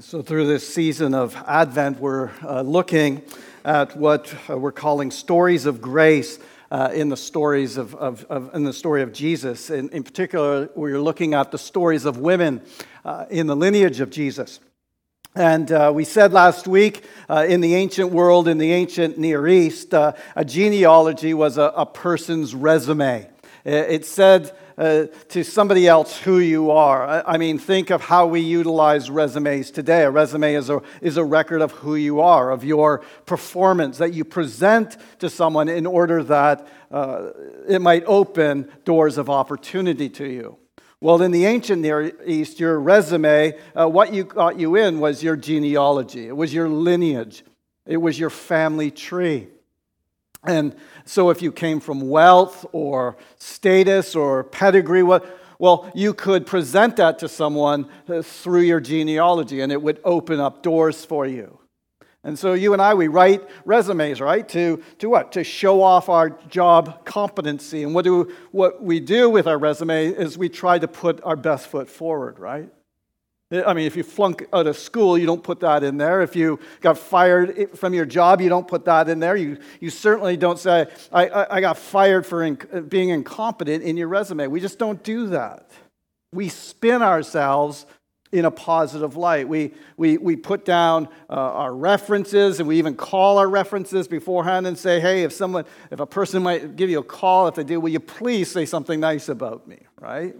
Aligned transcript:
So, 0.00 0.22
through 0.22 0.46
this 0.46 0.66
season 0.66 1.12
of 1.12 1.36
Advent, 1.46 2.00
we're 2.00 2.30
uh, 2.42 2.62
looking 2.62 3.20
at 3.62 3.94
what 3.94 4.34
uh, 4.48 4.56
we're 4.56 4.72
calling 4.72 5.10
stories 5.10 5.66
of 5.66 5.82
grace 5.82 6.38
uh, 6.70 6.92
in 6.94 7.10
the 7.10 7.16
stories 7.18 7.76
of, 7.76 7.94
of, 7.96 8.24
of, 8.30 8.54
in 8.54 8.64
the 8.64 8.72
story 8.72 9.02
of 9.02 9.12
Jesus. 9.12 9.68
In, 9.68 9.90
in 9.90 10.02
particular, 10.02 10.70
we're 10.74 10.98
looking 10.98 11.34
at 11.34 11.50
the 11.50 11.58
stories 11.58 12.06
of 12.06 12.16
women 12.16 12.62
uh, 13.04 13.26
in 13.28 13.46
the 13.46 13.54
lineage 13.54 14.00
of 14.00 14.08
Jesus. 14.08 14.60
And 15.34 15.70
uh, 15.70 15.92
we 15.94 16.04
said 16.04 16.32
last 16.32 16.66
week 16.66 17.04
uh, 17.28 17.44
in 17.46 17.60
the 17.60 17.74
ancient 17.74 18.12
world, 18.12 18.48
in 18.48 18.56
the 18.56 18.72
ancient 18.72 19.18
Near 19.18 19.46
East, 19.46 19.92
a 19.92 20.14
genealogy 20.42 21.34
was 21.34 21.58
a, 21.58 21.70
a 21.76 21.84
person's 21.84 22.54
resume. 22.54 23.28
It 23.66 24.06
said 24.06 24.56
uh, 24.78 25.06
to 25.28 25.44
somebody 25.44 25.86
else 25.86 26.18
who 26.18 26.38
you 26.38 26.70
are. 26.70 27.06
I, 27.06 27.34
I, 27.34 27.38
mean, 27.38 27.58
think 27.58 27.90
of 27.90 28.02
how 28.02 28.26
we 28.26 28.40
utilize 28.40 29.10
resumes 29.10 29.70
today. 29.70 30.02
A 30.04 30.10
resume 30.10 30.54
is 30.54 30.70
a, 30.70 30.82
is 31.00 31.16
a 31.16 31.24
record 31.24 31.60
of 31.60 31.72
who 31.72 31.94
you 31.94 32.20
are, 32.20 32.50
of 32.50 32.64
your 32.64 32.98
performance 33.26 33.98
that 33.98 34.14
you 34.14 34.24
present 34.24 34.96
to 35.18 35.28
someone 35.28 35.68
in 35.68 35.86
order 35.86 36.22
that 36.24 36.66
uh, 36.90 37.30
it 37.68 37.80
might 37.80 38.04
open 38.06 38.70
doors 38.84 39.18
of 39.18 39.28
opportunity 39.30 40.08
to 40.08 40.26
you. 40.26 40.58
Well, 41.00 41.20
in 41.20 41.32
the 41.32 41.46
ancient 41.46 41.82
Near 41.82 42.12
East, 42.24 42.60
your 42.60 42.78
resume, 42.78 43.58
uh, 43.74 43.88
what 43.88 44.14
you 44.14 44.22
got 44.22 44.58
you 44.58 44.76
in 44.76 45.00
was 45.00 45.20
your 45.22 45.34
genealogy, 45.34 46.28
it 46.28 46.36
was 46.36 46.54
your 46.54 46.68
lineage, 46.68 47.44
it 47.86 47.96
was 47.96 48.18
your 48.20 48.30
family 48.30 48.90
tree. 48.90 49.48
And 50.44 50.74
so, 51.04 51.30
if 51.30 51.40
you 51.40 51.52
came 51.52 51.78
from 51.78 52.08
wealth 52.08 52.66
or 52.72 53.16
status 53.38 54.16
or 54.16 54.42
pedigree, 54.44 55.02
well, 55.02 55.90
you 55.94 56.14
could 56.14 56.46
present 56.46 56.96
that 56.96 57.20
to 57.20 57.28
someone 57.28 57.88
uh, 58.08 58.22
through 58.22 58.62
your 58.62 58.80
genealogy 58.80 59.60
and 59.60 59.70
it 59.70 59.80
would 59.80 60.00
open 60.04 60.40
up 60.40 60.62
doors 60.62 61.04
for 61.04 61.26
you. 61.26 61.60
And 62.24 62.36
so, 62.36 62.54
you 62.54 62.72
and 62.72 62.82
I, 62.82 62.94
we 62.94 63.06
write 63.06 63.42
resumes, 63.64 64.20
right? 64.20 64.48
To, 64.48 64.82
to 64.98 65.08
what? 65.08 65.32
To 65.32 65.44
show 65.44 65.82
off 65.82 66.08
our 66.08 66.30
job 66.48 67.04
competency. 67.04 67.84
And 67.84 67.94
what, 67.94 68.04
do, 68.04 68.32
what 68.50 68.82
we 68.82 68.98
do 68.98 69.30
with 69.30 69.46
our 69.46 69.58
resume 69.58 70.08
is 70.08 70.36
we 70.36 70.48
try 70.48 70.78
to 70.78 70.88
put 70.88 71.22
our 71.22 71.36
best 71.36 71.68
foot 71.68 71.88
forward, 71.88 72.40
right? 72.40 72.68
I 73.52 73.74
mean, 73.74 73.86
if 73.86 73.96
you 73.96 74.02
flunk 74.02 74.46
out 74.52 74.66
of 74.66 74.78
school, 74.78 75.18
you 75.18 75.26
don't 75.26 75.42
put 75.42 75.60
that 75.60 75.84
in 75.84 75.98
there. 75.98 76.22
If 76.22 76.34
you 76.34 76.58
got 76.80 76.96
fired 76.96 77.70
from 77.76 77.92
your 77.92 78.06
job, 78.06 78.40
you 78.40 78.48
don't 78.48 78.66
put 78.66 78.86
that 78.86 79.10
in 79.10 79.20
there. 79.20 79.36
You, 79.36 79.58
you 79.78 79.90
certainly 79.90 80.38
don't 80.38 80.58
say, 80.58 80.86
I, 81.12 81.28
I, 81.28 81.56
I 81.56 81.60
got 81.60 81.76
fired 81.76 82.24
for 82.24 82.42
in, 82.42 82.56
being 82.88 83.10
incompetent 83.10 83.84
in 83.84 83.98
your 83.98 84.08
resume. 84.08 84.46
We 84.46 84.60
just 84.60 84.78
don't 84.78 85.02
do 85.02 85.26
that. 85.28 85.70
We 86.32 86.48
spin 86.48 87.02
ourselves 87.02 87.84
in 88.32 88.46
a 88.46 88.50
positive 88.50 89.16
light. 89.16 89.46
We, 89.46 89.74
we, 89.98 90.16
we 90.16 90.36
put 90.36 90.64
down 90.64 91.08
uh, 91.28 91.34
our 91.34 91.74
references 91.74 92.58
and 92.58 92.66
we 92.66 92.78
even 92.78 92.96
call 92.96 93.36
our 93.36 93.48
references 93.48 94.08
beforehand 94.08 94.66
and 94.66 94.78
say, 94.78 94.98
hey, 94.98 95.24
if 95.24 95.32
someone, 95.34 95.66
if 95.90 96.00
a 96.00 96.06
person 96.06 96.42
might 96.42 96.74
give 96.74 96.88
you 96.88 97.00
a 97.00 97.04
call, 97.04 97.48
if 97.48 97.56
they 97.56 97.64
do, 97.64 97.78
will 97.78 97.90
you 97.90 98.00
please 98.00 98.50
say 98.50 98.64
something 98.64 98.98
nice 98.98 99.28
about 99.28 99.68
me, 99.68 99.80
right? 100.00 100.34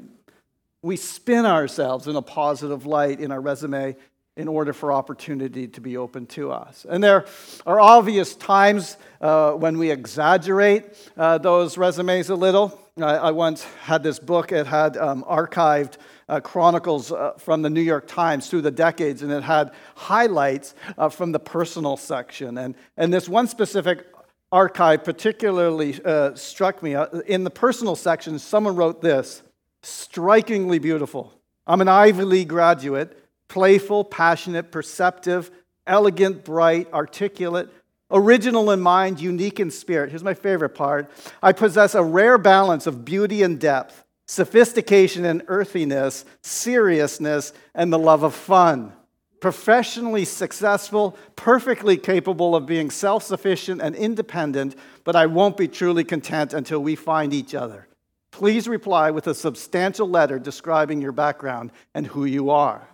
We 0.82 0.96
spin 0.96 1.46
ourselves 1.46 2.08
in 2.08 2.16
a 2.16 2.22
positive 2.22 2.86
light 2.86 3.20
in 3.20 3.30
our 3.30 3.40
resume 3.40 3.96
in 4.36 4.48
order 4.48 4.72
for 4.72 4.92
opportunity 4.92 5.68
to 5.68 5.80
be 5.80 5.96
open 5.96 6.26
to 6.26 6.50
us. 6.50 6.86
And 6.88 7.04
there 7.04 7.26
are 7.66 7.78
obvious 7.78 8.34
times 8.34 8.96
uh, 9.20 9.52
when 9.52 9.78
we 9.78 9.90
exaggerate 9.90 10.84
uh, 11.16 11.38
those 11.38 11.76
resumes 11.76 12.30
a 12.30 12.34
little. 12.34 12.78
I, 12.96 13.16
I, 13.16 13.30
once 13.30 13.64
had 13.82 14.02
this 14.02 14.18
book, 14.18 14.50
it 14.50 14.66
had 14.66 14.96
um, 14.96 15.22
archived 15.24 15.98
uh, 16.28 16.40
chronicles 16.40 17.12
uh, 17.12 17.32
from 17.38 17.62
the 17.62 17.70
New 17.70 17.82
York 17.82 18.06
Times 18.06 18.48
through 18.48 18.62
the 18.62 18.70
decades, 18.70 19.22
and 19.22 19.30
it 19.30 19.42
had 19.42 19.72
highlights 19.94 20.74
uh, 20.96 21.08
from 21.08 21.32
the 21.32 21.40
personal 21.40 21.96
section. 21.96 22.58
And, 22.58 22.74
and 22.96 23.12
this 23.12 23.28
one 23.28 23.48
specific 23.48 24.06
archive 24.50 25.04
particularly 25.04 25.98
uh, 26.04 26.34
struck 26.34 26.82
me. 26.82 26.96
in 27.26 27.44
the 27.44 27.50
personal 27.50 27.96
section, 27.96 28.38
someone 28.38 28.76
wrote 28.76 29.02
this 29.02 29.42
strikingly 29.82 30.78
beautiful. 30.78 31.32
I'm 31.66 31.80
an 31.80 31.88
Ivy 31.88 32.24
League 32.24 32.48
graduate, 32.48 33.18
playful, 33.48 34.04
passionate, 34.04 34.72
perceptive, 34.72 35.50
elegant, 35.86 36.44
bright, 36.44 36.92
articulate, 36.92 37.68
original 38.10 38.70
in 38.70 38.80
mind, 38.80 39.20
unique 39.20 39.60
in 39.60 39.70
spirit. 39.70 40.10
Here's 40.10 40.24
my 40.24 40.34
favorite 40.34 40.70
part 40.70 41.10
I 41.42 41.52
possess 41.52 41.94
a 41.94 42.02
rare 42.02 42.38
balance 42.38 42.86
of 42.86 43.04
beauty 43.04 43.42
and 43.42 43.58
depth, 43.60 44.04
sophistication 44.26 45.24
and 45.24 45.42
earthiness, 45.48 46.24
seriousness, 46.42 47.52
and 47.74 47.92
the 47.92 47.98
love 47.98 48.22
of 48.22 48.34
fun. 48.34 48.92
Professionally 49.40 50.24
successful, 50.24 51.16
perfectly 51.34 51.96
capable 51.96 52.54
of 52.54 52.64
being 52.64 52.90
self 52.90 53.24
sufficient 53.24 53.82
and 53.82 53.96
independent, 53.96 54.76
but 55.02 55.16
I 55.16 55.26
won't 55.26 55.56
be 55.56 55.66
truly 55.66 56.04
content 56.04 56.54
until 56.54 56.80
we 56.80 56.94
find 56.94 57.34
each 57.34 57.54
other. 57.54 57.88
Please 58.32 58.66
reply 58.66 59.12
with 59.12 59.28
a 59.28 59.34
substantial 59.34 60.08
letter 60.08 60.40
describing 60.40 61.00
your 61.00 61.12
background 61.12 61.70
and 61.94 62.06
who 62.06 62.24
you 62.24 62.50
are. 62.50 62.88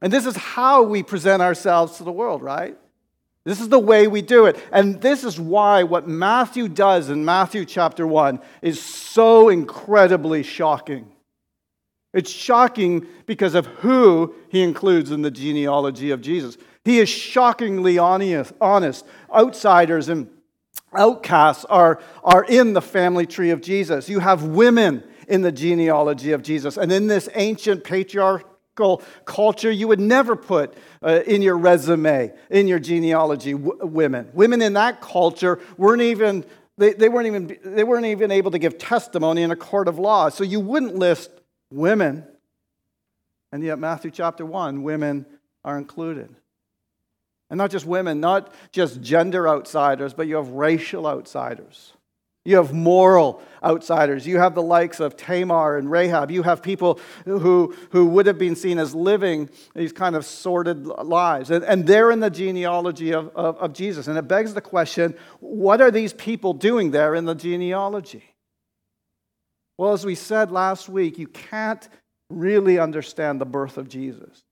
And 0.00 0.12
this 0.12 0.26
is 0.26 0.36
how 0.36 0.82
we 0.82 1.02
present 1.02 1.42
ourselves 1.42 1.96
to 1.96 2.04
the 2.04 2.12
world, 2.12 2.42
right? 2.42 2.78
This 3.44 3.60
is 3.60 3.68
the 3.68 3.78
way 3.78 4.06
we 4.06 4.22
do 4.22 4.46
it. 4.46 4.62
And 4.70 5.00
this 5.00 5.24
is 5.24 5.40
why 5.40 5.84
what 5.84 6.06
Matthew 6.06 6.68
does 6.68 7.08
in 7.08 7.24
Matthew 7.24 7.64
chapter 7.64 8.06
1 8.06 8.38
is 8.60 8.82
so 8.82 9.48
incredibly 9.48 10.42
shocking. 10.42 11.10
It's 12.12 12.30
shocking 12.30 13.06
because 13.24 13.54
of 13.54 13.66
who 13.66 14.34
he 14.48 14.62
includes 14.62 15.10
in 15.10 15.22
the 15.22 15.30
genealogy 15.30 16.10
of 16.10 16.20
Jesus. 16.20 16.58
He 16.84 16.98
is 16.98 17.08
shockingly 17.08 17.98
honest, 17.98 19.04
outsiders 19.32 20.08
and 20.08 20.28
outcasts 20.96 21.64
are, 21.66 22.00
are 22.24 22.44
in 22.44 22.72
the 22.72 22.82
family 22.82 23.26
tree 23.26 23.50
of 23.50 23.60
Jesus. 23.60 24.08
You 24.08 24.20
have 24.20 24.42
women 24.44 25.02
in 25.28 25.42
the 25.42 25.52
genealogy 25.52 26.32
of 26.32 26.42
Jesus. 26.42 26.76
And 26.76 26.92
in 26.92 27.06
this 27.06 27.28
ancient 27.34 27.84
patriarchal 27.84 29.02
culture, 29.24 29.70
you 29.70 29.88
would 29.88 30.00
never 30.00 30.36
put 30.36 30.74
uh, 31.02 31.20
in 31.26 31.42
your 31.42 31.56
resume, 31.56 32.32
in 32.50 32.68
your 32.68 32.78
genealogy, 32.78 33.52
w- 33.52 33.78
women. 33.86 34.28
Women 34.32 34.62
in 34.62 34.74
that 34.74 35.00
culture 35.00 35.60
weren't 35.76 36.02
even. 36.02 36.44
They, 36.78 36.92
they, 36.92 37.08
weren't 37.08 37.26
even, 37.26 37.58
they 37.64 37.84
weren't 37.84 38.04
even 38.04 38.30
able 38.30 38.50
to 38.50 38.58
give 38.58 38.76
testimony 38.76 39.40
in 39.40 39.50
a 39.50 39.56
court 39.56 39.88
of 39.88 39.98
law. 39.98 40.28
So 40.28 40.44
you 40.44 40.60
wouldn't 40.60 40.94
list 40.94 41.30
women. 41.70 42.22
And 43.50 43.64
yet, 43.64 43.78
Matthew 43.78 44.10
chapter 44.10 44.44
1, 44.44 44.82
women 44.82 45.24
are 45.64 45.78
included. 45.78 46.36
And 47.50 47.58
not 47.58 47.70
just 47.70 47.86
women, 47.86 48.20
not 48.20 48.52
just 48.72 49.00
gender 49.00 49.48
outsiders, 49.48 50.14
but 50.14 50.26
you 50.26 50.36
have 50.36 50.48
racial 50.48 51.06
outsiders. 51.06 51.92
You 52.44 52.56
have 52.56 52.72
moral 52.72 53.42
outsiders. 53.62 54.26
You 54.26 54.38
have 54.38 54.54
the 54.54 54.62
likes 54.62 55.00
of 55.00 55.16
Tamar 55.16 55.76
and 55.76 55.90
Rahab. 55.90 56.30
You 56.30 56.44
have 56.44 56.62
people 56.62 57.00
who, 57.24 57.74
who 57.90 58.06
would 58.06 58.26
have 58.26 58.38
been 58.38 58.54
seen 58.54 58.78
as 58.78 58.94
living 58.94 59.50
these 59.74 59.92
kind 59.92 60.14
of 60.14 60.24
sordid 60.24 60.86
lives. 60.86 61.50
And, 61.50 61.64
and 61.64 61.86
they're 61.86 62.12
in 62.12 62.20
the 62.20 62.30
genealogy 62.30 63.12
of, 63.12 63.34
of, 63.34 63.56
of 63.58 63.72
Jesus. 63.72 64.06
And 64.06 64.16
it 64.16 64.28
begs 64.28 64.54
the 64.54 64.60
question 64.60 65.16
what 65.40 65.80
are 65.80 65.90
these 65.90 66.12
people 66.12 66.52
doing 66.52 66.92
there 66.92 67.16
in 67.16 67.24
the 67.24 67.34
genealogy? 67.34 68.24
Well, 69.76 69.92
as 69.92 70.06
we 70.06 70.14
said 70.14 70.52
last 70.52 70.88
week, 70.88 71.18
you 71.18 71.26
can't 71.26 71.86
really 72.30 72.78
understand 72.78 73.40
the 73.40 73.46
birth 73.46 73.76
of 73.76 73.88
Jesus 73.88 74.45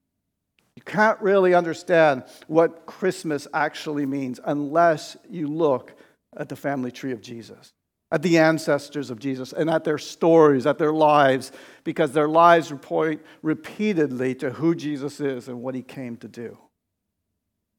you 0.75 0.81
can't 0.83 1.19
really 1.21 1.53
understand 1.53 2.23
what 2.47 2.85
Christmas 2.85 3.47
actually 3.53 4.05
means 4.05 4.39
unless 4.43 5.15
you 5.29 5.47
look 5.47 5.93
at 6.35 6.49
the 6.49 6.55
family 6.55 6.91
tree 6.91 7.13
of 7.13 7.21
Jesus, 7.21 7.71
at 8.11 8.21
the 8.21 8.37
ancestors 8.37 9.09
of 9.09 9.19
Jesus, 9.19 9.53
and 9.53 9.69
at 9.69 9.85
their 9.85 9.97
stories, 9.97 10.65
at 10.65 10.77
their 10.77 10.91
lives, 10.91 11.53
because 11.85 12.11
their 12.11 12.27
lives 12.27 12.73
point 12.81 13.21
repeatedly 13.41 14.35
to 14.35 14.51
who 14.51 14.75
Jesus 14.75 15.21
is 15.21 15.47
and 15.47 15.61
what 15.61 15.75
he 15.75 15.81
came 15.81 16.17
to 16.17 16.27
do. 16.27 16.57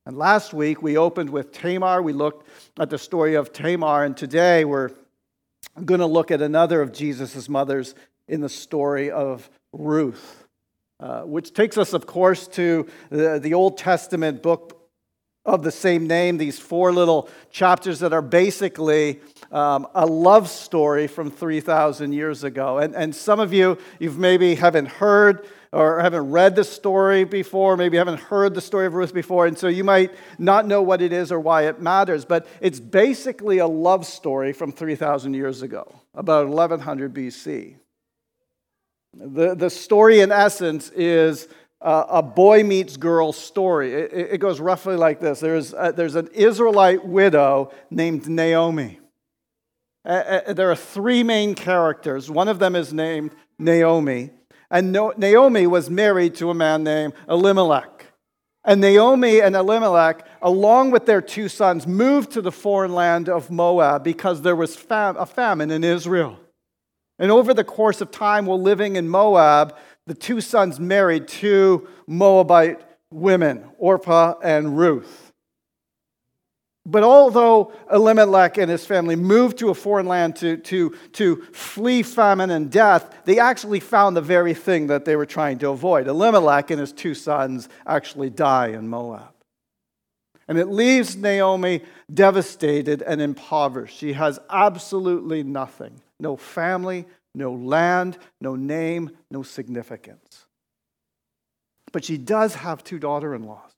And 0.06 0.16
last 0.16 0.54
week 0.54 0.80
we 0.82 0.96
opened 0.96 1.30
with 1.30 1.52
Tamar. 1.52 2.00
We 2.00 2.12
looked 2.12 2.48
at 2.78 2.88
the 2.88 2.98
story 2.98 3.34
of 3.34 3.52
Tamar, 3.52 4.04
and 4.04 4.16
today 4.16 4.64
we're 4.64 4.90
going 5.84 6.00
to 6.00 6.06
look 6.06 6.30
at 6.30 6.40
another 6.40 6.80
of 6.80 6.92
Jesus' 6.92 7.48
mothers 7.48 7.94
in 8.26 8.40
the 8.40 8.48
story 8.48 9.10
of 9.10 9.50
Ruth. 9.72 10.45
Uh, 10.98 11.22
which 11.22 11.52
takes 11.52 11.76
us, 11.76 11.92
of 11.92 12.06
course, 12.06 12.48
to 12.48 12.86
the, 13.10 13.38
the 13.38 13.52
Old 13.52 13.76
Testament 13.76 14.42
book 14.42 14.76
of 15.46 15.62
the 15.62 15.70
same 15.70 16.06
name, 16.06 16.38
these 16.38 16.58
four 16.58 16.92
little 16.92 17.28
chapters 17.50 18.00
that 18.00 18.12
are 18.12 18.22
basically 18.22 19.20
um, 19.52 19.86
a 19.94 20.04
love 20.04 20.48
story 20.48 21.06
from 21.06 21.30
3,000 21.30 22.12
years 22.12 22.44
ago. 22.44 22.78
And, 22.78 22.94
and 22.96 23.14
some 23.14 23.40
of 23.40 23.52
you, 23.52 23.78
you've 24.00 24.18
maybe 24.18 24.56
haven't 24.56 24.88
heard 24.88 25.46
or 25.72 26.00
haven't 26.00 26.30
read 26.30 26.56
the 26.56 26.64
story 26.64 27.24
before, 27.24 27.76
maybe 27.76 27.96
haven't 27.96 28.20
heard 28.20 28.54
the 28.54 28.60
story 28.60 28.86
of 28.86 28.94
Ruth 28.94 29.12
before, 29.12 29.46
and 29.46 29.58
so 29.58 29.68
you 29.68 29.84
might 29.84 30.14
not 30.38 30.66
know 30.66 30.80
what 30.80 31.02
it 31.02 31.12
is 31.12 31.30
or 31.30 31.38
why 31.38 31.66
it 31.66 31.80
matters. 31.80 32.24
But 32.24 32.46
it's 32.60 32.80
basically 32.80 33.58
a 33.58 33.66
love 33.66 34.06
story 34.06 34.52
from 34.52 34.72
3,000 34.72 35.34
years 35.34 35.62
ago, 35.62 36.00
about 36.14 36.48
1100 36.48 37.12
BC. 37.12 37.76
The, 39.18 39.54
the 39.54 39.70
story, 39.70 40.20
in 40.20 40.30
essence, 40.30 40.90
is 40.90 41.48
uh, 41.80 42.04
a 42.08 42.22
boy 42.22 42.64
meets 42.64 42.98
girl 42.98 43.32
story. 43.32 43.94
It, 43.94 44.12
it 44.32 44.38
goes 44.38 44.60
roughly 44.60 44.96
like 44.96 45.20
this 45.20 45.40
there's, 45.40 45.72
uh, 45.72 45.92
there's 45.92 46.16
an 46.16 46.28
Israelite 46.34 47.04
widow 47.06 47.72
named 47.90 48.28
Naomi. 48.28 49.00
Uh, 50.04 50.52
there 50.52 50.70
are 50.70 50.76
three 50.76 51.22
main 51.22 51.54
characters. 51.54 52.30
One 52.30 52.48
of 52.48 52.58
them 52.58 52.76
is 52.76 52.92
named 52.92 53.32
Naomi. 53.58 54.30
And 54.70 54.92
no, 54.92 55.14
Naomi 55.16 55.66
was 55.66 55.88
married 55.88 56.34
to 56.36 56.50
a 56.50 56.54
man 56.54 56.84
named 56.84 57.14
Elimelech. 57.28 58.06
And 58.64 58.80
Naomi 58.80 59.40
and 59.40 59.56
Elimelech, 59.56 60.26
along 60.42 60.90
with 60.90 61.06
their 61.06 61.22
two 61.22 61.48
sons, 61.48 61.86
moved 61.86 62.32
to 62.32 62.42
the 62.42 62.52
foreign 62.52 62.92
land 62.92 63.28
of 63.28 63.50
Moab 63.50 64.04
because 64.04 64.42
there 64.42 64.56
was 64.56 64.76
fam- 64.76 65.16
a 65.16 65.26
famine 65.26 65.70
in 65.70 65.84
Israel. 65.84 66.38
And 67.18 67.30
over 67.30 67.54
the 67.54 67.64
course 67.64 68.00
of 68.00 68.10
time, 68.10 68.46
while 68.46 68.60
living 68.60 68.96
in 68.96 69.08
Moab, 69.08 69.76
the 70.06 70.14
two 70.14 70.40
sons 70.40 70.78
married 70.78 71.28
two 71.28 71.88
Moabite 72.06 72.80
women, 73.10 73.64
Orpah 73.78 74.34
and 74.42 74.76
Ruth. 74.78 75.32
But 76.84 77.02
although 77.02 77.72
Elimelech 77.90 78.58
and 78.58 78.70
his 78.70 78.86
family 78.86 79.16
moved 79.16 79.58
to 79.58 79.70
a 79.70 79.74
foreign 79.74 80.06
land 80.06 80.36
to, 80.36 80.56
to, 80.58 80.90
to 81.14 81.42
flee 81.52 82.04
famine 82.04 82.50
and 82.50 82.70
death, 82.70 83.12
they 83.24 83.40
actually 83.40 83.80
found 83.80 84.16
the 84.16 84.20
very 84.20 84.54
thing 84.54 84.86
that 84.86 85.04
they 85.04 85.16
were 85.16 85.26
trying 85.26 85.58
to 85.58 85.70
avoid. 85.70 86.06
Elimelech 86.06 86.70
and 86.70 86.78
his 86.78 86.92
two 86.92 87.14
sons 87.14 87.68
actually 87.86 88.30
die 88.30 88.68
in 88.68 88.86
Moab. 88.88 89.32
And 90.46 90.58
it 90.58 90.66
leaves 90.66 91.16
Naomi 91.16 91.82
devastated 92.12 93.02
and 93.02 93.20
impoverished. 93.20 93.96
She 93.96 94.12
has 94.12 94.38
absolutely 94.48 95.42
nothing 95.42 96.00
no 96.20 96.36
family, 96.36 97.06
no 97.34 97.52
land, 97.52 98.18
no 98.40 98.56
name, 98.56 99.10
no 99.30 99.42
significance. 99.42 100.46
But 101.92 102.04
she 102.04 102.18
does 102.18 102.54
have 102.54 102.82
two 102.82 102.98
daughter 102.98 103.34
in 103.34 103.44
laws. 103.44 103.72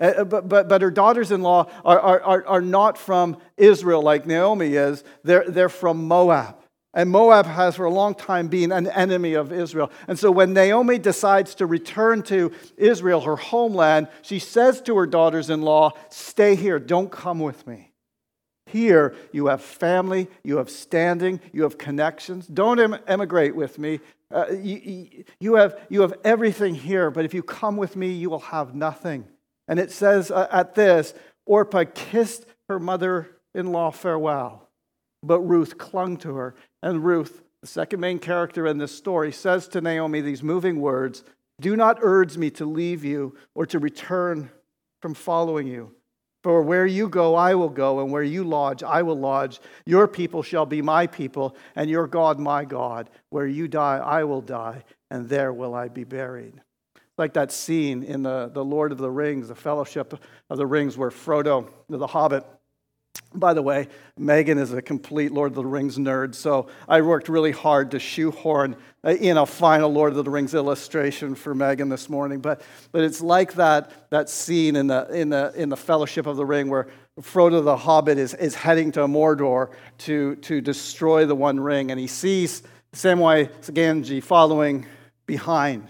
Uh, 0.00 0.04
uh, 0.18 0.24
but, 0.24 0.48
but, 0.48 0.68
but 0.68 0.82
her 0.82 0.90
daughters 0.90 1.30
in 1.30 1.42
law 1.42 1.70
are, 1.84 2.00
are, 2.00 2.46
are 2.46 2.62
not 2.62 2.96
from 2.96 3.36
Israel 3.56 4.02
like 4.02 4.26
Naomi 4.26 4.74
is, 4.74 5.04
they're, 5.24 5.44
they're 5.48 5.68
from 5.68 6.08
Moab. 6.08 6.56
And 6.92 7.10
Moab 7.10 7.46
has 7.46 7.76
for 7.76 7.84
a 7.84 7.90
long 7.90 8.14
time 8.14 8.48
been 8.48 8.72
an 8.72 8.88
enemy 8.88 9.34
of 9.34 9.52
Israel. 9.52 9.92
And 10.08 10.18
so 10.18 10.30
when 10.30 10.52
Naomi 10.52 10.98
decides 10.98 11.54
to 11.56 11.66
return 11.66 12.22
to 12.24 12.50
Israel, 12.76 13.20
her 13.20 13.36
homeland, 13.36 14.08
she 14.22 14.40
says 14.40 14.80
to 14.82 14.96
her 14.96 15.06
daughters 15.06 15.50
in 15.50 15.62
law, 15.62 15.92
Stay 16.08 16.56
here, 16.56 16.80
don't 16.80 17.10
come 17.10 17.38
with 17.38 17.64
me. 17.66 17.89
Here, 18.70 19.14
you 19.32 19.46
have 19.46 19.62
family, 19.62 20.28
you 20.44 20.58
have 20.58 20.70
standing, 20.70 21.40
you 21.52 21.62
have 21.64 21.78
connections. 21.78 22.46
Don't 22.46 22.78
em- 22.78 22.98
emigrate 23.06 23.56
with 23.56 23.78
me. 23.78 24.00
Uh, 24.32 24.46
you, 24.52 25.24
you, 25.40 25.54
have, 25.54 25.78
you 25.88 26.02
have 26.02 26.14
everything 26.22 26.74
here, 26.74 27.10
but 27.10 27.24
if 27.24 27.34
you 27.34 27.42
come 27.42 27.76
with 27.76 27.96
me, 27.96 28.12
you 28.12 28.30
will 28.30 28.38
have 28.38 28.74
nothing. 28.74 29.26
And 29.66 29.80
it 29.80 29.90
says 29.90 30.30
uh, 30.30 30.46
at 30.52 30.74
this 30.74 31.14
Orpah 31.46 31.84
kissed 31.94 32.46
her 32.68 32.78
mother 32.78 33.28
in 33.54 33.72
law 33.72 33.90
farewell, 33.90 34.68
but 35.22 35.40
Ruth 35.40 35.76
clung 35.76 36.16
to 36.18 36.36
her. 36.36 36.54
And 36.82 37.04
Ruth, 37.04 37.42
the 37.62 37.66
second 37.66 38.00
main 38.00 38.20
character 38.20 38.66
in 38.68 38.78
this 38.78 38.96
story, 38.96 39.32
says 39.32 39.66
to 39.68 39.80
Naomi 39.80 40.20
these 40.20 40.44
moving 40.44 40.80
words 40.80 41.24
Do 41.60 41.74
not 41.74 41.98
urge 42.02 42.36
me 42.36 42.50
to 42.50 42.66
leave 42.66 43.04
you 43.04 43.36
or 43.54 43.66
to 43.66 43.80
return 43.80 44.50
from 45.02 45.14
following 45.14 45.66
you. 45.66 45.92
For 46.42 46.62
where 46.62 46.86
you 46.86 47.08
go, 47.08 47.34
I 47.34 47.54
will 47.54 47.68
go, 47.68 48.00
and 48.00 48.10
where 48.10 48.22
you 48.22 48.44
lodge, 48.44 48.82
I 48.82 49.02
will 49.02 49.18
lodge. 49.18 49.60
Your 49.84 50.08
people 50.08 50.42
shall 50.42 50.66
be 50.66 50.80
my 50.80 51.06
people, 51.06 51.54
and 51.76 51.90
your 51.90 52.06
God 52.06 52.38
my 52.38 52.64
God. 52.64 53.10
Where 53.28 53.46
you 53.46 53.68
die, 53.68 53.98
I 53.98 54.24
will 54.24 54.40
die, 54.40 54.84
and 55.10 55.28
there 55.28 55.52
will 55.52 55.74
I 55.74 55.88
be 55.88 56.04
buried 56.04 56.60
like 57.20 57.34
that 57.34 57.52
scene 57.52 58.02
in 58.02 58.22
the, 58.22 58.50
the 58.52 58.64
Lord 58.64 58.92
of 58.92 58.98
the 58.98 59.10
Rings, 59.10 59.48
the 59.48 59.54
Fellowship 59.54 60.18
of 60.48 60.56
the 60.56 60.66
Rings, 60.66 60.96
where 60.96 61.10
Frodo, 61.10 61.68
the 61.90 62.06
Hobbit, 62.06 62.46
by 63.34 63.54
the 63.54 63.62
way, 63.62 63.88
Megan 64.18 64.58
is 64.58 64.72
a 64.72 64.82
complete 64.82 65.30
Lord 65.30 65.52
of 65.52 65.56
the 65.56 65.64
Rings 65.64 65.96
nerd, 65.98 66.34
so 66.34 66.68
I 66.88 67.00
worked 67.00 67.28
really 67.28 67.52
hard 67.52 67.92
to 67.92 68.00
shoehorn 68.00 68.74
uh, 69.04 69.10
in 69.10 69.36
a 69.36 69.46
final 69.46 69.92
Lord 69.92 70.16
of 70.16 70.24
the 70.24 70.30
Rings 70.30 70.52
illustration 70.52 71.36
for 71.36 71.54
Megan 71.54 71.88
this 71.88 72.08
morning. 72.08 72.40
But, 72.40 72.62
but 72.90 73.04
it's 73.04 73.20
like 73.20 73.54
that, 73.54 74.10
that 74.10 74.28
scene 74.28 74.74
in 74.74 74.88
the, 74.88 75.06
in, 75.12 75.28
the, 75.28 75.52
in 75.54 75.68
the 75.68 75.76
Fellowship 75.76 76.26
of 76.26 76.36
the 76.36 76.44
Ring 76.44 76.68
where 76.68 76.88
Frodo 77.20 77.62
the 77.62 77.76
Hobbit 77.76 78.18
is, 78.18 78.34
is 78.34 78.54
heading 78.54 78.90
to 78.92 79.00
Mordor 79.00 79.70
to, 79.98 80.34
to 80.36 80.60
destroy 80.60 81.24
the 81.24 81.34
One 81.34 81.60
Ring, 81.60 81.92
and 81.92 82.00
he 82.00 82.08
sees 82.08 82.62
Samwise 82.92 83.48
Gamgee 83.70 84.22
following 84.22 84.86
behind. 85.26 85.86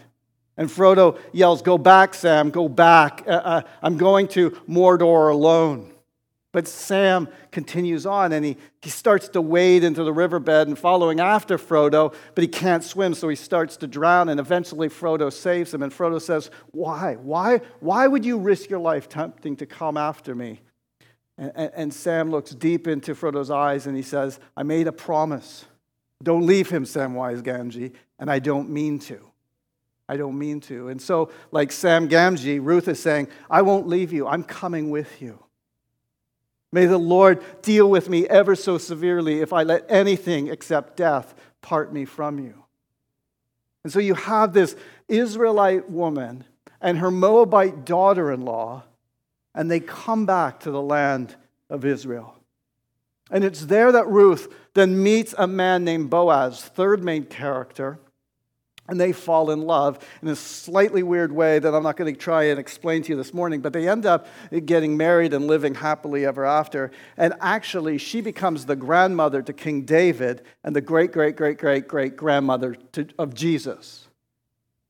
And 0.59 0.69
Frodo 0.69 1.19
yells, 1.33 1.63
Go 1.63 1.79
back, 1.79 2.13
Sam, 2.13 2.51
go 2.51 2.69
back. 2.69 3.23
Uh, 3.27 3.31
uh, 3.31 3.63
I'm 3.83 3.97
going 3.97 4.29
to 4.29 4.51
Mordor 4.69 5.33
alone. 5.33 5.91
But 6.53 6.67
Sam 6.67 7.29
continues 7.53 8.07
on 8.07 8.33
and 8.33 8.45
he, 8.45 8.57
he 8.83 8.91
starts 8.91 9.29
to 9.29 9.41
wade 9.41 9.85
into 9.85 10.03
the 10.03 10.13
riverbed 10.13 10.67
and 10.67 10.77
following 10.77 11.21
after 11.21 11.57
Frodo, 11.57 12.13
but 12.35 12.43
he 12.43 12.49
can't 12.49 12.83
swim, 12.83 13.15
so 13.15 13.29
he 13.29 13.37
starts 13.37 13.77
to 13.79 13.87
drown. 13.87 14.29
And 14.29 14.41
eventually 14.41 14.89
Frodo 14.89 15.33
saves 15.33 15.73
him. 15.73 15.83
And 15.83 15.93
Frodo 15.93 16.21
says, 16.21 16.51
Why? 16.73 17.15
Why, 17.15 17.61
why 17.79 18.09
would 18.09 18.25
you 18.25 18.39
risk 18.39 18.69
your 18.69 18.81
life 18.81 19.09
tempting 19.09 19.57
to 19.57 19.67
come 19.67 19.97
after 19.97 20.35
me? 20.35 20.61
And, 21.39 21.53
and, 21.55 21.71
and 21.75 21.95
Sam 21.95 22.31
looks 22.31 22.51
deep 22.51 22.89
into 22.89 23.15
Frodo's 23.15 23.51
eyes 23.51 23.87
and 23.87 23.97
he 23.97 24.03
says, 24.03 24.41
I 24.57 24.65
made 24.65 24.89
a 24.89 24.93
promise. 24.93 25.67
Don't 26.23 26.45
leave 26.45 26.69
him, 26.69 26.85
Samwise 26.85 27.43
Gamgee, 27.43 27.95
and 28.19 28.31
I 28.31 28.41
don't 28.41 28.69
mean 28.69 28.99
to. 29.01 29.25
I 30.09 30.17
don't 30.17 30.39
mean 30.39 30.61
to. 30.63 30.89
And 30.89 31.01
so, 31.01 31.31
like 31.53 31.71
Sam 31.71 32.09
Gamgee, 32.09 32.59
Ruth 32.61 32.89
is 32.89 33.01
saying, 33.01 33.29
I 33.49 33.63
won't 33.63 33.87
leave 33.87 34.13
you. 34.13 34.27
I'm 34.27 34.43
coming 34.43 34.91
with 34.91 35.23
you. 35.23 35.39
May 36.73 36.87
the 36.87 36.99
Lord 36.99 37.43
deal 37.63 37.91
with 37.91 38.09
me 38.09 38.27
ever 38.29 38.55
so 38.55 38.79
severely 38.79 39.41
if 39.41 39.53
I 39.53 39.65
let 39.65 39.85
anything 39.89 40.49
except 40.49 40.97
death 40.97 41.35
part 41.63 41.93
me 41.93 42.05
from 42.05 42.39
you. 42.39 42.55
And 43.83 43.93
so 43.93 43.99
you 43.99 44.15
have 44.15 44.53
this 44.53 44.77
Israelite 45.09 45.91
woman 45.91 46.45
and 46.81 46.99
her 46.99 47.11
Moabite 47.11 47.85
daughter 47.85 48.31
in 48.31 48.43
law, 48.43 48.85
and 49.55 49.71
they 49.71 49.81
come 49.81 50.27
back 50.27 50.61
to 50.61 50.71
the 50.71 50.83
land 50.83 51.35
of 51.69 51.85
Israel. 51.85 52.37
And 53.31 53.45
it's 53.45 53.67
there 53.67 53.93
that 53.93 54.09
Ruth 54.09 54.53
then 54.75 55.03
meets 55.03 55.35
a 55.37 55.47
man 55.47 55.85
named 55.85 56.11
Boaz, 56.11 56.63
third 56.63 57.03
main 57.03 57.25
character 57.25 57.99
and 58.91 59.01
they 59.01 59.13
fall 59.13 59.51
in 59.51 59.63
love 59.63 60.05
in 60.21 60.29
a 60.29 60.37
slightly 60.37 61.03
weird 61.03 61.33
way 61.33 61.59
that 61.59 61.75
I'm 61.75 61.83
not 61.83 61.97
going 61.97 62.13
to 62.13 62.21
try 62.21 62.45
and 62.45 62.59
explain 62.59 63.03
to 63.05 63.11
you 63.11 63.17
this 63.17 63.33
morning, 63.33 63.61
but 63.61 63.73
they 63.73 63.89
end 63.89 64.05
up 64.05 64.27
getting 64.67 64.97
married 64.97 65.33
and 65.33 65.47
living 65.47 65.77
happily 65.77 66.27
ever 66.27 66.45
after. 66.45 66.91
And 67.17 67.35
actually, 67.41 67.99
she 67.99 68.21
becomes 68.21 68.67
the 68.67 68.77
grandmother 68.77 69.43
to 69.43 69.53
King 69.53 69.83
David 69.83 70.43
and 70.65 70.75
the 70.75 70.81
great, 70.81 71.13
great, 71.13 71.37
great, 71.37 71.57
great, 71.57 71.89
great 71.89 72.17
grandmother 72.17 72.77
of 73.19 73.33
Jesus. 73.33 74.09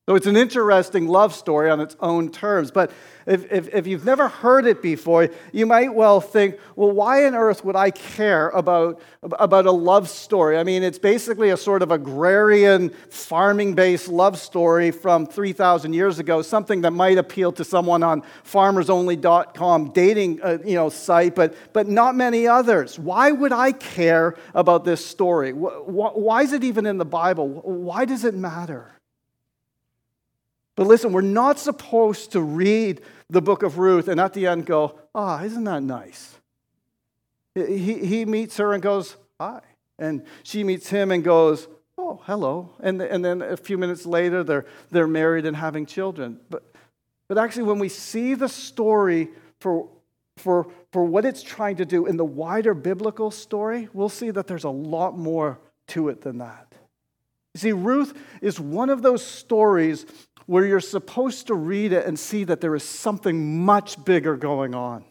So 0.09 0.15
it's 0.15 0.25
an 0.25 0.35
interesting 0.35 1.07
love 1.07 1.31
story 1.31 1.69
on 1.69 1.79
its 1.79 1.95
own 1.99 2.31
terms. 2.31 2.71
But 2.71 2.91
if, 3.27 3.51
if, 3.51 3.71
if, 3.71 3.85
you've 3.85 4.03
never 4.03 4.27
heard 4.27 4.65
it 4.65 4.81
before, 4.81 5.29
you 5.53 5.67
might 5.67 5.93
well 5.93 6.19
think, 6.19 6.57
well, 6.75 6.91
why 6.91 7.27
on 7.27 7.35
earth 7.35 7.63
would 7.63 7.75
I 7.75 7.91
care 7.91 8.49
about, 8.49 8.99
about 9.21 9.67
a 9.67 9.71
love 9.71 10.09
story? 10.09 10.57
I 10.57 10.63
mean, 10.63 10.81
it's 10.81 10.97
basically 10.97 11.51
a 11.51 11.55
sort 11.55 11.83
of 11.83 11.91
agrarian, 11.91 12.89
farming 13.11 13.75
based 13.75 14.07
love 14.07 14.39
story 14.39 14.89
from 14.89 15.27
3,000 15.27 15.93
years 15.93 16.17
ago, 16.17 16.41
something 16.41 16.81
that 16.81 16.91
might 16.91 17.19
appeal 17.19 17.51
to 17.51 17.63
someone 17.63 18.01
on 18.01 18.23
farmersonly.com 18.43 19.91
dating 19.91 20.41
uh, 20.41 20.57
you 20.65 20.73
know, 20.73 20.89
site, 20.89 21.35
but, 21.35 21.55
but 21.73 21.87
not 21.87 22.15
many 22.15 22.47
others. 22.47 22.97
Why 22.97 23.31
would 23.31 23.53
I 23.53 23.71
care 23.71 24.35
about 24.55 24.83
this 24.83 25.05
story? 25.05 25.53
Why 25.53 26.41
is 26.41 26.53
it 26.53 26.63
even 26.63 26.87
in 26.87 26.97
the 26.97 27.05
Bible? 27.05 27.47
Why 27.47 28.05
does 28.05 28.25
it 28.25 28.33
matter? 28.33 28.95
But 30.75 30.87
listen, 30.87 31.11
we're 31.11 31.21
not 31.21 31.59
supposed 31.59 32.31
to 32.31 32.41
read 32.41 33.01
the 33.29 33.41
book 33.41 33.63
of 33.63 33.77
Ruth 33.77 34.07
and 34.07 34.19
at 34.19 34.33
the 34.33 34.47
end 34.47 34.65
go, 34.65 34.97
ah, 35.13 35.39
oh, 35.39 35.45
isn't 35.45 35.63
that 35.65 35.83
nice? 35.83 36.35
He, 37.55 38.05
he 38.05 38.25
meets 38.25 38.57
her 38.57 38.73
and 38.73 38.81
goes, 38.81 39.17
hi. 39.39 39.61
And 39.99 40.23
she 40.43 40.63
meets 40.63 40.89
him 40.89 41.11
and 41.11 41.23
goes, 41.23 41.67
oh, 41.97 42.21
hello. 42.23 42.71
And, 42.79 43.01
and 43.01 43.23
then 43.23 43.41
a 43.41 43.57
few 43.57 43.77
minutes 43.77 44.05
later, 44.05 44.43
they're, 44.43 44.65
they're 44.89 45.07
married 45.07 45.45
and 45.45 45.55
having 45.55 45.85
children. 45.85 46.39
But, 46.49 46.63
but 47.27 47.37
actually, 47.37 47.63
when 47.63 47.79
we 47.79 47.89
see 47.89 48.33
the 48.33 48.49
story 48.49 49.29
for, 49.59 49.89
for, 50.37 50.67
for 50.91 51.03
what 51.03 51.25
it's 51.25 51.43
trying 51.43 51.75
to 51.77 51.85
do 51.85 52.05
in 52.05 52.17
the 52.17 52.25
wider 52.25 52.73
biblical 52.73 53.31
story, 53.31 53.89
we'll 53.93 54.09
see 54.09 54.31
that 54.31 54.47
there's 54.47 54.63
a 54.63 54.69
lot 54.69 55.17
more 55.17 55.59
to 55.87 56.09
it 56.09 56.21
than 56.21 56.39
that. 56.39 56.73
You 57.53 57.59
see, 57.59 57.71
Ruth 57.73 58.17
is 58.41 58.59
one 58.59 58.89
of 58.89 59.01
those 59.01 59.25
stories 59.25 60.05
where 60.51 60.65
you're 60.65 60.81
supposed 60.81 61.47
to 61.47 61.55
read 61.55 61.93
it 61.93 62.05
and 62.05 62.19
see 62.19 62.43
that 62.43 62.59
there 62.59 62.75
is 62.75 62.83
something 62.83 63.63
much 63.63 64.03
bigger 64.03 64.35
going 64.35 64.75
on. 64.75 65.05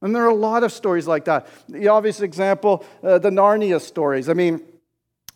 And 0.00 0.16
there 0.16 0.22
are 0.22 0.30
a 0.30 0.34
lot 0.34 0.64
of 0.64 0.72
stories 0.72 1.06
like 1.06 1.26
that. 1.26 1.46
The 1.68 1.88
obvious 1.88 2.22
example, 2.22 2.82
uh, 3.02 3.18
the 3.18 3.28
Narnia 3.28 3.78
stories. 3.82 4.30
I 4.30 4.32
mean, 4.32 4.62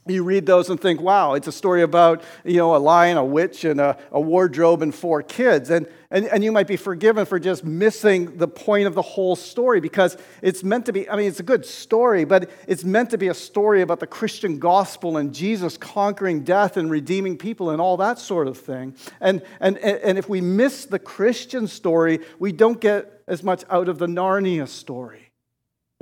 you 0.06 0.22
read 0.22 0.44
those 0.44 0.68
and 0.68 0.78
think, 0.78 1.00
wow, 1.00 1.32
it's 1.32 1.46
a 1.46 1.52
story 1.52 1.82
about, 1.82 2.22
you 2.44 2.58
know, 2.58 2.76
a 2.76 2.78
lion, 2.78 3.16
a 3.16 3.24
witch, 3.24 3.64
and 3.64 3.80
a, 3.80 3.96
a 4.12 4.20
wardrobe 4.20 4.82
and 4.82 4.94
four 4.94 5.22
kids. 5.22 5.70
And, 5.70 5.88
and, 6.10 6.26
and 6.26 6.44
you 6.44 6.52
might 6.52 6.66
be 6.66 6.76
forgiven 6.76 7.24
for 7.24 7.38
just 7.38 7.64
missing 7.64 8.36
the 8.36 8.46
point 8.46 8.86
of 8.86 8.94
the 8.94 9.02
whole 9.02 9.34
story 9.34 9.80
because 9.80 10.16
it's 10.42 10.62
meant 10.62 10.86
to 10.86 10.92
be, 10.92 11.08
I 11.08 11.16
mean, 11.16 11.26
it's 11.26 11.40
a 11.40 11.44
good 11.44 11.64
story, 11.64 12.24
but 12.24 12.50
it's 12.68 12.84
meant 12.84 13.10
to 13.10 13.18
be 13.18 13.28
a 13.28 13.34
story 13.34 13.80
about 13.80 14.00
the 14.00 14.06
Christian 14.06 14.58
gospel 14.58 15.16
and 15.16 15.34
Jesus 15.34 15.78
conquering 15.78 16.44
death 16.44 16.76
and 16.76 16.90
redeeming 16.90 17.38
people 17.38 17.70
and 17.70 17.80
all 17.80 17.96
that 17.96 18.18
sort 18.18 18.46
of 18.46 18.58
thing. 18.58 18.94
And, 19.20 19.42
and, 19.58 19.78
and 19.78 20.18
if 20.18 20.28
we 20.28 20.42
miss 20.42 20.84
the 20.84 20.98
Christian 20.98 21.66
story, 21.66 22.20
we 22.38 22.52
don't 22.52 22.80
get 22.80 23.22
as 23.26 23.42
much 23.42 23.64
out 23.70 23.88
of 23.88 23.98
the 23.98 24.06
Narnia 24.06 24.68
story. 24.68 25.23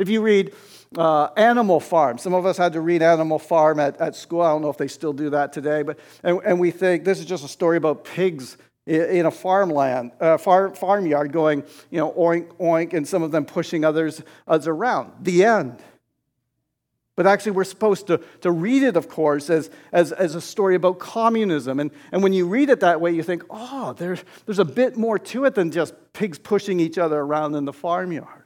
If 0.03 0.09
you 0.09 0.21
read 0.21 0.53
uh, 0.99 1.29
Animal 1.37 1.81
Farm. 1.81 2.19
Some 2.19 2.35
of 2.35 2.45
us 2.45 2.57
had 2.57 2.73
to 2.75 2.81
read 2.81 3.03
Animal 3.03 3.39
Farm 3.39 3.81
at, 3.81 4.01
at 4.01 4.15
school. 4.15 4.43
I 4.43 4.51
don't 4.51 4.63
know 4.63 4.69
if 4.69 4.77
they 4.77 4.89
still 4.89 5.13
do 5.13 5.31
that 5.31 5.53
today, 5.53 5.83
but 5.83 5.99
and, 6.23 6.41
and 6.45 6.61
we 6.61 6.71
think 6.71 7.05
this 7.05 7.19
is 7.19 7.25
just 7.25 7.45
a 7.45 7.49
story 7.49 7.77
about 7.77 8.05
pigs 8.05 8.57
in 8.85 9.27
a 9.27 9.31
farmland, 9.31 10.11
uh, 10.21 10.37
farm, 10.37 10.75
farmyard 10.75 11.31
going, 11.31 11.63
you 11.91 11.99
know, 11.99 12.11
oink, 12.13 12.49
oink, 12.57 12.95
and 12.95 13.07
some 13.07 13.23
of 13.23 13.31
them 13.31 13.45
pushing 13.45 13.85
others, 13.85 14.23
others 14.49 14.67
around. 14.67 15.13
The 15.21 15.45
end. 15.45 15.81
But 17.15 17.29
actually, 17.29 17.53
we're 17.53 17.63
supposed 17.63 18.09
to, 18.09 18.21
to 18.41 18.51
read 18.51 18.83
it, 18.83 18.97
of 18.97 19.09
course, 19.09 19.51
as, 19.51 19.71
as, 19.93 20.11
as 20.11 20.35
a 20.35 20.41
story 20.41 20.75
about 20.75 20.99
communism. 20.99 21.79
And, 21.79 21.93
and 22.11 22.25
when 22.25 22.33
you 22.33 22.49
read 22.49 22.71
it 22.71 22.81
that 22.81 23.01
way, 23.01 23.13
you 23.13 23.23
think, 23.23 23.45
oh, 23.51 23.93
there's, 23.93 24.25
there's 24.47 24.59
a 24.59 24.65
bit 24.65 24.97
more 24.97 25.19
to 25.19 25.45
it 25.45 25.55
than 25.55 25.71
just 25.71 25.95
pigs 26.13 26.41
pushing 26.41 26.81
each 26.81 26.99
other 26.99 27.21
around 27.21 27.55
in 27.55 27.67
the 27.67 27.73
farmyard. 27.73 28.42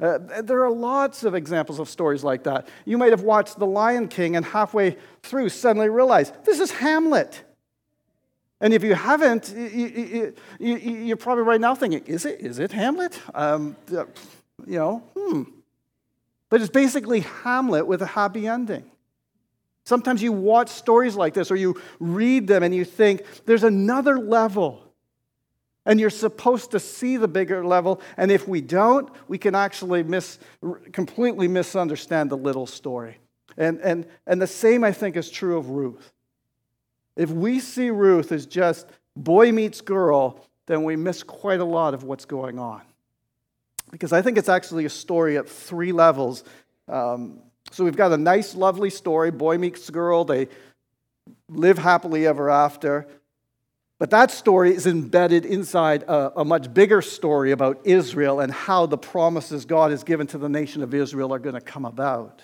Uh, 0.00 0.18
there 0.42 0.64
are 0.64 0.70
lots 0.70 1.24
of 1.24 1.34
examples 1.34 1.80
of 1.80 1.88
stories 1.88 2.22
like 2.22 2.44
that. 2.44 2.68
You 2.84 2.98
might 2.98 3.10
have 3.10 3.22
watched 3.22 3.58
The 3.58 3.66
Lion 3.66 4.06
King 4.06 4.36
and 4.36 4.46
halfway 4.46 4.96
through 5.22 5.48
suddenly 5.48 5.88
realize 5.88 6.32
this 6.44 6.60
is 6.60 6.70
Hamlet. 6.70 7.42
And 8.60 8.72
if 8.72 8.82
you 8.82 8.94
haven't, 8.94 9.52
you, 9.54 10.34
are 10.60 10.64
you, 10.64 11.16
probably 11.16 11.44
right 11.44 11.60
now 11.60 11.74
thinking, 11.74 12.04
is 12.06 12.24
it, 12.24 12.40
is 12.40 12.58
it 12.58 12.72
Hamlet? 12.72 13.20
Um, 13.34 13.76
you 13.90 14.78
know, 14.78 14.98
hmm. 15.16 15.42
But 16.48 16.60
it's 16.60 16.70
basically 16.70 17.20
Hamlet 17.20 17.86
with 17.86 18.02
a 18.02 18.06
happy 18.06 18.48
ending. 18.48 18.84
Sometimes 19.84 20.22
you 20.22 20.32
watch 20.32 20.68
stories 20.68 21.16
like 21.16 21.34
this 21.34 21.50
or 21.50 21.56
you 21.56 21.80
read 21.98 22.46
them 22.46 22.62
and 22.62 22.74
you 22.74 22.84
think, 22.84 23.22
there's 23.46 23.64
another 23.64 24.18
level 24.18 24.87
and 25.88 25.98
you're 25.98 26.10
supposed 26.10 26.70
to 26.72 26.78
see 26.78 27.16
the 27.16 27.26
bigger 27.26 27.64
level. 27.64 28.00
And 28.18 28.30
if 28.30 28.46
we 28.46 28.60
don't, 28.60 29.08
we 29.26 29.38
can 29.38 29.54
actually 29.54 30.02
miss, 30.02 30.38
completely 30.92 31.48
misunderstand 31.48 32.30
the 32.30 32.36
little 32.36 32.66
story. 32.66 33.16
And, 33.56 33.80
and, 33.80 34.06
and 34.26 34.40
the 34.40 34.46
same, 34.46 34.84
I 34.84 34.92
think, 34.92 35.16
is 35.16 35.30
true 35.30 35.56
of 35.56 35.70
Ruth. 35.70 36.12
If 37.16 37.30
we 37.30 37.58
see 37.58 37.88
Ruth 37.88 38.32
as 38.32 38.44
just 38.44 38.86
boy 39.16 39.50
meets 39.50 39.80
girl, 39.80 40.44
then 40.66 40.84
we 40.84 40.94
miss 40.94 41.22
quite 41.22 41.60
a 41.60 41.64
lot 41.64 41.94
of 41.94 42.04
what's 42.04 42.26
going 42.26 42.58
on. 42.58 42.82
Because 43.90 44.12
I 44.12 44.20
think 44.20 44.36
it's 44.36 44.50
actually 44.50 44.84
a 44.84 44.90
story 44.90 45.38
at 45.38 45.48
three 45.48 45.92
levels. 45.92 46.44
Um, 46.86 47.40
so 47.70 47.82
we've 47.82 47.96
got 47.96 48.12
a 48.12 48.18
nice, 48.18 48.54
lovely 48.54 48.90
story 48.90 49.30
boy 49.30 49.56
meets 49.56 49.88
girl, 49.88 50.26
they 50.26 50.48
live 51.48 51.78
happily 51.78 52.26
ever 52.26 52.50
after. 52.50 53.08
But 53.98 54.10
that 54.10 54.30
story 54.30 54.74
is 54.74 54.86
embedded 54.86 55.44
inside 55.44 56.04
a, 56.04 56.40
a, 56.40 56.44
much 56.44 56.72
bigger 56.72 57.02
story 57.02 57.50
about 57.50 57.80
Israel 57.84 58.38
and 58.38 58.52
how 58.52 58.86
the 58.86 58.98
promises 58.98 59.64
God 59.64 59.90
has 59.90 60.04
given 60.04 60.28
to 60.28 60.38
the 60.38 60.48
nation 60.48 60.82
of 60.82 60.94
Israel 60.94 61.34
are 61.34 61.40
going 61.40 61.56
to 61.56 61.60
come 61.60 61.84
about. 61.84 62.42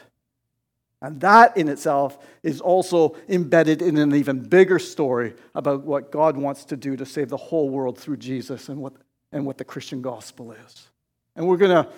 And 1.00 1.20
that 1.20 1.56
in 1.56 1.68
itself 1.68 2.18
is 2.42 2.60
also 2.60 3.16
embedded 3.28 3.82
in 3.82 3.98
an 3.98 4.14
even 4.14 4.40
bigger 4.40 4.80
story 4.80 5.34
about 5.54 5.84
what 5.84 6.10
God 6.10 6.36
wants 6.36 6.64
to 6.66 6.76
do 6.76 6.96
to 6.96 7.06
save 7.06 7.28
the 7.28 7.36
whole 7.36 7.68
world 7.68 7.98
through 7.98 8.16
Jesus 8.16 8.68
and 8.68 8.80
what, 8.80 8.94
and 9.30 9.46
what 9.46 9.58
the 9.58 9.64
Christian 9.64 10.02
gospel 10.02 10.52
is. 10.52 10.88
And 11.36 11.46
we're 11.46 11.58
going 11.58 11.84
to, 11.84 11.88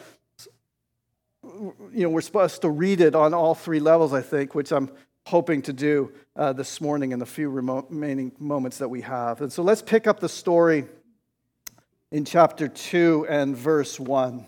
you 1.92 2.02
know, 2.02 2.10
we're 2.10 2.20
supposed 2.20 2.60
to 2.62 2.68
read 2.68 3.00
it 3.00 3.14
on 3.14 3.32
all 3.32 3.54
three 3.54 3.80
levels, 3.80 4.12
I 4.12 4.22
think, 4.22 4.54
which 4.54 4.72
I'm 4.72 4.90
hoping 5.26 5.60
to 5.60 5.72
do 5.72 6.12
uh, 6.36 6.52
this 6.52 6.80
morning 6.80 7.10
in 7.10 7.18
the 7.18 7.26
few 7.26 7.50
remaining 7.50 8.30
moments 8.38 8.78
that 8.78 8.88
we 8.88 9.00
have. 9.00 9.40
And 9.40 9.52
so 9.52 9.60
let's 9.64 9.82
pick 9.82 10.06
up 10.06 10.20
the 10.20 10.28
story 10.28 10.84
in 12.12 12.24
chapter 12.24 12.68
2 12.68 13.26
and 13.28 13.56
verse 13.56 13.98
1. 13.98 14.46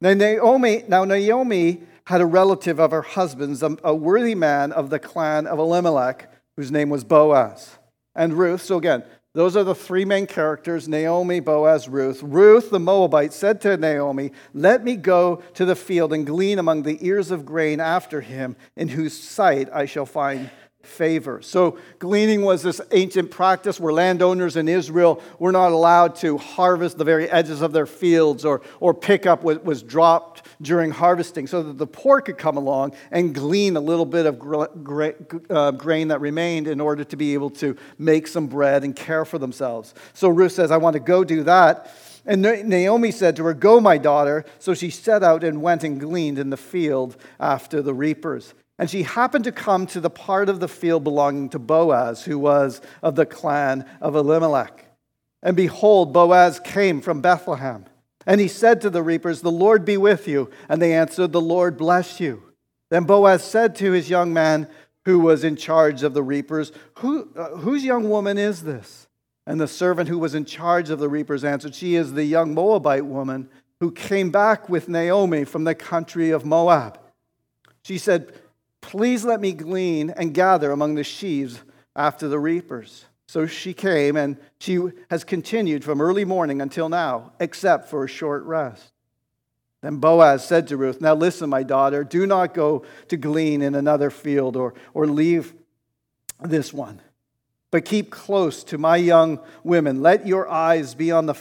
Now 0.00 0.14
Naomi, 0.14 0.84
now 0.86 1.04
Naomi 1.04 1.82
had 2.04 2.20
a 2.20 2.26
relative 2.26 2.78
of 2.78 2.92
her 2.92 3.02
husband's, 3.02 3.60
a, 3.64 3.76
a 3.82 3.92
worthy 3.92 4.36
man 4.36 4.70
of 4.70 4.88
the 4.90 5.00
clan 5.00 5.48
of 5.48 5.58
Elimelech, 5.58 6.32
whose 6.54 6.70
name 6.70 6.88
was 6.88 7.02
Boaz. 7.02 7.78
And 8.14 8.34
Ruth, 8.34 8.62
so 8.62 8.78
again, 8.78 9.02
those 9.36 9.54
are 9.54 9.64
the 9.64 9.74
three 9.74 10.06
main 10.06 10.26
characters 10.26 10.88
Naomi, 10.88 11.40
Boaz, 11.40 11.90
Ruth. 11.90 12.22
Ruth, 12.22 12.70
the 12.70 12.80
Moabite, 12.80 13.34
said 13.34 13.60
to 13.60 13.76
Naomi, 13.76 14.32
Let 14.54 14.82
me 14.82 14.96
go 14.96 15.42
to 15.52 15.66
the 15.66 15.76
field 15.76 16.14
and 16.14 16.24
glean 16.24 16.58
among 16.58 16.84
the 16.84 16.96
ears 17.06 17.30
of 17.30 17.44
grain 17.44 17.78
after 17.78 18.22
him, 18.22 18.56
in 18.76 18.88
whose 18.88 19.14
sight 19.14 19.68
I 19.74 19.84
shall 19.84 20.06
find 20.06 20.50
favor. 20.86 21.42
So, 21.42 21.78
gleaning 21.98 22.42
was 22.42 22.62
this 22.62 22.80
ancient 22.92 23.30
practice 23.30 23.78
where 23.78 23.92
landowners 23.92 24.56
in 24.56 24.68
Israel 24.68 25.20
were 25.38 25.52
not 25.52 25.72
allowed 25.72 26.16
to 26.16 26.38
harvest 26.38 26.98
the 26.98 27.04
very 27.04 27.28
edges 27.30 27.60
of 27.60 27.72
their 27.72 27.86
fields 27.86 28.44
or, 28.44 28.62
or 28.80 28.94
pick 28.94 29.26
up 29.26 29.42
what 29.42 29.64
was 29.64 29.82
dropped 29.82 30.46
during 30.62 30.90
harvesting 30.90 31.46
so 31.46 31.62
that 31.62 31.78
the 31.78 31.86
poor 31.86 32.20
could 32.20 32.38
come 32.38 32.56
along 32.56 32.94
and 33.10 33.34
glean 33.34 33.76
a 33.76 33.80
little 33.80 34.06
bit 34.06 34.26
of 34.26 34.38
gra- 34.38 34.70
gra- 34.82 35.14
uh, 35.50 35.70
grain 35.72 36.08
that 36.08 36.20
remained 36.20 36.66
in 36.68 36.80
order 36.80 37.04
to 37.04 37.16
be 37.16 37.34
able 37.34 37.50
to 37.50 37.76
make 37.98 38.26
some 38.26 38.46
bread 38.46 38.84
and 38.84 38.96
care 38.96 39.24
for 39.24 39.38
themselves. 39.38 39.94
So, 40.14 40.28
Ruth 40.28 40.52
says, 40.52 40.70
I 40.70 40.76
want 40.76 40.94
to 40.94 41.00
go 41.00 41.24
do 41.24 41.42
that. 41.44 41.92
And 42.26 42.42
Naomi 42.42 43.12
said 43.12 43.36
to 43.36 43.44
her, 43.44 43.54
Go, 43.54 43.80
my 43.80 43.98
daughter. 43.98 44.44
So 44.58 44.74
she 44.74 44.90
set 44.90 45.22
out 45.22 45.44
and 45.44 45.62
went 45.62 45.84
and 45.84 46.00
gleaned 46.00 46.38
in 46.38 46.50
the 46.50 46.56
field 46.56 47.16
after 47.38 47.80
the 47.80 47.94
reapers. 47.94 48.52
And 48.78 48.90
she 48.90 49.04
happened 49.04 49.44
to 49.44 49.52
come 49.52 49.86
to 49.88 50.00
the 50.00 50.10
part 50.10 50.48
of 50.48 50.60
the 50.60 50.68
field 50.68 51.04
belonging 51.04 51.48
to 51.50 51.58
Boaz, 51.58 52.24
who 52.24 52.38
was 52.38 52.80
of 53.02 53.14
the 53.14 53.26
clan 53.26 53.86
of 54.00 54.14
Elimelech. 54.14 54.84
And 55.42 55.56
behold, 55.56 56.12
Boaz 56.12 56.60
came 56.60 57.00
from 57.00 57.20
Bethlehem. 57.20 57.86
And 58.26 58.40
he 58.40 58.48
said 58.48 58.80
to 58.80 58.90
the 58.90 59.02
reapers, 59.02 59.40
The 59.40 59.50
Lord 59.50 59.84
be 59.84 59.96
with 59.96 60.26
you. 60.26 60.50
And 60.68 60.82
they 60.82 60.92
answered, 60.92 61.32
The 61.32 61.40
Lord 61.40 61.76
bless 61.76 62.20
you. 62.20 62.42
Then 62.90 63.04
Boaz 63.04 63.42
said 63.42 63.76
to 63.76 63.92
his 63.92 64.10
young 64.10 64.32
man 64.32 64.68
who 65.04 65.20
was 65.20 65.44
in 65.44 65.56
charge 65.56 66.02
of 66.02 66.14
the 66.14 66.22
reapers, 66.22 66.72
who, 66.96 67.30
uh, 67.36 67.50
Whose 67.58 67.84
young 67.84 68.10
woman 68.10 68.36
is 68.36 68.64
this? 68.64 69.06
And 69.46 69.60
the 69.60 69.68
servant 69.68 70.08
who 70.08 70.18
was 70.18 70.34
in 70.34 70.44
charge 70.44 70.90
of 70.90 70.98
the 70.98 71.08
reapers 71.08 71.44
answered, 71.44 71.74
She 71.74 71.94
is 71.94 72.12
the 72.12 72.24
young 72.24 72.52
Moabite 72.52 73.06
woman 73.06 73.48
who 73.78 73.92
came 73.92 74.30
back 74.30 74.68
with 74.68 74.88
Naomi 74.88 75.44
from 75.44 75.64
the 75.64 75.74
country 75.74 76.30
of 76.30 76.44
Moab. 76.44 76.98
She 77.82 77.98
said, 77.98 78.32
Please 78.86 79.24
let 79.24 79.40
me 79.40 79.50
glean 79.50 80.10
and 80.10 80.32
gather 80.32 80.70
among 80.70 80.94
the 80.94 81.02
sheaves 81.02 81.60
after 81.96 82.28
the 82.28 82.38
reapers. 82.38 83.04
So 83.26 83.44
she 83.44 83.74
came, 83.74 84.16
and 84.16 84.36
she 84.60 84.78
has 85.10 85.24
continued 85.24 85.82
from 85.82 86.00
early 86.00 86.24
morning 86.24 86.62
until 86.62 86.88
now, 86.88 87.32
except 87.40 87.88
for 87.90 88.04
a 88.04 88.08
short 88.08 88.44
rest. 88.44 88.92
Then 89.82 89.96
Boaz 89.96 90.46
said 90.46 90.68
to 90.68 90.76
Ruth, 90.76 91.00
Now 91.00 91.14
listen, 91.14 91.50
my 91.50 91.64
daughter, 91.64 92.04
do 92.04 92.28
not 92.28 92.54
go 92.54 92.84
to 93.08 93.16
glean 93.16 93.60
in 93.60 93.74
another 93.74 94.08
field 94.08 94.54
or, 94.54 94.72
or 94.94 95.08
leave 95.08 95.52
this 96.40 96.72
one, 96.72 97.02
but 97.72 97.84
keep 97.84 98.12
close 98.12 98.62
to 98.62 98.78
my 98.78 98.96
young 98.96 99.40
women. 99.64 100.00
Let 100.00 100.28
your 100.28 100.48
eyes 100.48 100.94
be 100.94 101.10
on 101.10 101.26
the, 101.26 101.34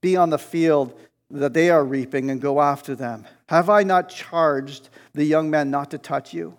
be 0.00 0.16
on 0.16 0.30
the 0.30 0.38
field 0.38 0.98
that 1.30 1.54
they 1.54 1.70
are 1.70 1.84
reaping 1.84 2.28
and 2.28 2.40
go 2.40 2.60
after 2.60 2.96
them. 2.96 3.24
Have 3.50 3.70
I 3.70 3.84
not 3.84 4.08
charged 4.08 4.88
the 5.12 5.24
young 5.24 5.48
men 5.48 5.70
not 5.70 5.92
to 5.92 5.98
touch 5.98 6.34
you? 6.34 6.56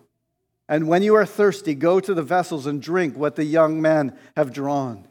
And 0.69 0.87
when 0.87 1.01
you 1.01 1.15
are 1.15 1.25
thirsty, 1.25 1.73
go 1.73 1.99
to 1.99 2.13
the 2.13 2.21
vessels 2.21 2.67
and 2.67 2.79
drink 2.79 3.17
what 3.17 3.35
the 3.35 3.43
young 3.43 3.81
men 3.81 4.15
have 4.37 4.53
drawn. 4.53 5.07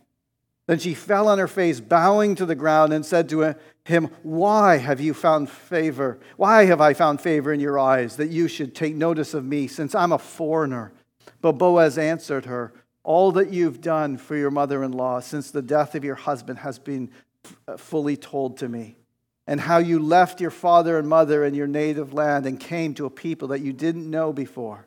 Then 0.69 0.79
she 0.79 0.95
fell 0.95 1.27
on 1.29 1.39
her 1.39 1.49
face, 1.49 1.81
bowing 1.81 2.37
to 2.37 2.47
the 2.47 2.55
ground, 2.55 2.93
and 2.93 3.05
said 3.05 3.29
to 3.31 3.57
him, 3.85 4.11
Why 4.23 4.77
have 4.77 5.01
you 5.01 5.15
found 5.15 5.51
favor? 5.51 6.21
Why 6.37 6.67
have 6.67 6.81
I 6.81 6.95
found 6.95 7.21
favor 7.21 7.53
in 7.53 7.59
your 7.59 7.79
eyes 7.79 8.17
that 8.17 8.31
you 8.31 8.47
should 8.47 8.75
take 8.75 8.95
notice 8.95 9.35
of 9.35 9.45
me, 9.45 9.67
since 9.67 9.97
I'm 9.97 10.13
a 10.13 10.19
foreigner? 10.19 10.93
But 11.41 11.53
Boaz 11.53 11.99
answered 11.99 12.45
her, 12.45 12.73
All 13.03 13.33
that 13.33 13.51
you've 13.51 13.81
done 13.81 14.17
for 14.17 14.37
your 14.37 14.51
mother 14.53 14.85
in 14.85 14.93
law 14.93 15.19
since 15.21 15.51
the 15.51 15.63
death 15.63 15.97
of 15.97 16.05
your 16.05 16.15
husband 16.15 16.61
has 16.61 16.79
been 16.79 17.11
fully 17.77 18.17
told 18.17 18.59
to 18.59 18.69
me, 18.69 18.97
and 19.47 19.59
how 19.59 19.79
you 19.79 19.99
left 19.99 20.41
your 20.41 20.51
father 20.51 20.99
and 20.99 21.09
mother 21.09 21.45
in 21.45 21.55
your 21.55 21.67
native 21.67 22.13
land 22.13 22.47
and 22.47 22.61
came 22.61 22.95
to 22.95 23.07
a 23.07 23.11
people 23.11 23.49
that 23.49 23.61
you 23.61 23.73
didn't 23.73 24.09
know 24.09 24.33
before. 24.33 24.87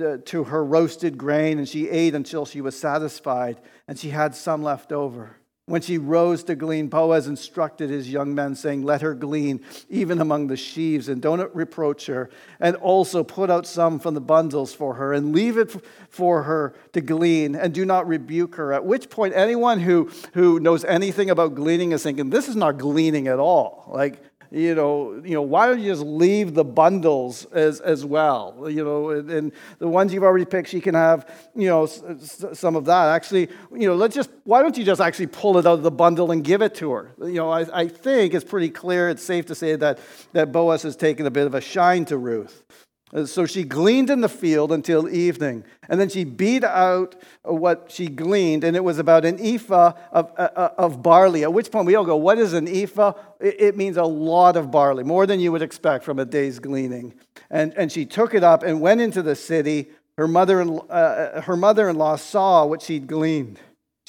Uh, 0.00 0.18
to 0.24 0.44
her 0.44 0.64
roasted 0.64 1.18
grain, 1.18 1.58
and 1.58 1.68
she 1.68 1.88
ate 1.88 2.14
until 2.14 2.46
she 2.46 2.60
was 2.60 2.78
satisfied, 2.78 3.60
and 3.86 3.98
she 3.98 4.10
had 4.10 4.34
some 4.34 4.62
left 4.62 4.92
over. 4.92 5.36
When 5.66 5.82
she 5.82 5.98
rose 5.98 6.42
to 6.44 6.56
glean, 6.56 6.88
Boaz 6.88 7.28
instructed 7.28 7.90
his 7.90 8.10
young 8.10 8.34
men, 8.34 8.56
saying, 8.56 8.82
Let 8.82 9.02
her 9.02 9.14
glean 9.14 9.60
even 9.88 10.20
among 10.20 10.48
the 10.48 10.56
sheaves, 10.56 11.08
and 11.08 11.22
don't 11.22 11.54
reproach 11.54 12.06
her. 12.06 12.28
And 12.58 12.74
also 12.76 13.22
put 13.22 13.50
out 13.50 13.68
some 13.68 14.00
from 14.00 14.14
the 14.14 14.20
bundles 14.20 14.74
for 14.74 14.94
her, 14.94 15.12
and 15.12 15.32
leave 15.32 15.56
it 15.56 15.70
for 16.08 16.42
her 16.42 16.74
to 16.92 17.00
glean, 17.00 17.54
and 17.54 17.72
do 17.72 17.84
not 17.84 18.08
rebuke 18.08 18.56
her. 18.56 18.72
At 18.72 18.84
which 18.84 19.10
point, 19.10 19.34
anyone 19.36 19.78
who, 19.78 20.10
who 20.32 20.58
knows 20.58 20.84
anything 20.84 21.30
about 21.30 21.54
gleaning 21.54 21.92
is 21.92 22.02
thinking, 22.02 22.30
This 22.30 22.48
is 22.48 22.56
not 22.56 22.78
gleaning 22.78 23.28
at 23.28 23.38
all. 23.38 23.84
Like, 23.86 24.20
you 24.50 24.74
know, 24.74 25.20
you 25.24 25.34
know, 25.34 25.42
why 25.42 25.66
don't 25.66 25.80
you 25.80 25.90
just 25.90 26.02
leave 26.02 26.54
the 26.54 26.64
bundles 26.64 27.44
as, 27.52 27.80
as 27.80 28.04
well? 28.04 28.66
You 28.68 28.84
know, 28.84 29.10
and, 29.10 29.30
and 29.30 29.52
the 29.78 29.88
ones 29.88 30.12
you've 30.12 30.24
already 30.24 30.44
picked, 30.44 30.68
she 30.68 30.80
can 30.80 30.94
have, 30.94 31.28
you 31.54 31.68
know, 31.68 31.84
s- 31.84 32.44
some 32.54 32.74
of 32.76 32.84
that. 32.86 33.08
Actually, 33.08 33.48
you 33.72 33.86
know, 33.86 33.94
let's 33.94 34.14
just, 34.14 34.30
why 34.44 34.62
don't 34.62 34.76
you 34.76 34.84
just 34.84 35.00
actually 35.00 35.28
pull 35.28 35.56
it 35.58 35.66
out 35.66 35.74
of 35.74 35.82
the 35.82 35.90
bundle 35.90 36.30
and 36.32 36.42
give 36.42 36.62
it 36.62 36.74
to 36.76 36.90
her? 36.92 37.12
You 37.20 37.34
know, 37.34 37.50
I, 37.50 37.80
I 37.82 37.88
think 37.88 38.34
it's 38.34 38.44
pretty 38.44 38.70
clear, 38.70 39.08
it's 39.08 39.22
safe 39.22 39.46
to 39.46 39.54
say 39.54 39.76
that, 39.76 39.98
that 40.32 40.52
Boaz 40.52 40.82
has 40.82 40.96
taken 40.96 41.26
a 41.26 41.30
bit 41.30 41.46
of 41.46 41.54
a 41.54 41.60
shine 41.60 42.04
to 42.06 42.16
Ruth. 42.18 42.64
Uh, 43.12 43.26
so 43.26 43.44
she 43.44 43.64
gleaned 43.64 44.08
in 44.08 44.20
the 44.20 44.28
field 44.28 44.70
until 44.70 45.08
evening, 45.08 45.64
and 45.88 46.00
then 46.00 46.08
she 46.08 46.22
beat 46.22 46.62
out 46.62 47.16
what 47.42 47.90
she 47.90 48.06
gleaned, 48.06 48.62
and 48.62 48.76
it 48.76 48.84
was 48.84 48.98
about 48.98 49.24
an 49.24 49.38
ephah 49.40 49.92
of, 50.12 50.32
uh, 50.38 50.48
uh, 50.54 50.70
of 50.78 51.02
barley. 51.02 51.42
At 51.42 51.52
which 51.52 51.70
point 51.70 51.86
we 51.86 51.96
all 51.96 52.04
go, 52.04 52.16
What 52.16 52.38
is 52.38 52.52
an 52.52 52.68
ephah? 52.68 53.14
It 53.40 53.76
means 53.76 53.96
a 53.96 54.04
lot 54.04 54.56
of 54.56 54.70
barley, 54.70 55.02
more 55.02 55.26
than 55.26 55.40
you 55.40 55.50
would 55.50 55.62
expect 55.62 56.04
from 56.04 56.18
a 56.18 56.24
day's 56.24 56.58
gleaning. 56.60 57.14
And, 57.50 57.74
and 57.76 57.90
she 57.90 58.06
took 58.06 58.34
it 58.34 58.44
up 58.44 58.62
and 58.62 58.80
went 58.80 59.00
into 59.00 59.22
the 59.22 59.34
city. 59.34 59.90
Her 60.16 60.28
mother, 60.28 60.62
uh, 60.62 61.40
her 61.40 61.56
mother-in-law 61.56 62.16
saw 62.16 62.64
what 62.66 62.82
she'd 62.82 63.06
gleaned. 63.06 63.58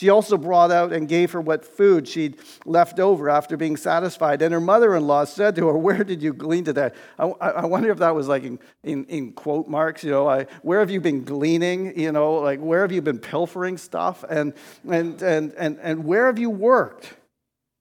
She 0.01 0.09
also 0.09 0.35
brought 0.35 0.71
out 0.71 0.93
and 0.93 1.07
gave 1.07 1.31
her 1.33 1.39
what 1.39 1.63
food 1.63 2.07
she'd 2.07 2.39
left 2.65 2.99
over 2.99 3.29
after 3.29 3.55
being 3.55 3.77
satisfied. 3.77 4.41
And 4.41 4.51
her 4.51 4.59
mother 4.59 4.95
in 4.95 5.05
law 5.05 5.25
said 5.25 5.55
to 5.57 5.67
her, 5.67 5.77
Where 5.77 6.03
did 6.03 6.23
you 6.23 6.33
glean 6.33 6.63
today? 6.63 6.89
I, 7.19 7.25
I 7.27 7.65
wonder 7.67 7.91
if 7.91 7.99
that 7.99 8.15
was 8.15 8.27
like 8.27 8.41
in, 8.41 8.57
in, 8.83 9.05
in 9.05 9.33
quote 9.33 9.67
marks, 9.67 10.03
you 10.03 10.09
know, 10.09 10.27
I, 10.27 10.47
where 10.63 10.79
have 10.79 10.89
you 10.89 11.01
been 11.01 11.23
gleaning? 11.23 11.99
You 11.99 12.11
know, 12.11 12.33
like 12.37 12.59
where 12.59 12.81
have 12.81 12.91
you 12.91 13.03
been 13.03 13.19
pilfering 13.19 13.77
stuff? 13.77 14.25
And, 14.27 14.55
and, 14.89 15.21
and, 15.21 15.53
and, 15.55 15.77
and 15.79 16.03
where 16.03 16.25
have 16.25 16.39
you 16.39 16.49
worked? 16.49 17.13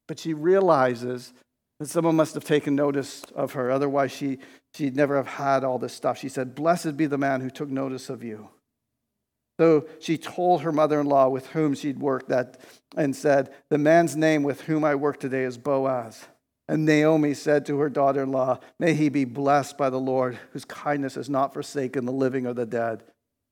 But 0.07 0.19
she 0.19 0.35
realizes 0.35 1.33
that 1.79 1.89
someone 1.89 2.17
must 2.17 2.35
have 2.35 2.45
taken 2.45 2.77
notice 2.77 3.25
of 3.35 3.53
her. 3.53 3.71
Otherwise, 3.71 4.13
she, 4.13 4.41
she'd 4.75 4.95
never 4.95 5.17
have 5.17 5.27
had 5.27 5.65
all 5.65 5.79
this 5.79 5.95
stuff. 5.95 6.19
She 6.19 6.29
said, 6.29 6.55
Blessed 6.55 6.99
be 6.99 7.07
the 7.07 7.17
man 7.17 7.41
who 7.41 7.49
took 7.49 7.71
notice 7.71 8.11
of 8.11 8.23
you. 8.23 8.51
So 9.61 9.85
she 9.99 10.17
told 10.17 10.63
her 10.63 10.73
mother 10.73 10.99
in 11.03 11.07
law 11.07 11.29
with 11.29 11.49
whom 11.49 11.75
she'd 11.75 11.99
worked 11.99 12.31
that 12.31 12.59
and 12.97 13.15
said, 13.15 13.53
The 13.69 13.77
man's 13.77 14.17
name 14.17 14.43
with 14.43 14.63
whom 14.63 14.85
I 14.87 14.95
work 14.95 15.21
today 15.21 15.43
is 15.43 15.59
Boaz. 15.59 16.25
And 16.67 16.87
Naomi 16.87 17.35
said 17.35 17.67
to 17.67 17.79
her 17.81 17.91
daughter 17.91 18.23
in 18.23 18.33
law, 18.33 18.61
May 18.79 18.95
he 18.95 19.11
be 19.11 19.27
blessed 19.27 19.77
by 19.77 19.91
the 19.91 20.01
Lord, 20.01 20.39
whose 20.53 20.65
kindness 20.65 21.17
has 21.17 21.29
not 21.29 21.53
forsaken 21.53 22.07
the 22.07 22.11
living 22.11 22.47
or 22.47 22.55
the 22.55 22.65
dead. 22.65 23.03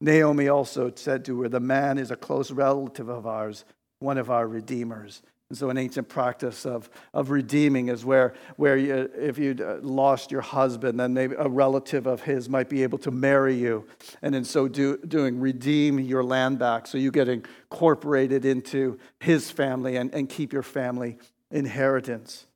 Naomi 0.00 0.48
also 0.48 0.90
said 0.94 1.26
to 1.26 1.42
her, 1.42 1.48
The 1.50 1.60
man 1.60 1.98
is 1.98 2.10
a 2.10 2.16
close 2.16 2.50
relative 2.50 3.10
of 3.10 3.26
ours, 3.26 3.66
one 3.98 4.16
of 4.16 4.30
our 4.30 4.48
redeemers. 4.48 5.20
And 5.50 5.56
so, 5.56 5.70
an 5.70 5.78
ancient 5.78 6.10
practice 6.10 6.66
of, 6.66 6.90
of 7.14 7.30
redeeming 7.30 7.88
is 7.88 8.04
where, 8.04 8.34
where 8.56 8.76
you, 8.76 9.10
if 9.16 9.38
you'd 9.38 9.62
uh, 9.62 9.78
lost 9.80 10.30
your 10.30 10.42
husband, 10.42 11.00
then 11.00 11.14
maybe 11.14 11.36
a 11.38 11.48
relative 11.48 12.06
of 12.06 12.20
his 12.20 12.50
might 12.50 12.68
be 12.68 12.82
able 12.82 12.98
to 12.98 13.10
marry 13.10 13.54
you. 13.54 13.86
And 14.20 14.34
in 14.34 14.44
so 14.44 14.68
do, 14.68 14.98
doing, 14.98 15.40
redeem 15.40 16.00
your 16.00 16.22
land 16.22 16.58
back 16.58 16.86
so 16.86 16.98
you 16.98 17.10
get 17.10 17.30
incorporated 17.30 18.44
into 18.44 18.98
his 19.20 19.50
family 19.50 19.96
and, 19.96 20.12
and 20.12 20.28
keep 20.28 20.52
your 20.52 20.62
family 20.62 21.16
inheritance. 21.50 22.46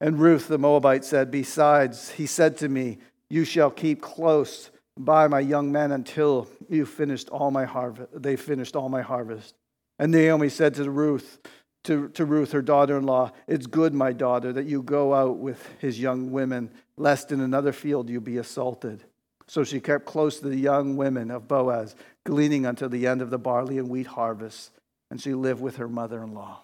And 0.00 0.18
Ruth 0.18 0.48
the 0.48 0.58
Moabite 0.58 1.04
said, 1.04 1.30
Besides, 1.30 2.12
he 2.12 2.24
said 2.24 2.56
to 2.58 2.68
me, 2.70 2.96
You 3.28 3.44
shall 3.44 3.70
keep 3.70 4.00
close 4.00 4.70
by 4.96 5.28
my 5.28 5.40
young 5.40 5.70
men 5.70 5.92
until 5.92 6.48
you 6.70 6.86
finished 6.86 7.28
all 7.28 7.50
my 7.50 7.66
harvest. 7.66 8.08
They 8.14 8.36
finished 8.36 8.74
all 8.74 8.88
my 8.88 9.02
harvest. 9.02 9.54
And 9.98 10.12
Naomi 10.12 10.48
said 10.48 10.74
to 10.76 10.88
Ruth, 10.90 11.40
to, 11.88 12.08
to 12.10 12.26
Ruth, 12.26 12.52
her 12.52 12.60
daughter 12.60 12.98
in 12.98 13.04
law, 13.04 13.32
It's 13.46 13.66
good, 13.66 13.94
my 13.94 14.12
daughter, 14.12 14.52
that 14.52 14.66
you 14.66 14.82
go 14.82 15.14
out 15.14 15.38
with 15.38 15.66
his 15.78 15.98
young 15.98 16.30
women, 16.30 16.70
lest 16.98 17.32
in 17.32 17.40
another 17.40 17.72
field 17.72 18.10
you 18.10 18.20
be 18.20 18.36
assaulted. 18.36 19.04
So 19.46 19.64
she 19.64 19.80
kept 19.80 20.04
close 20.04 20.38
to 20.40 20.50
the 20.50 20.56
young 20.58 20.98
women 20.98 21.30
of 21.30 21.48
Boaz, 21.48 21.96
gleaning 22.26 22.66
until 22.66 22.90
the 22.90 23.06
end 23.06 23.22
of 23.22 23.30
the 23.30 23.38
barley 23.38 23.78
and 23.78 23.88
wheat 23.88 24.06
harvest, 24.06 24.70
and 25.10 25.18
she 25.18 25.32
lived 25.32 25.62
with 25.62 25.76
her 25.76 25.88
mother 25.88 26.22
in 26.22 26.34
law. 26.34 26.60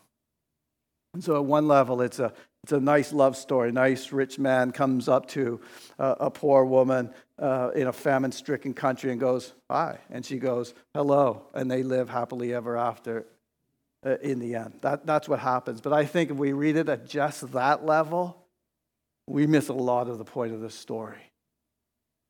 And 1.15 1.25
so, 1.25 1.37
at 1.37 1.45
one 1.47 1.69
level, 1.69 2.03
it's 2.03 2.19
a, 2.19 2.31
it's 2.63 2.73
a 2.73 2.81
nice 2.81 3.11
love 3.11 3.37
story. 3.39 3.73
Nice 3.73 4.13
rich 4.13 4.39
man 4.39 4.73
comes 4.73 5.09
up 5.09 5.27
to 5.29 5.59
a, 5.99 6.17
a 6.21 6.31
poor 6.31 6.67
woman 6.67 7.15
uh, 7.39 7.71
in 7.75 7.87
a 7.87 7.93
famine 7.95 8.33
stricken 8.33 8.75
country 8.75 9.11
and 9.11 9.19
goes, 9.19 9.55
Hi. 9.71 10.01
And 10.11 10.27
she 10.27 10.37
goes, 10.39 10.75
Hello. 10.93 11.47
And 11.55 11.71
they 11.71 11.83
live 11.83 12.11
happily 12.11 12.53
ever 12.53 12.77
after 12.77 13.25
uh, 14.05 14.17
in 14.19 14.39
the 14.39 14.55
end. 14.55 14.75
That, 14.83 15.07
that's 15.07 15.29
what 15.29 15.41
happens. 15.41 15.81
But 15.81 15.93
I 15.93 16.05
think 16.05 16.31
if 16.31 16.37
we 16.37 16.53
read 16.53 16.77
it 16.77 16.89
at 16.89 17.07
just 17.09 17.53
that 17.53 17.85
level, 17.85 18.45
we 19.27 19.47
miss 19.47 19.69
a 19.69 19.75
lot 19.75 20.09
of 20.09 20.19
the 20.19 20.25
point 20.25 20.53
of 20.53 20.61
this 20.61 20.75
story. 20.75 21.19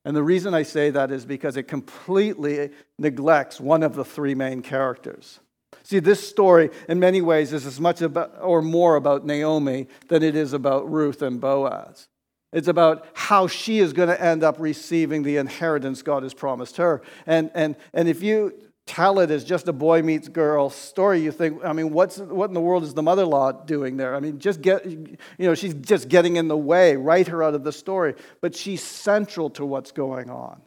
And 0.05 0.15
the 0.15 0.23
reason 0.23 0.53
I 0.55 0.63
say 0.63 0.91
that 0.91 1.11
is 1.11 1.25
because 1.25 1.57
it 1.57 1.65
completely 1.65 2.71
neglects 2.99 3.59
one 3.59 3.83
of 3.83 3.95
the 3.95 4.05
three 4.05 4.35
main 4.35 4.61
characters. 4.61 5.41
See, 5.83 5.99
this 5.99 6.27
story, 6.27 6.71
in 6.89 7.01
many 7.01 7.21
ways, 7.21 7.53
is 7.53 7.67
as 7.67 7.81
much 7.81 8.01
about, 8.01 8.35
or 8.41 8.63
more 8.63 8.97
about 8.97 9.27
Naomi 9.27 9.89
than 10.09 10.23
it 10.23 10.37
is 10.37 10.53
about 10.53 10.91
Ruth 10.91 11.23
and 11.23 11.41
Boaz. 11.41 12.09
It's 12.53 12.69
about 12.69 13.07
how 13.15 13.49
she 13.49 13.81
is 13.81 13.93
going 13.93 14.09
to 14.09 14.21
end 14.21 14.45
up 14.45 14.57
receiving 14.59 15.25
the 15.25 15.39
inheritance 15.39 16.03
God 16.03 16.23
has 16.23 16.33
promised 16.33 16.77
her. 16.77 17.03
And, 17.27 17.51
and, 17.55 17.75
and 17.93 18.09
if 18.09 18.23
you 18.23 18.55
tell 18.87 19.19
it 19.21 19.31
as 19.31 19.45
just 19.45 19.67
a 19.69 19.73
boy 19.73 20.03
meets 20.03 20.29
girl 20.29 20.69
story, 20.69 21.21
you 21.21 21.33
think, 21.33 21.65
I 21.65 21.73
mean, 21.73 21.91
what's, 21.91 22.19
what 22.19 22.51
in 22.51 22.55
the 22.55 22.61
world 22.61 22.83
is 22.83 22.95
the 22.95 23.03
mother 23.03 23.25
law 23.25 23.53
doing 23.53 23.97
there? 23.97 24.15
I 24.15 24.21
mean, 24.21 24.39
just 24.39 24.61
get, 24.61 24.85
you 24.85 25.17
know, 25.39 25.55
she's 25.55 25.75
just 25.75 26.09
getting 26.09 26.37
in 26.37 26.49
the 26.49 26.57
way, 26.57 26.97
write 26.97 27.29
her 27.29 27.43
out 27.43 27.55
of 27.55 27.65
the 27.65 27.73
story. 27.73 28.15
But 28.41 28.55
she's 28.55 28.83
central 28.83 29.51
to 29.51 29.65
what's 29.65 29.93
going 29.93 30.31
on. 30.31 30.61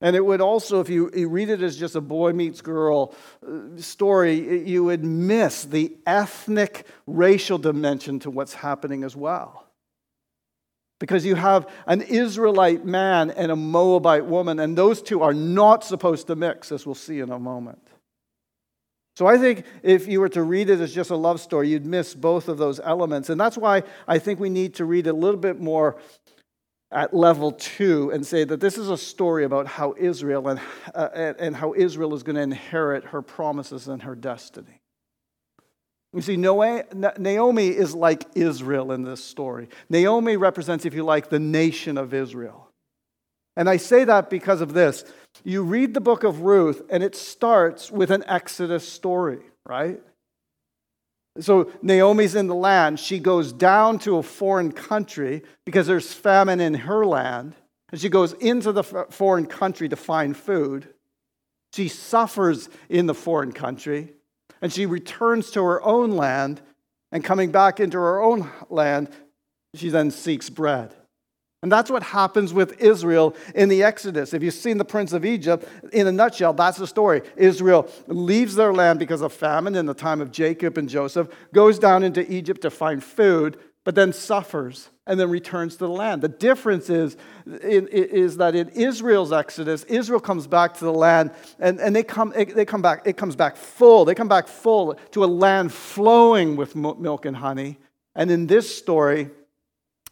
And 0.00 0.14
it 0.14 0.24
would 0.24 0.40
also, 0.40 0.80
if 0.80 0.90
you, 0.90 1.10
you 1.14 1.28
read 1.28 1.48
it 1.48 1.62
as 1.62 1.76
just 1.76 1.94
a 1.94 2.00
boy 2.02 2.32
meets 2.32 2.60
girl 2.60 3.14
uh, 3.46 3.80
story, 3.80 4.68
you 4.68 4.84
would 4.84 5.04
miss 5.04 5.64
the 5.64 5.96
ethnic, 6.06 6.86
racial 7.06 7.58
dimension 7.58 8.18
to 8.20 8.30
what's 8.30 8.52
happening 8.52 9.04
as 9.04 9.16
well. 9.16 9.65
Because 10.98 11.26
you 11.26 11.34
have 11.34 11.68
an 11.86 12.00
Israelite 12.00 12.86
man 12.86 13.30
and 13.30 13.52
a 13.52 13.56
Moabite 13.56 14.24
woman, 14.24 14.58
and 14.58 14.76
those 14.76 15.02
two 15.02 15.22
are 15.22 15.34
not 15.34 15.84
supposed 15.84 16.26
to 16.28 16.36
mix, 16.36 16.72
as 16.72 16.86
we'll 16.86 16.94
see 16.94 17.20
in 17.20 17.30
a 17.30 17.38
moment. 17.38 17.86
So 19.16 19.26
I 19.26 19.38
think 19.38 19.64
if 19.82 20.06
you 20.06 20.20
were 20.20 20.28
to 20.30 20.42
read 20.42 20.68
it 20.68 20.80
as 20.80 20.94
just 20.94 21.10
a 21.10 21.16
love 21.16 21.40
story, 21.40 21.70
you'd 21.70 21.86
miss 21.86 22.14
both 22.14 22.48
of 22.48 22.58
those 22.58 22.80
elements. 22.80 23.30
And 23.30 23.40
that's 23.40 23.56
why 23.56 23.82
I 24.06 24.18
think 24.18 24.38
we 24.38 24.50
need 24.50 24.74
to 24.74 24.84
read 24.84 25.06
a 25.06 25.12
little 25.12 25.40
bit 25.40 25.58
more 25.58 25.96
at 26.90 27.14
level 27.14 27.52
two 27.52 28.10
and 28.10 28.26
say 28.26 28.44
that 28.44 28.60
this 28.60 28.78
is 28.78 28.90
a 28.90 28.96
story 28.96 29.44
about 29.44 29.66
how 29.66 29.94
Israel 29.98 30.48
and, 30.48 30.60
uh, 30.94 31.32
and 31.38 31.56
how 31.56 31.74
Israel 31.74 32.14
is 32.14 32.22
going 32.22 32.36
to 32.36 32.42
inherit 32.42 33.04
her 33.04 33.22
promises 33.22 33.88
and 33.88 34.02
her 34.02 34.14
destiny. 34.14 34.80
You 36.16 36.22
see, 36.22 36.38
Naomi 36.38 37.68
is 37.68 37.94
like 37.94 38.24
Israel 38.34 38.90
in 38.92 39.02
this 39.02 39.22
story. 39.22 39.68
Naomi 39.90 40.38
represents, 40.38 40.86
if 40.86 40.94
you 40.94 41.04
like, 41.04 41.28
the 41.28 41.38
nation 41.38 41.98
of 41.98 42.14
Israel. 42.14 42.70
And 43.54 43.68
I 43.68 43.76
say 43.76 44.04
that 44.04 44.30
because 44.30 44.62
of 44.62 44.72
this. 44.72 45.04
You 45.44 45.62
read 45.62 45.92
the 45.92 46.00
book 46.00 46.24
of 46.24 46.40
Ruth, 46.40 46.80
and 46.88 47.02
it 47.02 47.14
starts 47.14 47.90
with 47.90 48.10
an 48.10 48.24
Exodus 48.26 48.88
story, 48.88 49.40
right? 49.66 50.00
So 51.38 51.70
Naomi's 51.82 52.34
in 52.34 52.46
the 52.46 52.54
land. 52.54 52.98
She 52.98 53.18
goes 53.18 53.52
down 53.52 53.98
to 54.00 54.16
a 54.16 54.22
foreign 54.22 54.72
country 54.72 55.42
because 55.66 55.86
there's 55.86 56.14
famine 56.14 56.60
in 56.62 56.72
her 56.72 57.04
land. 57.04 57.54
And 57.92 58.00
she 58.00 58.08
goes 58.08 58.32
into 58.32 58.72
the 58.72 58.84
foreign 58.84 59.44
country 59.44 59.90
to 59.90 59.96
find 59.96 60.34
food. 60.34 60.88
She 61.74 61.88
suffers 61.88 62.70
in 62.88 63.04
the 63.04 63.14
foreign 63.14 63.52
country 63.52 64.14
and 64.60 64.72
she 64.72 64.86
returns 64.86 65.50
to 65.52 65.62
her 65.62 65.82
own 65.82 66.12
land, 66.12 66.60
and 67.12 67.24
coming 67.24 67.50
back 67.50 67.80
into 67.80 67.98
her 67.98 68.20
own 68.20 68.50
land, 68.68 69.08
she 69.74 69.88
then 69.88 70.10
seeks 70.10 70.50
bread. 70.50 70.94
And 71.62 71.72
that's 71.72 71.90
what 71.90 72.02
happens 72.02 72.52
with 72.52 72.80
Israel 72.80 73.34
in 73.54 73.68
the 73.68 73.82
Exodus. 73.82 74.34
If 74.34 74.42
you've 74.42 74.54
seen 74.54 74.78
the 74.78 74.84
Prince 74.84 75.12
of 75.12 75.24
Egypt, 75.24 75.66
in 75.92 76.06
a 76.06 76.12
nutshell, 76.12 76.52
that's 76.52 76.78
the 76.78 76.86
story. 76.86 77.22
Israel 77.36 77.88
leaves 78.06 78.54
their 78.54 78.72
land 78.72 78.98
because 78.98 79.22
of 79.22 79.32
famine 79.32 79.74
in 79.74 79.86
the 79.86 79.94
time 79.94 80.20
of 80.20 80.30
Jacob 80.30 80.78
and 80.78 80.88
Joseph, 80.88 81.28
goes 81.52 81.78
down 81.78 82.02
into 82.04 82.30
Egypt 82.32 82.60
to 82.60 82.70
find 82.70 83.02
food, 83.02 83.58
but 83.86 83.94
then 83.94 84.12
suffers 84.12 84.90
and 85.06 85.18
then 85.18 85.30
returns 85.30 85.74
to 85.74 85.86
the 85.86 85.88
land. 85.88 86.20
The 86.20 86.28
difference 86.28 86.90
is, 86.90 87.16
is 87.46 88.38
that 88.38 88.56
in 88.56 88.68
Israel's 88.70 89.32
exodus, 89.32 89.84
Israel 89.84 90.18
comes 90.18 90.48
back 90.48 90.74
to 90.78 90.84
the 90.84 90.92
land 90.92 91.30
and, 91.60 91.78
and 91.78 91.94
they, 91.94 92.02
come, 92.02 92.32
they 92.34 92.64
come 92.64 92.82
back, 92.82 93.02
it 93.06 93.16
comes 93.16 93.36
back 93.36 93.56
full. 93.56 94.04
They 94.04 94.16
come 94.16 94.26
back 94.26 94.48
full 94.48 94.98
to 95.12 95.22
a 95.22 95.26
land 95.26 95.72
flowing 95.72 96.56
with 96.56 96.74
milk 96.74 97.26
and 97.26 97.36
honey. 97.36 97.78
And 98.16 98.28
in 98.28 98.48
this 98.48 98.76
story, 98.76 99.30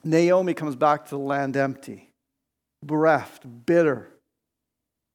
Naomi 0.04 0.54
comes 0.54 0.76
back 0.76 1.06
to 1.06 1.10
the 1.10 1.18
land 1.18 1.56
empty, 1.56 2.10
bereft, 2.80 3.42
bitter. 3.66 4.08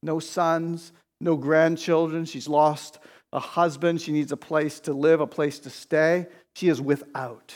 No 0.02 0.18
sons, 0.18 0.92
no 1.18 1.36
grandchildren. 1.36 2.26
She's 2.26 2.46
lost 2.46 2.98
a 3.32 3.40
husband. 3.40 4.02
She 4.02 4.12
needs 4.12 4.32
a 4.32 4.36
place 4.36 4.80
to 4.80 4.92
live, 4.92 5.22
a 5.22 5.26
place 5.26 5.60
to 5.60 5.70
stay. 5.70 6.26
She 6.54 6.68
is 6.68 6.78
without. 6.78 7.54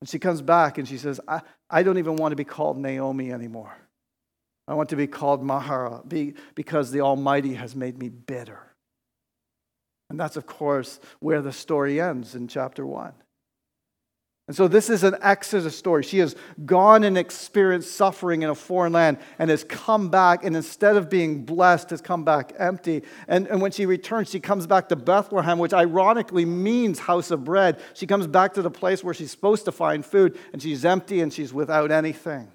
And 0.00 0.08
she 0.08 0.18
comes 0.18 0.42
back 0.42 0.78
and 0.78 0.86
she 0.86 0.98
says, 0.98 1.20
I, 1.26 1.42
I 1.70 1.82
don't 1.82 1.98
even 1.98 2.16
want 2.16 2.32
to 2.32 2.36
be 2.36 2.44
called 2.44 2.78
Naomi 2.78 3.32
anymore. 3.32 3.76
I 4.68 4.74
want 4.74 4.88
to 4.90 4.96
be 4.96 5.06
called 5.06 5.42
Mara 5.42 6.02
because 6.54 6.90
the 6.90 7.00
Almighty 7.00 7.54
has 7.54 7.76
made 7.76 7.98
me 7.98 8.08
bitter. 8.08 8.60
And 10.10 10.18
that's, 10.18 10.36
of 10.36 10.46
course, 10.46 11.00
where 11.20 11.40
the 11.40 11.52
story 11.52 12.00
ends 12.00 12.34
in 12.34 12.48
chapter 12.48 12.86
1. 12.86 13.12
And 14.48 14.54
so 14.56 14.68
this 14.68 14.90
is 14.90 15.02
an 15.02 15.16
Exodus 15.22 15.76
story. 15.76 16.04
She 16.04 16.18
has 16.18 16.36
gone 16.64 17.02
and 17.02 17.18
experienced 17.18 17.96
suffering 17.96 18.42
in 18.42 18.50
a 18.50 18.54
foreign 18.54 18.92
land 18.92 19.18
and 19.40 19.50
has 19.50 19.64
come 19.64 20.08
back, 20.08 20.44
and 20.44 20.54
instead 20.54 20.96
of 20.96 21.10
being 21.10 21.44
blessed, 21.44 21.90
has 21.90 22.00
come 22.00 22.24
back 22.24 22.52
empty. 22.56 23.02
And, 23.26 23.48
and 23.48 23.60
when 23.60 23.72
she 23.72 23.86
returns, 23.86 24.30
she 24.30 24.38
comes 24.38 24.68
back 24.68 24.88
to 24.90 24.96
Bethlehem, 24.96 25.58
which 25.58 25.72
ironically 25.72 26.44
means 26.44 27.00
house 27.00 27.32
of 27.32 27.42
bread. 27.42 27.80
She 27.94 28.06
comes 28.06 28.28
back 28.28 28.54
to 28.54 28.62
the 28.62 28.70
place 28.70 29.02
where 29.02 29.14
she's 29.14 29.32
supposed 29.32 29.64
to 29.64 29.72
find 29.72 30.06
food, 30.06 30.38
and 30.52 30.62
she's 30.62 30.84
empty 30.84 31.20
and 31.20 31.32
she's 31.32 31.52
without 31.52 31.90
anything. 31.90 32.52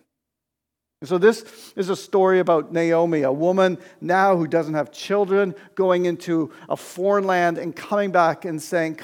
And 1.01 1.09
so 1.09 1.17
this 1.17 1.73
is 1.75 1.89
a 1.89 1.95
story 1.95 2.39
about 2.39 2.71
Naomi, 2.71 3.23
a 3.23 3.31
woman 3.31 3.79
now 3.99 4.37
who 4.37 4.47
doesn't 4.47 4.75
have 4.75 4.93
children, 4.93 5.55
going 5.75 6.05
into 6.05 6.53
a 6.69 6.77
foreign 6.77 7.25
land 7.25 7.57
and 7.57 7.75
coming 7.75 8.11
back 8.11 8.45
and 8.45 8.61
saying, 8.61 8.99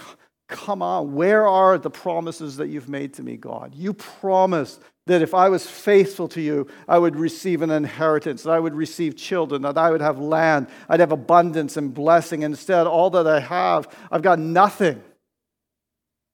Come 0.47 0.81
on, 0.81 1.13
where 1.13 1.45
are 1.45 1.77
the 1.77 1.89
promises 1.89 2.55
that 2.57 2.67
you've 2.67 2.87
made 2.87 3.13
to 3.15 3.23
me, 3.23 3.35
God? 3.35 3.75
You 3.75 3.93
promised 3.93 4.81
that 5.05 5.21
if 5.21 5.33
I 5.33 5.49
was 5.49 5.69
faithful 5.69 6.27
to 6.29 6.41
you, 6.41 6.67
I 6.87 6.97
would 6.99 7.17
receive 7.17 7.61
an 7.61 7.69
inheritance, 7.69 8.43
that 8.43 8.51
I 8.51 8.59
would 8.59 8.73
receive 8.73 9.17
children, 9.17 9.61
that 9.63 9.77
I 9.77 9.91
would 9.91 10.01
have 10.01 10.19
land, 10.19 10.67
I'd 10.87 11.01
have 11.01 11.11
abundance 11.11 11.75
and 11.75 11.93
blessing. 11.93 12.43
Instead, 12.43 12.87
all 12.87 13.09
that 13.09 13.27
I 13.27 13.41
have, 13.41 13.93
I've 14.09 14.21
got 14.21 14.39
nothing. 14.39 15.01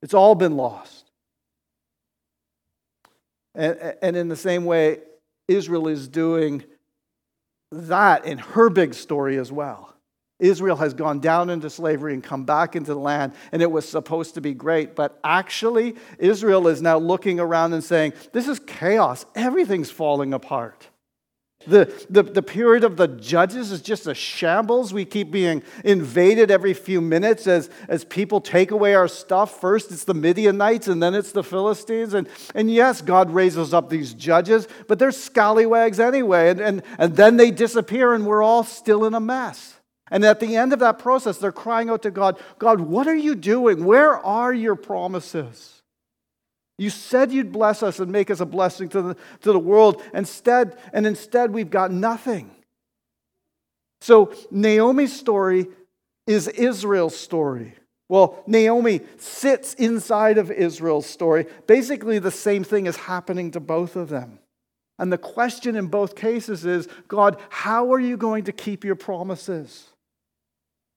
It's 0.03 0.13
all 0.13 0.35
been 0.35 0.57
lost. 0.57 1.09
And, 3.55 3.95
and 4.01 4.15
in 4.15 4.27
the 4.27 4.35
same 4.35 4.65
way, 4.65 4.99
Israel 5.47 5.87
is 5.87 6.07
doing 6.07 6.63
that 7.71 8.25
in 8.25 8.37
her 8.37 8.69
big 8.69 8.93
story 8.93 9.37
as 9.37 9.51
well. 9.51 9.92
Israel 10.39 10.77
has 10.77 10.93
gone 10.93 11.19
down 11.19 11.49
into 11.49 11.69
slavery 11.69 12.13
and 12.13 12.23
come 12.23 12.43
back 12.43 12.75
into 12.75 12.93
the 12.93 12.99
land, 12.99 13.33
and 13.51 13.61
it 13.61 13.71
was 13.71 13.87
supposed 13.87 14.33
to 14.33 14.41
be 14.41 14.53
great. 14.53 14.95
But 14.95 15.19
actually, 15.23 15.95
Israel 16.19 16.67
is 16.67 16.81
now 16.81 16.97
looking 16.97 17.39
around 17.39 17.73
and 17.73 17.83
saying, 17.83 18.13
This 18.31 18.47
is 18.47 18.59
chaos. 18.59 19.25
Everything's 19.35 19.91
falling 19.91 20.33
apart. 20.33 20.87
The, 21.65 22.05
the, 22.09 22.23
the 22.23 22.41
period 22.41 22.83
of 22.83 22.97
the 22.97 23.07
judges 23.07 23.71
is 23.71 23.81
just 23.81 24.07
a 24.07 24.13
shambles. 24.13 24.93
We 24.93 25.05
keep 25.05 25.31
being 25.31 25.63
invaded 25.83 26.51
every 26.51 26.73
few 26.73 26.99
minutes 26.99 27.47
as, 27.47 27.69
as 27.87 28.03
people 28.03 28.41
take 28.41 28.71
away 28.71 28.95
our 28.95 29.07
stuff. 29.07 29.61
First, 29.61 29.91
it's 29.91 30.03
the 30.03 30.13
Midianites, 30.13 30.87
and 30.87 31.01
then 31.01 31.13
it's 31.13 31.31
the 31.31 31.43
Philistines. 31.43 32.13
And, 32.13 32.27
and 32.53 32.69
yes, 32.69 33.01
God 33.01 33.31
raises 33.31 33.73
up 33.73 33.89
these 33.89 34.13
judges, 34.13 34.67
but 34.87 34.99
they're 34.99 35.11
scallywags 35.11 35.99
anyway. 35.99 36.49
And, 36.49 36.59
and, 36.59 36.83
and 36.97 37.15
then 37.15 37.37
they 37.37 37.51
disappear, 37.51 38.13
and 38.13 38.25
we're 38.25 38.43
all 38.43 38.63
still 38.63 39.05
in 39.05 39.13
a 39.13 39.21
mess. 39.21 39.75
And 40.11 40.23
at 40.25 40.39
the 40.39 40.55
end 40.55 40.73
of 40.73 40.79
that 40.79 40.99
process, 40.99 41.37
they're 41.37 41.51
crying 41.51 41.89
out 41.89 42.03
to 42.03 42.11
God 42.11 42.39
God, 42.59 42.81
what 42.81 43.07
are 43.07 43.15
you 43.15 43.35
doing? 43.35 43.85
Where 43.85 44.17
are 44.17 44.53
your 44.53 44.75
promises? 44.75 45.81
You 46.77 46.89
said 46.89 47.31
you'd 47.31 47.51
bless 47.51 47.83
us 47.83 47.99
and 47.99 48.11
make 48.11 48.31
us 48.31 48.39
a 48.39 48.45
blessing 48.45 48.89
to 48.89 49.01
the, 49.01 49.17
to 49.41 49.53
the 49.53 49.59
world. 49.59 50.01
Instead, 50.13 50.77
and 50.91 51.05
instead, 51.05 51.51
we've 51.51 51.69
got 51.69 51.91
nothing. 51.91 52.49
So 54.01 54.33
Naomi's 54.51 55.17
story 55.17 55.67
is 56.27 56.47
Israel's 56.47 57.15
story. 57.15 57.75
Well, 58.09 58.43
Naomi 58.47 59.01
sits 59.17 59.75
inside 59.75 60.37
of 60.37 60.51
Israel's 60.51 61.05
story. 61.05 61.45
Basically, 61.67 62.19
the 62.19 62.31
same 62.31 62.63
thing 62.63 62.85
is 62.85 62.97
happening 62.97 63.51
to 63.51 63.59
both 63.59 63.95
of 63.95 64.09
them. 64.09 64.39
And 64.99 65.11
the 65.11 65.17
question 65.17 65.75
in 65.75 65.87
both 65.87 66.15
cases 66.15 66.65
is 66.65 66.87
God, 67.07 67.39
how 67.49 67.93
are 67.93 67.99
you 67.99 68.17
going 68.17 68.43
to 68.45 68.51
keep 68.51 68.83
your 68.83 68.95
promises? 68.95 69.92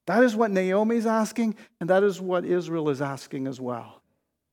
That 0.06 0.22
is 0.22 0.36
what 0.36 0.50
Naomi's 0.50 1.06
asking, 1.06 1.56
and 1.80 1.90
that 1.90 2.02
is 2.02 2.20
what 2.20 2.44
Israel 2.44 2.88
is 2.90 3.02
asking 3.02 3.46
as 3.46 3.60
well. 3.60 4.00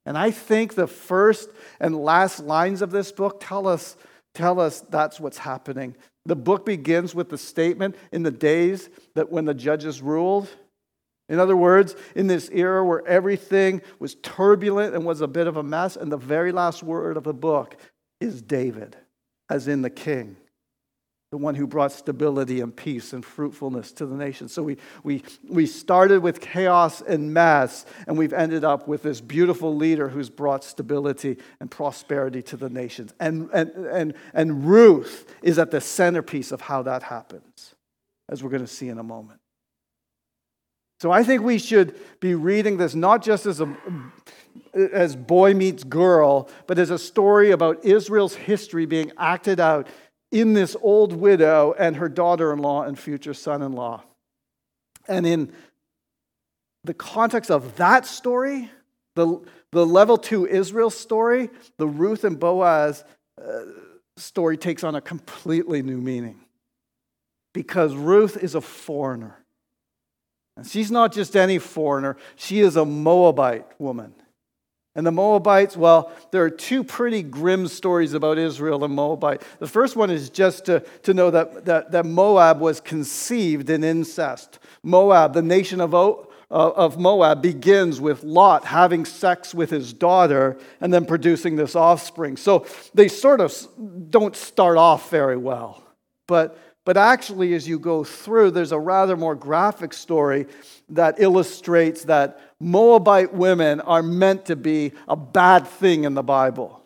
And 0.06 0.18
I 0.18 0.32
think 0.32 0.74
the 0.74 0.88
first 0.88 1.50
and 1.80 1.96
last 1.96 2.39
lines 2.39 2.82
of 2.82 2.92
this 2.92 3.12
book 3.12 3.39
tell 3.39 3.68
us, 3.68 3.96
tell 4.34 4.60
us 4.60 4.82
that's 4.89 5.20
what's 5.20 5.38
happening. 5.38 5.96
The 6.26 6.36
book 6.36 6.66
begins 6.66 7.13
with 7.13 7.30
the 7.30 7.38
statement 7.38 7.96
in 8.12 8.24
the 8.24 8.32
days 8.32 8.89
that 9.16 9.32
when 9.32 9.46
the 9.46 9.54
judges 9.54 10.02
ruled. 10.02 10.50
In 11.30 11.39
other 11.39 11.56
words, 11.56 11.96
in 12.16 12.28
this 12.28 12.50
era 12.52 12.84
where 12.84 13.06
everything 13.08 13.82
was 14.00 14.16
turbulent 14.16 14.94
and 14.94 15.06
was 15.06 15.22
a 15.22 15.28
bit 15.28 15.48
of 15.48 15.56
a 15.56 15.63
mess, 15.63 15.96
and 15.96 16.12
the 16.12 16.18
very 16.18 16.52
last 16.52 16.84
word 16.84 17.16
of 17.16 17.24
the 17.24 17.34
book 17.34 17.78
is 18.20 18.42
David, 18.42 18.98
as 19.50 19.68
in 19.68 19.84
the 19.84 19.89
king 19.89 20.36
the 21.34 21.38
one 21.38 21.56
who 21.56 21.65
brought 21.65 21.91
stability 21.91 22.62
and 22.62 22.76
peace 22.76 23.12
and 23.12 23.26
fruitfulness 23.26 23.91
to 23.91 24.06
the 24.06 24.13
nation. 24.15 24.48
So 24.48 24.62
we, 24.62 24.78
we, 25.04 25.24
we 25.50 25.65
started 25.65 26.22
with 26.22 26.39
chaos 26.39 27.02
and 27.02 27.34
mess, 27.34 27.88
and 28.06 28.19
we've 28.19 28.34
ended 28.34 28.63
up 28.63 28.88
with 28.88 29.02
this 29.02 29.19
beautiful 29.19 29.76
leader 29.76 30.10
who's 30.10 30.30
brought 30.30 30.63
stability 30.63 31.39
and 31.60 31.72
prosperity 31.72 32.43
to 32.43 32.56
the 32.56 32.69
nations. 32.69 33.15
And, 33.19 33.50
and, 33.52 33.72
and, 33.72 34.13
and 34.36 34.63
Ruth 34.63 35.36
is 35.41 35.58
at 35.58 35.72
the 35.72 35.82
centerpiece 35.82 36.52
of 36.52 36.62
how 36.62 36.84
that 36.84 37.02
happens, 37.02 37.74
as 38.30 38.43
we're 38.43 38.52
going 38.52 38.62
to 38.62 38.67
see 38.67 38.89
in 38.89 39.00
a 39.00 39.04
moment. 39.04 39.39
So 41.00 41.12
I 41.12 41.24
think 41.24 41.41
we 41.41 41.58
should 41.58 42.00
be 42.19 42.36
reading 42.36 42.78
this 42.78 42.93
not 42.93 43.24
just 43.24 43.48
as 43.48 43.60
a 43.60 43.76
as 44.74 45.15
boy 45.15 45.54
meets 45.54 45.84
girl, 45.84 46.50
but 46.67 46.80
as 46.80 46.89
a 46.89 46.98
story 46.98 47.52
about 47.52 47.84
Israel's 47.86 48.36
history 48.36 48.86
being 48.86 49.12
acted 49.17 49.60
out 49.60 49.88
in 50.34 50.54
this 50.54 50.76
old 50.82 51.13
widow 51.13 51.76
and 51.78 51.96
her 51.98 52.10
daughter 52.10 52.52
in 52.52 52.58
law 52.58 52.82
and 52.84 52.98
future 52.98 53.36
son 53.36 53.62
in 53.62 53.72
law. 53.72 54.04
And 55.08 55.28
in 55.28 55.54
the 56.84 56.96
context 56.96 57.52
of 57.52 57.78
that 57.78 58.08
story, 58.08 58.72
the, 59.15 59.39
the 59.72 59.86
level 59.86 60.17
two 60.17 60.48
Israel 60.48 60.89
story, 60.89 61.52
the 61.78 61.88
Ruth 61.88 62.24
and 62.24 62.39
Boaz 62.39 63.04
uh, 63.39 63.62
story 64.17 64.58
takes 64.58 64.84
on 64.84 64.96
a 64.96 65.02
completely 65.02 65.84
new 65.84 65.98
meaning. 65.98 66.39
Because 67.54 67.93
Ruth 67.93 68.36
is 68.36 68.56
a 68.56 68.62
foreigner. 68.62 69.38
And 70.58 70.65
she's 70.65 70.89
not 70.89 71.13
just 71.13 71.36
any 71.36 71.60
foreigner, 71.60 72.17
she 72.36 72.60
is 72.60 72.76
a 72.76 72.86
Moabite 72.86 73.80
woman. 73.80 74.15
And 74.95 75.08
the 75.08 75.12
Moabites, 75.12 75.75
well, 75.75 76.12
there 76.29 76.43
are 76.43 76.51
two 76.51 76.84
pretty 76.84 77.23
grim 77.23 77.67
stories 77.67 78.13
about 78.13 78.38
Israel 78.38 78.84
and 78.84 78.93
Moabite. 78.93 79.41
The 79.58 79.67
first 79.67 79.95
one 79.95 80.12
is 80.12 80.29
just 80.29 80.65
to, 80.65 80.82
to 81.01 81.13
know 81.15 81.32
that, 81.32 81.65
that, 81.65 81.91
that 81.91 82.06
Moab 82.06 82.60
was 82.60 82.79
conceived 82.79 83.71
in 83.71 83.84
incest. 83.84 84.60
Moab, 84.84 85.34
the 85.34 85.41
nation 85.41 85.82
of, 85.82 85.95
uh, 85.95 86.13
of 86.51 86.99
Moab, 86.99 87.41
begins 87.41 87.99
with 87.99 88.23
Lot 88.23 88.65
having 88.65 89.03
sex 89.06 89.56
with 89.56 89.71
his 89.71 89.93
daughter 89.93 90.58
and 90.79 90.93
then 90.93 91.06
producing 91.06 91.56
this 91.56 91.75
offspring. 91.75 92.38
So 92.38 92.67
they 92.93 93.08
sort 93.08 93.41
of 93.41 93.51
don't 94.12 94.36
start 94.36 94.77
off 94.77 95.10
very 95.10 95.38
well. 95.38 95.84
But, 96.27 96.58
but 96.86 96.98
actually, 96.98 97.54
as 97.54 97.67
you 97.67 97.80
go 97.80 98.04
through, 98.04 98.52
there's 98.52 98.74
a 98.74 98.80
rather 98.80 99.15
more 99.15 99.36
graphic 99.36 99.93
story 99.93 100.48
that 100.89 101.15
illustrates 101.19 102.04
that 102.06 102.41
Moabite 102.60 103.34
women 103.34 103.80
are 103.82 104.04
meant 104.04 104.46
to 104.46 104.56
be 104.56 104.91
a 105.08 105.15
bad 105.15 105.65
thing 105.65 106.04
in 106.04 106.13
the 106.13 106.24
Bible. 106.24 106.82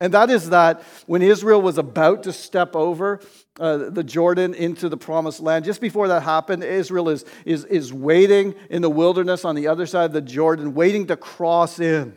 And 0.00 0.12
that 0.12 0.30
is 0.30 0.50
that 0.50 0.82
when 1.06 1.22
Israel 1.22 1.62
was 1.62 1.78
about 1.78 2.22
to 2.24 2.32
step 2.32 2.76
over 2.76 3.20
uh, 3.58 3.90
the 3.90 4.04
Jordan 4.04 4.52
into 4.54 4.88
the 4.88 4.96
promised 4.96 5.40
land, 5.40 5.64
just 5.64 5.80
before 5.80 6.08
that 6.08 6.22
happened, 6.22 6.62
Israel 6.64 7.08
is, 7.08 7.24
is, 7.46 7.64
is 7.64 7.92
waiting 7.92 8.54
in 8.68 8.82
the 8.82 8.90
wilderness 8.90 9.44
on 9.44 9.54
the 9.54 9.68
other 9.68 9.86
side 9.86 10.04
of 10.06 10.12
the 10.12 10.20
Jordan, 10.20 10.74
waiting 10.74 11.06
to 11.06 11.16
cross 11.16 11.78
in. 11.78 12.14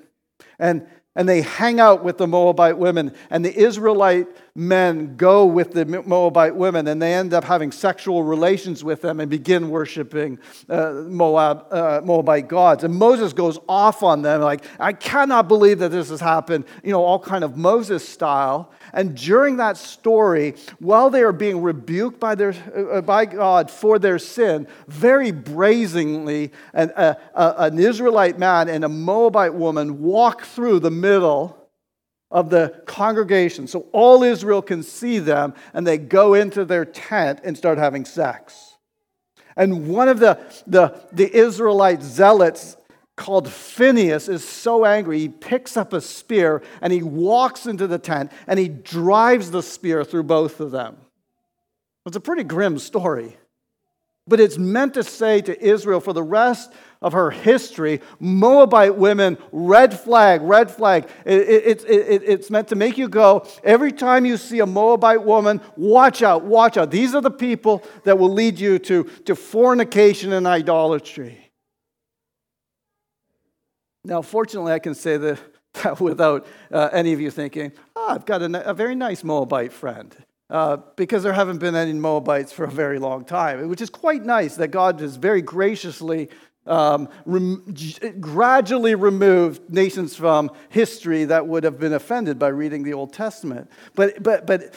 And, 0.58 0.88
and 1.20 1.28
they 1.28 1.42
hang 1.42 1.82
out 1.82 2.02
with 2.02 2.18
the 2.18 2.26
Moabite 2.26 2.78
women, 2.78 3.14
and 3.30 3.44
the 3.44 3.54
Israelite 3.54 4.28
men 4.56 5.18
go 5.18 5.46
with 5.46 5.74
the 5.74 5.84
Moabite 5.84 6.56
women, 6.56 6.88
and 6.88 7.02
they 7.02 7.14
end 7.14 7.34
up 7.34 7.44
having 7.44 7.74
sexual 7.74 8.24
relations 8.24 8.86
with 8.86 9.02
them 9.02 9.20
and 9.20 9.30
begin 9.30 9.70
worshiping 9.70 10.40
uh, 10.70 10.94
Moab, 10.94 11.66
uh, 11.72 12.00
Moabite 12.06 12.48
gods. 12.48 12.86
And 12.86 12.96
Moses 12.96 13.34
goes 13.34 13.60
off 13.68 14.02
on 14.02 14.22
them, 14.22 14.40
like, 14.40 14.64
I 14.80 14.94
cannot 14.94 15.50
believe 15.50 15.80
that 15.80 15.92
this 15.92 16.08
has 16.08 16.22
happened, 16.22 16.64
you 16.86 16.94
know, 16.94 17.04
all 17.04 17.20
kind 17.20 17.44
of 17.44 17.58
Moses 17.58 18.08
style. 18.08 18.72
And 18.94 19.16
during 19.16 19.58
that 19.58 19.78
story, 19.78 20.56
while 20.80 21.10
they 21.10 21.22
are 21.22 21.32
being 21.32 21.62
rebuked 21.62 22.20
by, 22.20 22.36
their, 22.36 22.56
uh, 22.76 23.02
by 23.02 23.26
God 23.26 23.70
for 23.70 24.00
their 24.00 24.20
sin, 24.20 24.68
very 24.88 25.32
brazenly, 25.32 26.52
an, 26.74 26.92
uh, 26.96 27.16
uh, 27.34 27.54
an 27.58 27.80
Israelite 27.80 28.40
man 28.40 28.70
and 28.70 28.84
a 28.84 28.90
Moabite 28.90 29.54
woman 29.54 30.02
walk 30.02 30.44
through 30.44 30.80
the 30.80 30.92
middle 30.92 31.56
of 32.32 32.50
the 32.50 32.82
congregation 32.86 33.68
so 33.68 33.88
all 33.92 34.24
Israel 34.24 34.62
can 34.62 34.84
see 34.84 35.20
them, 35.20 35.54
and 35.74 35.86
they 35.86 35.98
go 35.98 36.34
into 36.34 36.66
their 36.66 36.86
tent 36.86 37.40
and 37.44 37.58
start 37.58 37.78
having 37.78 38.06
sex. 38.06 38.78
And 39.56 39.90
one 39.90 40.08
of 40.08 40.20
the, 40.20 40.40
the, 40.68 41.02
the 41.12 41.36
Israelite 41.36 42.02
zealots 42.02 42.78
called 43.20 43.52
Phineas 43.52 44.30
is 44.30 44.48
so 44.48 44.86
angry, 44.86 45.20
he 45.20 45.28
picks 45.28 45.76
up 45.76 45.92
a 45.92 46.00
spear 46.00 46.64
and 46.82 46.94
he 46.94 47.04
walks 47.04 47.66
into 47.66 47.86
the 47.86 48.00
tent 48.00 48.32
and 48.48 48.58
he 48.58 48.70
drives 48.70 49.52
the 49.52 49.62
spear 49.62 50.06
through 50.06 50.24
both 50.24 50.62
of 50.62 50.72
them. 50.72 50.96
It's 52.06 52.16
a 52.16 52.22
pretty 52.22 52.44
grim 52.44 52.80
story. 52.80 53.38
But 54.26 54.40
it's 54.40 54.58
meant 54.58 54.94
to 54.94 55.04
say 55.04 55.42
to 55.42 55.62
Israel 55.62 56.00
for 56.00 56.14
the 56.14 56.24
rest 56.24 56.72
of 57.02 57.12
her 57.14 57.30
history 57.30 58.00
Moabite 58.20 58.96
women, 58.96 59.38
red 59.52 60.00
flag, 60.00 60.42
red 60.42 60.72
flag. 60.72 61.10
It, 61.26 61.42
it, 61.42 61.90
it, 61.90 62.24
it's 62.26 62.50
meant 62.50 62.70
to 62.70 62.76
make 62.76 62.98
you 62.98 63.10
go, 63.10 63.46
every 63.66 63.92
time 63.92 64.26
you 64.26 64.38
see 64.38 64.60
a 64.60 64.66
Moabite 64.66 65.24
woman, 65.24 65.60
watch 65.76 66.22
out, 66.22 66.46
watch 66.46 66.78
out. 66.78 66.90
These 66.90 67.14
are 67.16 67.22
the 67.22 67.32
people 67.32 67.84
that 68.06 68.18
will 68.18 68.32
lead 68.32 68.60
you 68.60 68.80
to, 68.80 69.04
to 69.26 69.36
fornication 69.36 70.32
and 70.32 70.48
idolatry. 70.48 71.49
Now, 74.04 74.22
fortunately, 74.22 74.74
I 74.74 74.80
can 74.80 74.96
say 74.96 75.18
that, 75.18 75.40
that 75.84 76.00
without 76.00 76.48
uh, 76.72 76.90
any 76.92 77.14
of 77.14 77.22
you 77.22 77.32
thinking, 77.32 77.72
oh, 77.96 78.08
I've 78.10 78.26
got 78.26 78.42
a, 78.42 78.70
a 78.70 78.74
very 78.74 78.96
nice 78.96 79.24
Moabite 79.24 79.74
friend. 79.74 80.16
Uh, 80.50 80.78
because 80.96 81.22
there 81.22 81.34
haven't 81.34 81.60
been 81.60 81.76
any 81.76 81.94
Moabites 81.94 82.52
for 82.52 82.64
a 82.64 82.72
very 82.72 82.98
long 82.98 83.24
time, 83.24 83.70
which 83.70 83.82
is 83.82 83.90
quite 83.92 84.24
nice 84.24 84.56
that 84.56 84.70
God 84.70 85.00
has 85.00 85.16
very 85.16 85.44
graciously 85.44 86.28
um, 86.66 87.08
rem- 87.26 87.76
gradually 88.20 88.96
removed 88.96 89.70
nations 89.70 90.16
from 90.16 90.50
history 90.70 91.26
that 91.26 91.48
would 91.48 91.64
have 91.64 91.80
been 91.80 91.94
offended 91.94 92.40
by 92.40 92.48
reading 92.48 92.82
the 92.82 92.94
Old 92.94 93.14
Testament. 93.14 93.70
But, 93.94 94.24
but, 94.24 94.48
but, 94.48 94.74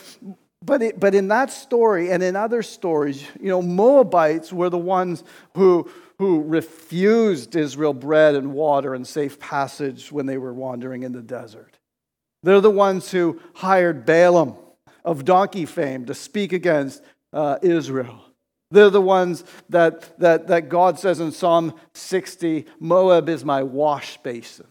but, 0.63 0.83
it, 0.83 1.01
but 1.01 1.15
in 1.15 1.29
that 1.29 1.51
story 1.51 2.11
and 2.11 2.23
in 2.23 2.37
other 2.37 2.63
stories, 2.63 3.27
you 3.41 3.49
know, 3.49 3.63
Moabites 3.63 4.53
were 4.53 4.69
the 4.71 4.79
ones 4.79 5.25
who, 5.55 5.91
who 6.23 6.41
refused 6.45 7.57
Israel 7.57 7.93
bread 7.93 8.37
and 8.37 8.53
water 8.53 8.95
and 8.95 9.05
safe 9.05 9.41
passage 9.41 10.13
when 10.13 10.25
they 10.25 10.39
were 10.39 10.55
wandering 10.55 11.03
in 11.03 11.11
the 11.11 11.21
desert. 11.21 11.81
They're 12.45 12.61
the 12.61 12.71
ones 12.71 13.11
who 13.11 13.41
hired 13.55 14.07
Balaam 14.07 14.55
of 15.05 15.25
donkey 15.25 15.67
fame 15.67 16.07
to 16.07 16.15
speak 16.15 16.53
against 16.53 17.03
uh, 17.33 17.59
Israel. 17.61 18.21
They're 18.71 18.89
the 18.89 19.01
ones 19.01 19.43
that, 19.69 20.17
that, 20.21 20.47
that 20.47 20.69
God 20.69 20.97
says 21.01 21.19
in 21.19 21.33
Psalm 21.33 21.75
60 21.95 22.67
Moab 22.79 23.29
is 23.29 23.45
my 23.45 23.65
wash 23.65 24.17
basin. 24.19 24.69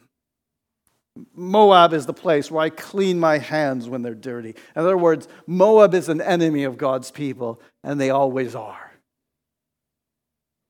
Moab 1.35 1.91
is 1.91 2.05
the 2.05 2.13
place 2.13 2.49
where 2.49 2.63
I 2.63 2.69
clean 2.69 3.19
my 3.19 3.39
hands 3.39 3.89
when 3.89 4.03
they're 4.03 4.15
dirty. 4.15 4.55
In 4.73 4.81
other 4.81 4.97
words, 4.97 5.27
Moab 5.47 5.93
is 5.95 6.07
an 6.07 6.21
enemy 6.21 6.63
of 6.63 6.77
God's 6.77 7.11
people, 7.11 7.61
and 7.83 7.99
they 7.99 8.09
always 8.09 8.55
are. 8.55 8.90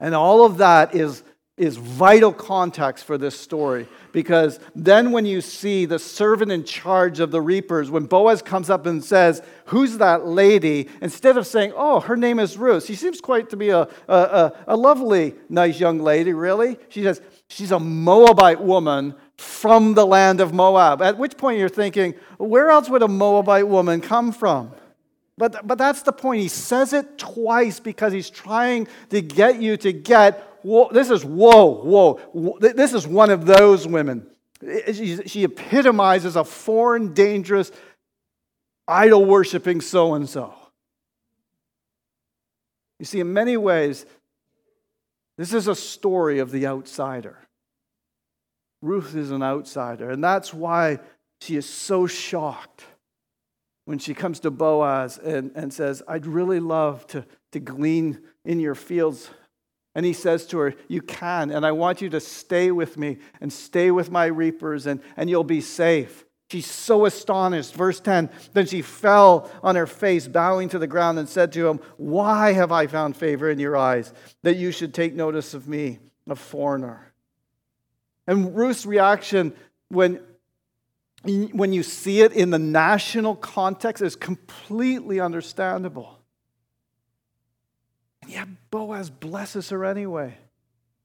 And 0.01 0.13
all 0.13 0.43
of 0.43 0.57
that 0.57 0.95
is, 0.95 1.23
is 1.57 1.77
vital 1.77 2.33
context 2.33 3.05
for 3.05 3.17
this 3.17 3.39
story 3.39 3.87
because 4.11 4.59
then 4.75 5.11
when 5.11 5.25
you 5.25 5.41
see 5.41 5.85
the 5.85 5.99
servant 5.99 6.51
in 6.51 6.63
charge 6.63 7.19
of 7.19 7.31
the 7.31 7.39
reapers, 7.39 7.89
when 7.89 8.05
Boaz 8.05 8.41
comes 8.41 8.69
up 8.69 8.85
and 8.87 9.03
says, 9.03 9.41
Who's 9.65 9.99
that 9.99 10.25
lady? 10.25 10.89
instead 11.01 11.37
of 11.37 11.47
saying, 11.47 11.73
Oh, 11.75 11.99
her 12.01 12.17
name 12.17 12.39
is 12.39 12.57
Ruth, 12.57 12.85
she 12.85 12.95
seems 12.95 13.21
quite 13.21 13.49
to 13.51 13.57
be 13.57 13.69
a, 13.69 13.81
a, 13.81 13.87
a, 14.07 14.53
a 14.69 14.75
lovely, 14.75 15.35
nice 15.49 15.79
young 15.79 15.99
lady, 15.99 16.33
really. 16.33 16.77
She 16.89 17.03
says, 17.03 17.21
She's 17.47 17.71
a 17.71 17.79
Moabite 17.79 18.61
woman 18.61 19.15
from 19.37 19.93
the 19.93 20.05
land 20.05 20.41
of 20.41 20.53
Moab. 20.53 21.01
At 21.01 21.17
which 21.17 21.37
point 21.37 21.59
you're 21.59 21.69
thinking, 21.69 22.15
Where 22.37 22.71
else 22.71 22.89
would 22.89 23.03
a 23.03 23.07
Moabite 23.07 23.67
woman 23.67 24.01
come 24.01 24.31
from? 24.31 24.71
But, 25.41 25.65
but 25.65 25.79
that's 25.79 26.03
the 26.03 26.11
point. 26.11 26.39
He 26.39 26.49
says 26.49 26.93
it 26.93 27.17
twice 27.17 27.79
because 27.79 28.13
he's 28.13 28.29
trying 28.29 28.87
to 29.09 29.23
get 29.23 29.59
you 29.59 29.75
to 29.77 29.91
get 29.91 30.59
whoa, 30.61 30.89
this 30.91 31.09
is 31.09 31.25
whoa, 31.25 31.81
whoa. 31.81 32.59
This 32.59 32.93
is 32.93 33.07
one 33.07 33.31
of 33.31 33.47
those 33.47 33.87
women. 33.87 34.27
She 34.93 35.43
epitomizes 35.43 36.35
a 36.35 36.43
foreign, 36.43 37.15
dangerous, 37.15 37.71
idol 38.87 39.25
worshiping 39.25 39.81
so 39.81 40.13
and 40.13 40.29
so. 40.29 40.53
You 42.99 43.05
see, 43.05 43.19
in 43.19 43.33
many 43.33 43.57
ways, 43.57 44.05
this 45.39 45.55
is 45.55 45.67
a 45.67 45.75
story 45.75 46.37
of 46.37 46.51
the 46.51 46.67
outsider. 46.67 47.39
Ruth 48.83 49.15
is 49.15 49.31
an 49.31 49.41
outsider, 49.41 50.11
and 50.11 50.23
that's 50.23 50.53
why 50.53 50.99
she 51.39 51.55
is 51.55 51.67
so 51.67 52.05
shocked 52.05 52.85
when 53.85 53.99
she 53.99 54.13
comes 54.13 54.39
to 54.41 54.51
Boaz 54.51 55.17
and, 55.17 55.51
and 55.55 55.73
says, 55.73 56.03
I'd 56.07 56.25
really 56.25 56.59
love 56.59 57.05
to, 57.07 57.25
to 57.51 57.59
glean 57.59 58.19
in 58.45 58.59
your 58.59 58.75
fields. 58.75 59.29
And 59.95 60.05
he 60.05 60.13
says 60.13 60.45
to 60.47 60.59
her, 60.59 60.75
You 60.87 61.01
can, 61.01 61.51
and 61.51 61.65
I 61.65 61.71
want 61.71 62.01
you 62.01 62.09
to 62.09 62.19
stay 62.19 62.71
with 62.71 62.97
me 62.97 63.17
and 63.41 63.51
stay 63.51 63.91
with 63.91 64.09
my 64.09 64.25
reapers, 64.25 64.85
and, 64.85 65.01
and 65.17 65.29
you'll 65.29 65.43
be 65.43 65.61
safe. 65.61 66.25
She's 66.49 66.69
so 66.69 67.05
astonished. 67.05 67.73
Verse 67.73 67.99
10 67.99 68.29
Then 68.53 68.65
she 68.65 68.81
fell 68.81 69.49
on 69.63 69.75
her 69.75 69.87
face, 69.87 70.27
bowing 70.27 70.69
to 70.69 70.79
the 70.79 70.87
ground, 70.87 71.19
and 71.19 71.27
said 71.27 71.51
to 71.53 71.67
him, 71.67 71.79
Why 71.97 72.53
have 72.53 72.71
I 72.71 72.87
found 72.87 73.17
favor 73.17 73.49
in 73.49 73.59
your 73.59 73.75
eyes 73.75 74.13
that 74.43 74.55
you 74.55 74.71
should 74.71 74.93
take 74.93 75.13
notice 75.13 75.53
of 75.53 75.67
me, 75.67 75.99
a 76.29 76.35
foreigner? 76.35 77.13
And 78.27 78.55
Ruth's 78.55 78.85
reaction 78.85 79.53
when 79.89 80.21
when 81.23 81.71
you 81.73 81.83
see 81.83 82.21
it 82.21 82.33
in 82.33 82.49
the 82.49 82.59
national 82.59 83.35
context, 83.35 84.01
is 84.01 84.15
completely 84.15 85.19
understandable. 85.19 86.19
And 88.21 88.31
yet 88.31 88.47
Boaz 88.69 89.09
blesses 89.09 89.69
her 89.69 89.85
anyway 89.85 90.37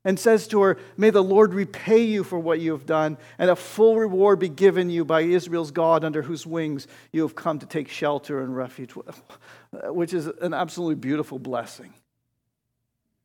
and 0.04 0.18
says 0.18 0.46
to 0.48 0.62
her, 0.62 0.78
May 0.96 1.10
the 1.10 1.22
Lord 1.22 1.52
repay 1.52 2.04
you 2.04 2.22
for 2.22 2.38
what 2.38 2.60
you 2.60 2.72
have 2.72 2.86
done, 2.86 3.18
and 3.38 3.50
a 3.50 3.56
full 3.56 3.96
reward 3.96 4.38
be 4.38 4.48
given 4.48 4.88
you 4.88 5.04
by 5.04 5.22
Israel's 5.22 5.72
God, 5.72 6.04
under 6.04 6.22
whose 6.22 6.46
wings 6.46 6.86
you 7.12 7.22
have 7.22 7.34
come 7.34 7.58
to 7.58 7.66
take 7.66 7.88
shelter 7.88 8.40
and 8.40 8.56
refuge, 8.56 8.92
which 9.86 10.14
is 10.14 10.28
an 10.28 10.54
absolutely 10.54 10.94
beautiful 10.94 11.38
blessing. 11.38 11.92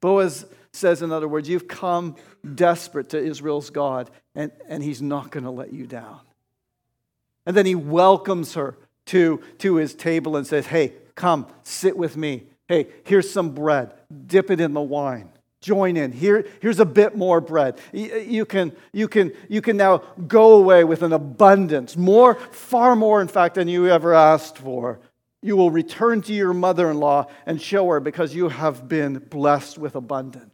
Boaz 0.02 0.46
says, 0.74 1.04
in 1.04 1.12
other 1.12 1.28
words, 1.28 1.48
you've 1.48 1.68
come 1.68 2.16
desperate 2.56 3.10
to 3.10 3.24
Israel's 3.24 3.70
God, 3.70 4.10
and, 4.34 4.52
and 4.68 4.82
he's 4.82 5.02
not 5.02 5.30
going 5.30 5.44
to 5.44 5.52
let 5.52 5.72
you 5.72 5.86
down. 5.86 6.22
And 7.46 7.56
then 7.56 7.66
he 7.66 7.76
welcomes 7.76 8.54
her 8.54 8.78
to, 9.08 9.42
to 9.60 9.76
his 9.76 9.94
table 9.94 10.36
and 10.36 10.46
says, 10.46 10.68
Hey, 10.68 10.94
come, 11.16 11.48
sit 11.64 11.98
with 11.98 12.16
me. 12.16 12.44
Hey, 12.68 12.88
here's 13.04 13.30
some 13.30 13.52
bread. 13.52 13.94
Dip 14.28 14.50
it 14.52 14.62
in 14.62 14.74
the 14.74 14.82
wine. 14.82 15.30
Join 15.62 15.96
in. 15.96 16.12
Here, 16.12 16.48
here's 16.60 16.80
a 16.80 16.86
bit 16.86 17.16
more 17.16 17.40
bread. 17.40 17.80
You 17.94 18.46
can, 18.46 18.76
you, 18.94 19.08
can, 19.08 19.32
you 19.48 19.62
can 19.62 19.78
now 19.78 20.00
go 20.28 20.56
away 20.56 20.84
with 20.84 21.04
an 21.04 21.14
abundance, 21.14 21.96
more, 21.96 22.36
far 22.36 22.96
more, 22.96 23.22
in 23.22 23.28
fact, 23.28 23.56
than 23.56 23.68
you 23.68 23.88
ever 23.88 24.14
asked 24.14 24.58
for. 24.58 25.00
You 25.44 25.56
will 25.56 25.70
return 25.70 26.22
to 26.24 26.34
your 26.34 26.54
mother 26.54 26.90
in 26.90 27.00
law 27.00 27.28
and 27.46 27.62
show 27.62 27.88
her 27.90 28.00
because 28.00 28.34
you 28.34 28.50
have 28.50 28.88
been 28.88 29.20
blessed 29.20 29.78
with 29.78 29.96
abundance. 29.96 30.52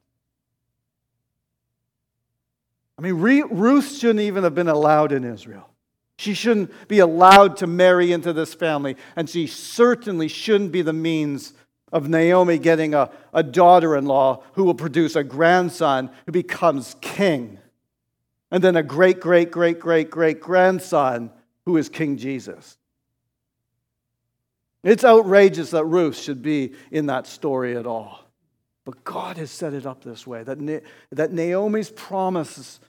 I 2.98 3.04
mean, 3.04 3.14
Ruth 3.16 3.96
shouldn't 3.96 4.22
even 4.22 4.44
have 4.44 4.56
been 4.56 4.70
allowed 4.70 5.12
in 5.12 5.24
Israel. 5.24 5.70
She 6.18 6.34
shouldn't 6.34 6.88
be 6.88 7.00
allowed 7.00 7.58
to 7.58 7.68
marry 7.68 8.12
into 8.12 8.34
this 8.34 8.54
family, 8.54 8.98
and 9.16 9.30
she 9.30 9.46
certainly 9.48 10.28
shouldn't 10.28 10.72
be 10.72 10.82
the 10.82 10.94
means 10.94 11.54
of 11.92 12.10
Naomi 12.10 12.58
getting 12.58 12.94
a, 12.94 13.12
a 13.34 13.44
daughter 13.44 13.96
in 13.96 14.06
law 14.06 14.44
who 14.54 14.64
will 14.64 14.74
produce 14.74 15.16
a 15.16 15.24
grandson 15.24 16.10
who 16.26 16.32
becomes 16.32 16.96
king, 17.02 17.60
and 18.52 18.64
then 18.64 18.76
a 18.76 18.84
great, 18.84 19.20
great, 19.20 19.52
great, 19.52 19.80
great, 19.80 20.10
great 20.10 20.42
grandson 20.42 21.32
who 21.66 21.78
is 21.78 21.90
King 21.90 22.18
Jesus. 22.18 22.78
It's 24.84 25.04
outrageous 25.04 25.72
that 25.72 25.86
Ruth 25.86 26.18
should 26.18 26.42
be 26.42 26.74
in 26.92 27.08
that 27.08 27.28
story 27.28 27.76
at 27.76 27.86
all. 27.86 28.22
But 28.86 29.04
God 29.04 29.36
has 29.36 29.52
set 29.52 29.74
it 29.74 29.86
up 29.86 30.02
this 30.02 30.26
way 30.26 30.44
that, 30.44 30.84
that 31.12 31.34
Naomi's 31.34 31.90
promises 31.90 32.80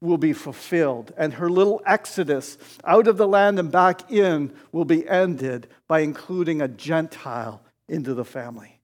will 0.00 0.18
be 0.18 0.32
fulfilled, 0.32 1.12
and 1.16 1.34
her 1.34 1.50
little 1.50 1.82
exodus 1.84 2.56
out 2.84 3.08
of 3.08 3.16
the 3.16 3.26
land 3.26 3.58
and 3.58 3.72
back 3.72 4.10
in 4.12 4.52
will 4.70 4.84
be 4.84 5.08
ended 5.08 5.66
by 5.88 6.00
including 6.00 6.62
a 6.62 6.68
Gentile 6.68 7.60
into 7.88 8.14
the 8.14 8.24
family. 8.24 8.78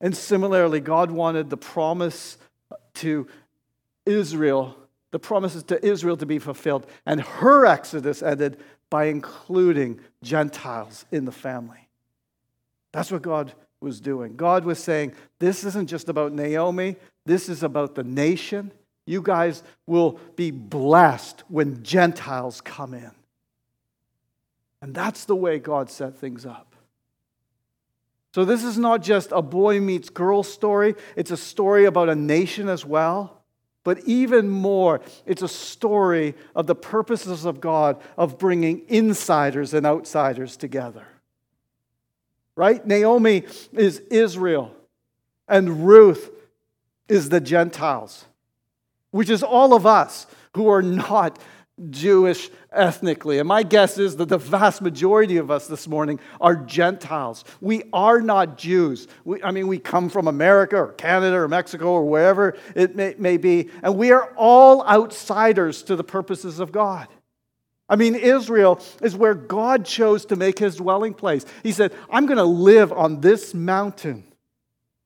And 0.00 0.16
similarly, 0.16 0.80
God 0.80 1.10
wanted 1.10 1.50
the 1.50 1.56
promise 1.56 2.38
to 2.94 3.26
Israel, 4.06 4.76
the 5.10 5.18
promises 5.18 5.64
to 5.64 5.84
Israel 5.84 6.16
to 6.16 6.26
be 6.26 6.38
fulfilled, 6.38 6.86
and 7.04 7.20
her 7.20 7.66
exodus 7.66 8.22
ended 8.22 8.58
by 8.88 9.04
including 9.04 10.00
Gentiles 10.22 11.04
in 11.10 11.24
the 11.24 11.32
family. 11.32 11.88
That's 12.92 13.10
what 13.10 13.22
God 13.22 13.52
was 13.80 14.00
doing. 14.00 14.36
God 14.36 14.64
was 14.64 14.78
saying, 14.78 15.14
This 15.38 15.64
isn't 15.64 15.88
just 15.88 16.08
about 16.08 16.32
Naomi, 16.32 16.96
this 17.30 17.48
is 17.48 17.62
about 17.62 17.94
the 17.94 18.02
nation. 18.02 18.72
You 19.06 19.22
guys 19.22 19.62
will 19.86 20.18
be 20.34 20.50
blessed 20.50 21.44
when 21.46 21.84
Gentiles 21.84 22.60
come 22.60 22.92
in. 22.92 23.12
And 24.82 24.92
that's 24.92 25.26
the 25.26 25.36
way 25.36 25.60
God 25.60 25.90
set 25.90 26.18
things 26.18 26.44
up. 26.44 26.74
So, 28.34 28.44
this 28.44 28.64
is 28.64 28.78
not 28.78 29.02
just 29.02 29.30
a 29.30 29.42
boy 29.42 29.80
meets 29.80 30.10
girl 30.10 30.42
story, 30.42 30.96
it's 31.14 31.30
a 31.30 31.36
story 31.36 31.84
about 31.84 32.08
a 32.08 32.16
nation 32.16 32.68
as 32.68 32.84
well. 32.84 33.42
But 33.84 34.00
even 34.06 34.48
more, 34.48 35.00
it's 35.24 35.42
a 35.42 35.48
story 35.48 36.34
of 36.56 36.66
the 36.66 36.74
purposes 36.74 37.44
of 37.44 37.60
God 37.60 38.00
of 38.18 38.38
bringing 38.38 38.82
insiders 38.88 39.72
and 39.72 39.86
outsiders 39.86 40.56
together. 40.56 41.06
Right? 42.56 42.84
Naomi 42.84 43.44
is 43.72 44.00
Israel, 44.10 44.74
and 45.48 45.86
Ruth 45.86 46.30
is 47.10 47.28
the 47.28 47.40
Gentiles, 47.40 48.24
which 49.10 49.28
is 49.28 49.42
all 49.42 49.74
of 49.74 49.84
us 49.84 50.26
who 50.54 50.68
are 50.68 50.82
not 50.82 51.38
Jewish 51.88 52.50
ethnically. 52.72 53.38
And 53.38 53.48
my 53.48 53.62
guess 53.62 53.96
is 53.96 54.16
that 54.16 54.28
the 54.28 54.38
vast 54.38 54.82
majority 54.82 55.38
of 55.38 55.50
us 55.50 55.66
this 55.66 55.88
morning 55.88 56.20
are 56.40 56.54
Gentiles. 56.54 57.44
We 57.60 57.84
are 57.92 58.20
not 58.20 58.58
Jews. 58.58 59.08
We, 59.24 59.42
I 59.42 59.50
mean, 59.50 59.66
we 59.66 59.78
come 59.78 60.10
from 60.10 60.28
America 60.28 60.76
or 60.76 60.92
Canada 60.92 61.36
or 61.36 61.48
Mexico 61.48 61.86
or 61.86 62.04
wherever 62.04 62.56
it 62.74 62.96
may, 62.96 63.14
may 63.18 63.38
be, 63.38 63.70
and 63.82 63.96
we 63.96 64.12
are 64.12 64.32
all 64.36 64.86
outsiders 64.86 65.82
to 65.84 65.96
the 65.96 66.04
purposes 66.04 66.60
of 66.60 66.70
God. 66.70 67.08
I 67.88 67.96
mean, 67.96 68.14
Israel 68.14 68.80
is 69.02 69.16
where 69.16 69.34
God 69.34 69.84
chose 69.84 70.26
to 70.26 70.36
make 70.36 70.58
his 70.58 70.76
dwelling 70.76 71.14
place. 71.14 71.44
He 71.64 71.72
said, 71.72 71.92
I'm 72.08 72.26
going 72.26 72.38
to 72.38 72.44
live 72.44 72.92
on 72.92 73.20
this 73.20 73.52
mountain, 73.52 74.24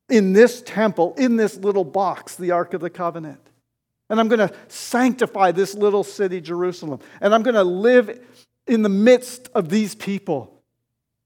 in 0.09 0.33
this 0.33 0.63
temple, 0.63 1.15
in 1.17 1.37
this 1.37 1.57
little 1.57 1.85
box, 1.85 2.37
the 2.37 2.51
Ark 2.51 2.75
of 2.75 2.81
the 2.81 2.91
Covenant. 2.91 3.41
And 4.11 4.21
I'm 4.21 4.29
going 4.29 4.47
to 4.47 4.55
sanctify 4.69 5.53
this 5.53 5.75
little 5.75 6.05
city, 6.05 6.41
Jerusalem. 6.41 7.01
And 7.21 7.35
I'm 7.35 7.43
going 7.43 7.55
to 7.55 7.65
live 7.65 8.21
in 8.67 8.83
the 8.83 8.89
midst 8.89 9.49
of 9.55 9.69
these 9.69 9.95
people. 9.95 10.63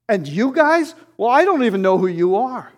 And 0.07 0.27
you 0.27 0.51
guys, 0.51 0.95
well, 1.17 1.29
I 1.29 1.45
don't 1.45 1.63
even 1.63 1.81
know 1.81 1.97
who 1.97 2.07
you 2.07 2.35
are. 2.35 2.71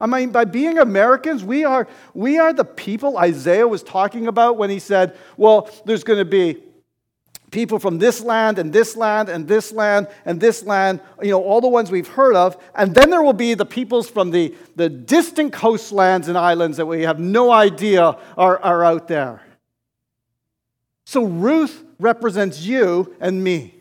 I 0.00 0.06
mean, 0.06 0.30
by 0.30 0.44
being 0.44 0.78
Americans, 0.78 1.44
we 1.44 1.64
are, 1.64 1.86
we 2.12 2.38
are 2.38 2.52
the 2.52 2.64
people 2.64 3.18
Isaiah 3.18 3.68
was 3.68 3.82
talking 3.82 4.26
about 4.26 4.56
when 4.56 4.70
he 4.70 4.80
said, 4.80 5.16
well, 5.36 5.70
there's 5.84 6.02
going 6.02 6.18
to 6.18 6.24
be 6.24 6.62
people 7.52 7.78
from 7.78 7.98
this 7.98 8.20
land 8.22 8.58
and 8.58 8.72
this 8.72 8.96
land 8.96 9.28
and 9.28 9.46
this 9.46 9.70
land 9.70 10.08
and 10.24 10.40
this 10.40 10.64
land, 10.64 11.00
you 11.22 11.30
know, 11.30 11.42
all 11.42 11.60
the 11.60 11.68
ones 11.68 11.90
we've 11.90 12.08
heard 12.08 12.34
of. 12.34 12.56
And 12.74 12.94
then 12.94 13.10
there 13.10 13.22
will 13.22 13.32
be 13.32 13.54
the 13.54 13.66
peoples 13.66 14.10
from 14.10 14.32
the, 14.32 14.54
the 14.74 14.88
distant 14.88 15.52
coastlands 15.52 16.26
and 16.26 16.36
islands 16.36 16.78
that 16.78 16.86
we 16.86 17.02
have 17.02 17.20
no 17.20 17.52
idea 17.52 18.16
are, 18.36 18.58
are 18.58 18.82
out 18.82 19.06
there. 19.06 19.42
So 21.04 21.24
Ruth 21.24 21.84
represents 22.00 22.60
you 22.62 23.14
and 23.20 23.44
me. 23.44 23.74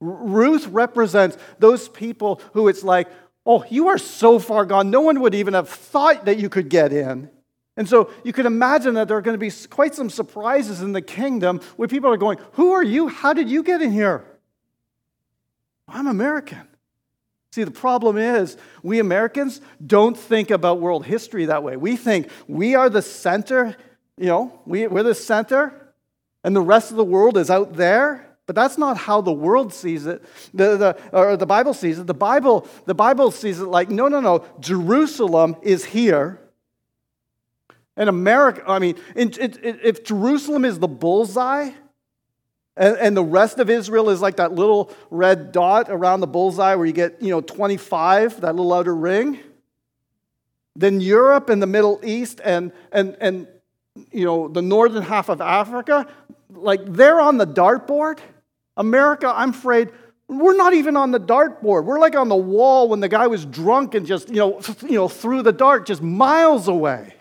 Ruth 0.00 0.66
represents 0.68 1.36
those 1.58 1.88
people 1.88 2.40
who 2.54 2.68
it's 2.68 2.82
like, 2.82 3.08
oh, 3.44 3.64
you 3.68 3.88
are 3.88 3.98
so 3.98 4.38
far 4.38 4.64
gone, 4.64 4.90
no 4.90 5.02
one 5.02 5.20
would 5.20 5.34
even 5.34 5.54
have 5.54 5.68
thought 5.68 6.24
that 6.24 6.38
you 6.38 6.48
could 6.48 6.68
get 6.68 6.92
in. 6.92 7.30
And 7.76 7.88
so 7.88 8.10
you 8.24 8.32
can 8.32 8.46
imagine 8.46 8.94
that 8.94 9.08
there 9.08 9.16
are 9.16 9.22
going 9.22 9.38
to 9.38 9.38
be 9.38 9.52
quite 9.68 9.94
some 9.94 10.10
surprises 10.10 10.82
in 10.82 10.92
the 10.92 11.02
kingdom 11.02 11.60
where 11.76 11.88
people 11.88 12.10
are 12.10 12.16
going, 12.16 12.38
Who 12.52 12.72
are 12.72 12.82
you? 12.82 13.08
How 13.08 13.32
did 13.32 13.48
you 13.48 13.62
get 13.62 13.80
in 13.80 13.92
here? 13.92 14.24
I'm 15.88 16.06
American. 16.06 16.68
See, 17.52 17.64
the 17.64 17.70
problem 17.72 18.16
is 18.16 18.56
we 18.82 19.00
Americans 19.00 19.60
don't 19.84 20.16
think 20.16 20.50
about 20.50 20.80
world 20.80 21.04
history 21.04 21.46
that 21.46 21.64
way. 21.64 21.76
We 21.76 21.96
think 21.96 22.28
we 22.46 22.76
are 22.76 22.88
the 22.88 23.02
center, 23.02 23.76
you 24.16 24.26
know, 24.26 24.60
we, 24.66 24.86
we're 24.86 25.02
the 25.02 25.16
center, 25.16 25.94
and 26.44 26.54
the 26.54 26.60
rest 26.60 26.92
of 26.92 26.96
the 26.96 27.04
world 27.04 27.36
is 27.36 27.50
out 27.50 27.74
there. 27.74 28.26
But 28.46 28.56
that's 28.56 28.78
not 28.78 28.96
how 28.96 29.20
the 29.20 29.32
world 29.32 29.72
sees 29.72 30.06
it, 30.06 30.24
the, 30.52 30.76
the, 30.76 30.96
or 31.12 31.36
the 31.36 31.46
Bible 31.46 31.72
sees 31.72 32.00
it. 32.00 32.06
The 32.08 32.14
Bible, 32.14 32.66
the 32.84 32.94
Bible 32.94 33.30
sees 33.30 33.60
it 33.60 33.66
like, 33.66 33.90
no, 33.90 34.08
no, 34.08 34.20
no, 34.20 34.44
Jerusalem 34.58 35.54
is 35.62 35.84
here. 35.84 36.40
And 38.00 38.08
America, 38.08 38.62
I 38.66 38.78
mean, 38.78 38.96
if 39.14 40.04
Jerusalem 40.04 40.64
is 40.64 40.78
the 40.78 40.88
bullseye, 40.88 41.68
and, 42.74 42.96
and 42.96 43.14
the 43.14 43.22
rest 43.22 43.58
of 43.58 43.68
Israel 43.68 44.08
is 44.08 44.22
like 44.22 44.36
that 44.36 44.52
little 44.52 44.90
red 45.10 45.52
dot 45.52 45.90
around 45.90 46.20
the 46.20 46.26
bullseye 46.26 46.76
where 46.76 46.86
you 46.86 46.94
get, 46.94 47.20
you 47.20 47.28
know, 47.28 47.42
25, 47.42 48.40
that 48.40 48.56
little 48.56 48.72
outer 48.72 48.96
ring, 48.96 49.38
then 50.74 51.02
Europe 51.02 51.50
and 51.50 51.60
the 51.60 51.66
Middle 51.66 52.00
East 52.02 52.40
and, 52.42 52.72
and, 52.90 53.18
and 53.20 53.46
you 54.10 54.24
know, 54.24 54.48
the 54.48 54.62
northern 54.62 55.02
half 55.02 55.28
of 55.28 55.42
Africa, 55.42 56.06
like 56.48 56.80
they're 56.86 57.20
on 57.20 57.36
the 57.36 57.46
dartboard. 57.46 58.18
America, 58.78 59.30
I'm 59.36 59.50
afraid, 59.50 59.90
we're 60.26 60.56
not 60.56 60.72
even 60.72 60.96
on 60.96 61.10
the 61.10 61.20
dartboard. 61.20 61.84
We're 61.84 62.00
like 62.00 62.16
on 62.16 62.30
the 62.30 62.34
wall 62.34 62.88
when 62.88 63.00
the 63.00 63.10
guy 63.10 63.26
was 63.26 63.44
drunk 63.44 63.94
and 63.94 64.06
just, 64.06 64.30
you 64.30 64.36
know, 64.36 64.58
you 64.80 64.94
know, 64.94 65.06
threw 65.06 65.42
the 65.42 65.52
dart 65.52 65.84
just 65.84 66.00
miles 66.00 66.66
away. 66.66 67.12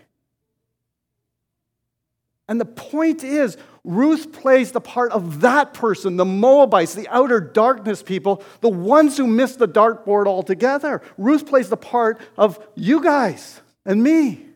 And 2.49 2.59
the 2.59 2.65
point 2.65 3.23
is, 3.23 3.57
Ruth 3.83 4.33
plays 4.33 4.71
the 4.71 4.81
part 4.81 5.11
of 5.11 5.41
that 5.41 5.75
person, 5.75 6.17
the 6.17 6.25
Moabites, 6.25 6.95
the 6.95 7.07
outer 7.09 7.39
darkness 7.39 8.01
people, 8.01 8.43
the 8.61 8.69
ones 8.69 9.17
who 9.17 9.27
missed 9.27 9.59
the 9.59 9.67
dartboard 9.67 10.25
altogether. 10.25 11.03
Ruth 11.15 11.45
plays 11.45 11.69
the 11.69 11.77
part 11.77 12.19
of 12.37 12.59
you 12.73 13.03
guys 13.03 13.61
and 13.85 14.01
me. 14.01 14.47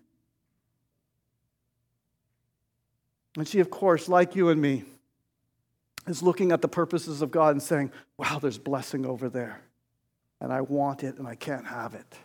And 3.37 3.47
she, 3.47 3.59
of 3.59 3.69
course, 3.69 4.09
like 4.09 4.35
you 4.35 4.49
and 4.49 4.59
me, 4.59 4.85
is 6.07 6.23
looking 6.23 6.51
at 6.51 6.63
the 6.63 6.67
purposes 6.67 7.21
of 7.21 7.29
God 7.29 7.51
and 7.51 7.61
saying, 7.61 7.91
wow, 8.17 8.39
there's 8.39 8.57
blessing 8.57 9.05
over 9.05 9.29
there. 9.29 9.61
And 10.41 10.51
I 10.51 10.61
want 10.61 11.03
it 11.03 11.19
and 11.19 11.27
I 11.27 11.35
can't 11.35 11.67
have 11.67 11.93
it 11.93 12.17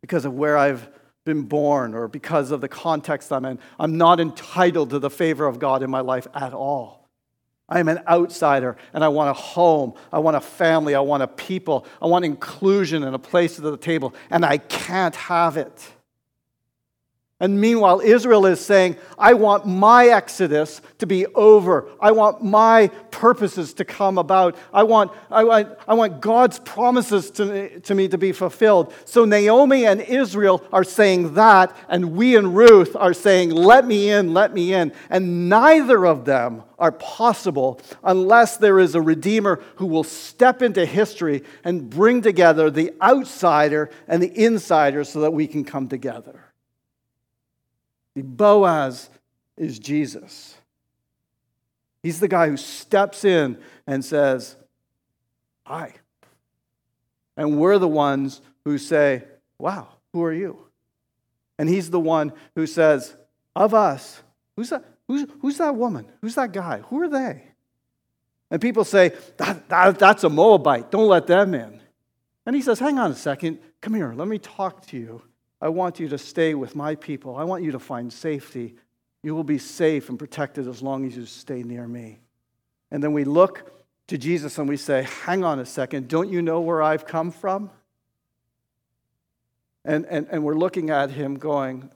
because 0.00 0.24
of 0.24 0.32
where 0.32 0.56
I've 0.56 0.88
been 1.26 1.42
born 1.42 1.92
or 1.92 2.08
because 2.08 2.50
of 2.50 2.62
the 2.62 2.68
context 2.68 3.30
I'm 3.30 3.44
in. 3.44 3.58
I'm 3.78 3.98
not 3.98 4.18
entitled 4.18 4.90
to 4.90 4.98
the 4.98 5.10
favor 5.10 5.44
of 5.44 5.58
God 5.58 5.82
in 5.82 5.90
my 5.90 6.00
life 6.00 6.26
at 6.32 6.54
all. 6.54 7.10
I 7.68 7.80
am 7.80 7.88
an 7.88 8.00
outsider 8.08 8.76
and 8.94 9.04
I 9.04 9.08
want 9.08 9.28
a 9.28 9.34
home. 9.34 9.94
I 10.12 10.20
want 10.20 10.36
a 10.36 10.40
family. 10.40 10.94
I 10.94 11.00
want 11.00 11.22
a 11.24 11.26
people. 11.26 11.84
I 12.00 12.06
want 12.06 12.24
inclusion 12.24 13.02
and 13.02 13.14
a 13.14 13.18
place 13.18 13.58
at 13.58 13.64
the 13.64 13.76
table, 13.76 14.14
and 14.30 14.44
I 14.44 14.58
can't 14.58 15.16
have 15.16 15.56
it. 15.56 15.86
And 17.38 17.60
meanwhile, 17.60 18.00
Israel 18.00 18.46
is 18.46 18.64
saying, 18.64 18.96
I 19.18 19.34
want 19.34 19.66
my 19.66 20.06
exodus 20.06 20.80
to 21.00 21.06
be 21.06 21.26
over. 21.26 21.86
I 22.00 22.12
want 22.12 22.42
my 22.42 22.88
purposes 23.10 23.74
to 23.74 23.84
come 23.84 24.16
about. 24.16 24.56
I 24.72 24.84
want, 24.84 25.12
I 25.30 25.44
want, 25.44 25.68
I 25.86 25.92
want 25.92 26.22
God's 26.22 26.58
promises 26.60 27.30
to 27.32 27.78
to 27.80 27.94
me 27.94 28.08
to 28.08 28.16
be 28.16 28.32
fulfilled. 28.32 28.94
So 29.04 29.26
Naomi 29.26 29.84
and 29.84 30.00
Israel 30.00 30.64
are 30.72 30.82
saying 30.82 31.34
that, 31.34 31.76
and 31.90 32.16
we 32.16 32.36
and 32.36 32.56
Ruth 32.56 32.96
are 32.96 33.12
saying, 33.12 33.50
Let 33.50 33.86
me 33.86 34.08
in, 34.08 34.32
let 34.32 34.54
me 34.54 34.72
in. 34.72 34.94
And 35.10 35.50
neither 35.50 36.06
of 36.06 36.24
them 36.24 36.62
are 36.78 36.92
possible 36.92 37.82
unless 38.02 38.56
there 38.56 38.78
is 38.78 38.94
a 38.94 39.02
Redeemer 39.02 39.62
who 39.74 39.84
will 39.84 40.04
step 40.04 40.62
into 40.62 40.86
history 40.86 41.44
and 41.64 41.90
bring 41.90 42.22
together 42.22 42.70
the 42.70 42.94
outsider 43.02 43.90
and 44.08 44.22
the 44.22 44.42
insider 44.42 45.04
so 45.04 45.20
that 45.20 45.32
we 45.32 45.46
can 45.46 45.64
come 45.64 45.86
together. 45.86 46.45
Boaz 48.22 49.10
is 49.56 49.78
Jesus. 49.78 50.56
He's 52.02 52.20
the 52.20 52.28
guy 52.28 52.48
who 52.48 52.56
steps 52.56 53.24
in 53.24 53.58
and 53.86 54.04
says, 54.04 54.56
Hi. 55.64 55.94
And 57.36 57.58
we're 57.58 57.78
the 57.78 57.88
ones 57.88 58.40
who 58.64 58.78
say, 58.78 59.24
Wow, 59.58 59.88
who 60.12 60.22
are 60.22 60.32
you? 60.32 60.58
And 61.58 61.68
he's 61.68 61.90
the 61.90 62.00
one 62.00 62.32
who 62.54 62.66
says, 62.66 63.16
Of 63.54 63.74
us, 63.74 64.22
who's 64.56 64.70
that, 64.70 64.84
who's, 65.08 65.26
who's 65.40 65.58
that 65.58 65.74
woman? 65.74 66.06
Who's 66.20 66.36
that 66.36 66.52
guy? 66.52 66.78
Who 66.78 67.02
are 67.02 67.08
they? 67.08 67.42
And 68.50 68.62
people 68.62 68.84
say, 68.84 69.12
that, 69.38 69.68
that, 69.68 69.98
That's 69.98 70.22
a 70.22 70.30
Moabite. 70.30 70.90
Don't 70.90 71.08
let 71.08 71.26
them 71.26 71.54
in. 71.54 71.80
And 72.46 72.54
he 72.54 72.62
says, 72.62 72.78
Hang 72.78 72.98
on 72.98 73.10
a 73.10 73.16
second. 73.16 73.58
Come 73.80 73.94
here. 73.94 74.14
Let 74.14 74.28
me 74.28 74.38
talk 74.38 74.86
to 74.86 74.96
you 74.96 75.22
I 75.60 75.68
want 75.68 75.98
you 75.98 76.08
to 76.08 76.18
stay 76.18 76.54
with 76.54 76.76
my 76.76 76.94
people. 76.94 77.36
I 77.36 77.44
want 77.44 77.64
you 77.64 77.72
to 77.72 77.78
find 77.78 78.12
safety. 78.12 78.74
You 79.22 79.34
will 79.34 79.44
be 79.44 79.58
safe 79.58 80.08
and 80.08 80.18
protected 80.18 80.68
as 80.68 80.82
long 80.82 81.06
as 81.06 81.16
you 81.16 81.26
stay 81.26 81.62
near 81.62 81.86
me. 81.86 82.18
And 82.90 83.02
then 83.02 83.12
we 83.12 83.24
look 83.24 83.72
to 84.08 84.18
Jesus 84.18 84.58
and 84.58 84.68
we 84.68 84.76
say, 84.76 85.06
Hang 85.24 85.44
on 85.44 85.58
a 85.58 85.66
second, 85.66 86.08
don't 86.08 86.30
you 86.30 86.42
know 86.42 86.60
where 86.60 86.82
I've 86.82 87.06
come 87.06 87.30
from? 87.30 87.70
And, 89.84 90.04
and, 90.06 90.26
and 90.30 90.42
we're 90.42 90.56
looking 90.56 90.90
at 90.90 91.10
him 91.10 91.36
going, 91.36 91.90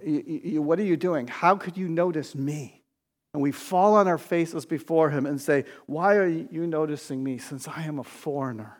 What 0.62 0.78
are 0.78 0.84
you 0.84 0.96
doing? 0.96 1.26
How 1.26 1.56
could 1.56 1.76
you 1.76 1.88
notice 1.88 2.34
me? 2.34 2.82
And 3.32 3.42
we 3.42 3.52
fall 3.52 3.94
on 3.94 4.08
our 4.08 4.18
faces 4.18 4.66
before 4.66 5.11
him 5.11 5.26
and 5.26 5.40
say, 5.40 5.64
Why 5.86 6.16
are 6.16 6.26
you 6.26 6.66
noticing 6.66 7.22
me 7.22 7.38
since 7.38 7.68
I 7.68 7.82
am 7.84 7.98
a 7.98 8.04
foreigner? 8.04 8.79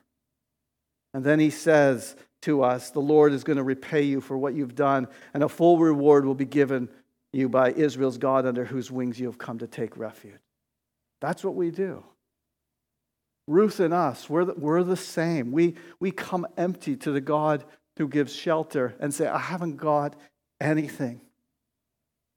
And 1.13 1.25
then 1.25 1.41
he 1.41 1.51
says 1.51 2.17
to 2.43 2.63
us, 2.63 2.91
The 2.91 3.01
Lord 3.01 3.33
is 3.33 3.45
going 3.45 3.57
to 3.57 3.63
repay 3.63 4.03
you 4.03 4.21
for 4.21 4.39
what 4.39 4.55
you've 4.55 4.75
done, 4.75 5.09
and 5.35 5.43
a 5.43 5.49
full 5.49 5.79
reward 5.79 6.25
will 6.25 6.35
be 6.35 6.45
given 6.45 6.89
you 7.33 7.49
by 7.49 7.73
Israel's 7.73 8.19
God, 8.19 8.47
under 8.47 8.65
whose 8.65 8.91
wings 8.91 9.19
you 9.19 9.27
have 9.27 9.39
come 9.39 9.59
to 9.59 9.67
take 9.67 9.97
refuge. 9.97 10.41
That's 11.21 11.45
what 11.45 11.55
we 11.55 11.71
do. 11.71 12.05
Ruth 13.47 13.81
and 13.81 13.93
us, 13.93 14.31
we're 14.31 14.45
the, 14.45 14.55
we're 14.55 14.83
the 14.83 14.97
same. 14.97 15.51
We, 15.53 15.75
we 15.99 16.13
come 16.13 16.47
empty 16.57 16.97
to 16.97 17.11
the 17.11 17.21
God 17.21 17.65
who 17.99 18.09
gives 18.09 18.35
shelter 18.35 18.95
and 19.01 19.13
say, 19.13 19.27
I 19.27 19.39
haven't 19.39 19.77
got 19.77 20.15
anything. 20.61 21.21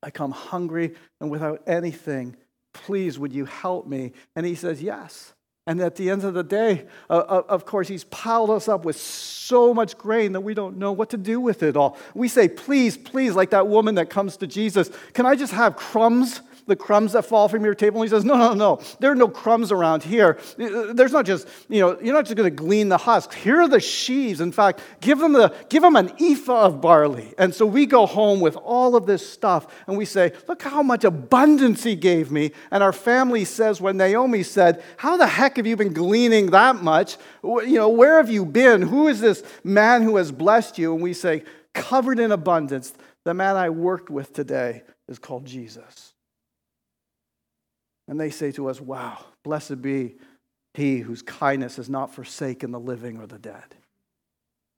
I 0.02 0.10
come 0.10 0.32
hungry 0.32 0.96
and 1.22 1.32
without 1.32 1.64
anything. 1.68 2.36
Please, 2.74 3.18
would 3.20 3.32
you 3.32 3.46
help 3.46 3.88
me? 3.88 4.14
And 4.36 4.46
he 4.46 4.56
says, 4.56 4.82
Yes. 4.82 5.34
And 5.66 5.80
at 5.80 5.96
the 5.96 6.10
end 6.10 6.26
of 6.26 6.34
the 6.34 6.44
day, 6.44 6.86
uh, 7.10 7.14
uh, 7.14 7.44
of 7.48 7.66
course, 7.66 7.88
he's 7.88 8.04
piled 8.06 8.50
us 8.50 8.68
up 8.68 8.84
with 8.84 8.98
so 9.00 9.74
much 9.74 9.98
grain 9.98 10.34
that 10.34 10.42
we 10.42 10.54
don't 10.54 10.78
know 10.78 10.92
what 10.92 11.10
to 11.12 11.18
do 11.18 11.40
with 11.40 11.64
it 11.64 11.78
all. 11.78 11.98
We 12.14 12.28
say, 12.28 12.50
Please, 12.50 12.98
please, 12.98 13.34
like 13.36 13.52
that 13.52 13.68
woman 13.68 13.96
that 13.96 14.10
comes 14.10 14.36
to 14.38 14.48
Jesus, 14.48 14.92
can 15.14 15.26
I 15.26 15.36
just 15.36 15.54
have 15.54 15.78
crumbs? 15.78 16.42
The 16.68 16.76
crumbs 16.76 17.14
that 17.14 17.26
fall 17.26 17.48
from 17.48 17.64
your 17.64 17.76
table? 17.76 18.02
And 18.02 18.10
he 18.10 18.16
says, 18.16 18.26
No, 18.26 18.36
no, 18.36 18.54
no. 18.54 18.82
There 19.00 19.12
are 19.12 19.16
no 19.16 19.28
crumbs 19.28 19.72
around 19.72 20.04
here. 20.04 20.38
There's 20.58 21.12
not 21.12 21.26
just, 21.26 21.48
you 21.70 21.80
know, 21.80 22.00
you're 22.02 22.14
not 22.14 22.26
just 22.26 22.36
going 22.36 22.50
to 22.50 22.56
glean 22.56 22.90
the 22.90 22.98
husks. 22.98 23.36
Here 23.36 23.62
are 23.62 23.68
the 23.68 23.80
sheaves. 23.80 24.42
In 24.42 24.52
fact, 24.52 24.82
give 25.02 25.20
them, 25.20 25.34
the, 25.34 25.54
give 25.70 25.82
them 25.84 25.96
an 25.96 26.12
ephah 26.20 26.66
of 26.66 26.82
barley. 26.82 27.34
And 27.38 27.54
so 27.54 27.66
we 27.66 27.86
go 27.86 28.06
home 28.06 28.40
with 28.40 28.56
all 28.58 28.96
of 28.96 29.06
this 29.06 29.28
stuff 29.28 29.68
and 29.88 29.98
we 29.98 30.06
say, 30.06 30.34
Look 30.48 30.62
how 30.62 30.84
much 30.84 31.04
abundance 31.04 31.84
he 31.84 31.96
gave 31.96 32.32
me. 32.32 32.52
And 32.72 32.84
our 32.84 32.94
family 32.94 33.46
says, 33.46 33.82
when 33.82 33.98
Naomi 33.98 34.44
said, 34.44 34.84
How 34.98 35.18
the 35.18 35.28
heck 35.28 35.58
have 35.58 35.68
you 35.68 35.76
been 35.76 35.94
gleaning 35.94 36.52
that 36.52 36.78
much? 36.84 37.18
You 37.44 37.76
know, 37.76 37.90
where 37.90 38.18
have 38.18 38.30
you 38.30 38.46
been? 38.46 38.82
Who 38.82 39.08
is 39.08 39.20
this 39.20 39.44
man 39.64 40.02
who 40.02 40.18
has 40.18 40.32
blessed 40.32 40.78
you? 40.78 40.94
And 40.94 41.02
we 41.02 41.14
say, 41.14 41.44
Covered 41.74 42.20
in 42.20 42.32
abundance. 42.32 42.94
The 43.24 43.34
man 43.34 43.56
I 43.56 43.70
worked 43.70 44.10
with 44.10 44.34
today 44.34 44.84
is 45.08 45.18
called 45.18 45.46
Jesus. 45.46 46.13
And 48.08 48.20
they 48.20 48.30
say 48.30 48.52
to 48.54 48.70
us, 48.70 48.82
Wow, 48.82 49.26
blessed 49.44 49.82
be 49.82 50.16
he 50.74 51.00
whose 51.00 51.22
kindness 51.22 51.76
has 51.78 51.90
not 51.90 52.14
forsaken 52.14 52.72
the 52.72 52.80
living 52.80 53.20
or 53.20 53.28
the 53.28 53.40
dead. 53.40 53.76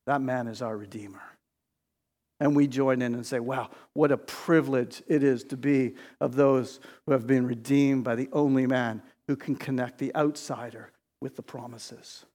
That 0.05 0.21
man 0.21 0.47
is 0.47 0.61
our 0.61 0.75
Redeemer. 0.75 1.21
And 2.39 2.55
we 2.55 2.67
join 2.67 3.01
in 3.01 3.13
and 3.13 3.25
say, 3.25 3.39
Wow, 3.39 3.69
what 3.93 4.11
a 4.11 4.17
privilege 4.17 5.01
it 5.07 5.23
is 5.23 5.43
to 5.45 5.57
be 5.57 5.95
of 6.19 6.35
those 6.35 6.79
who 7.05 7.13
have 7.13 7.25
been 7.25 7.47
redeemed 7.47 8.03
by 8.03 8.15
the 8.15 8.29
only 8.33 8.67
man 8.67 9.01
who 9.27 9.35
can 9.35 9.55
connect 9.55 9.97
the 9.97 10.13
outsider 10.15 10.91
with 11.21 11.35
the 11.35 11.41
promises. 11.41 12.25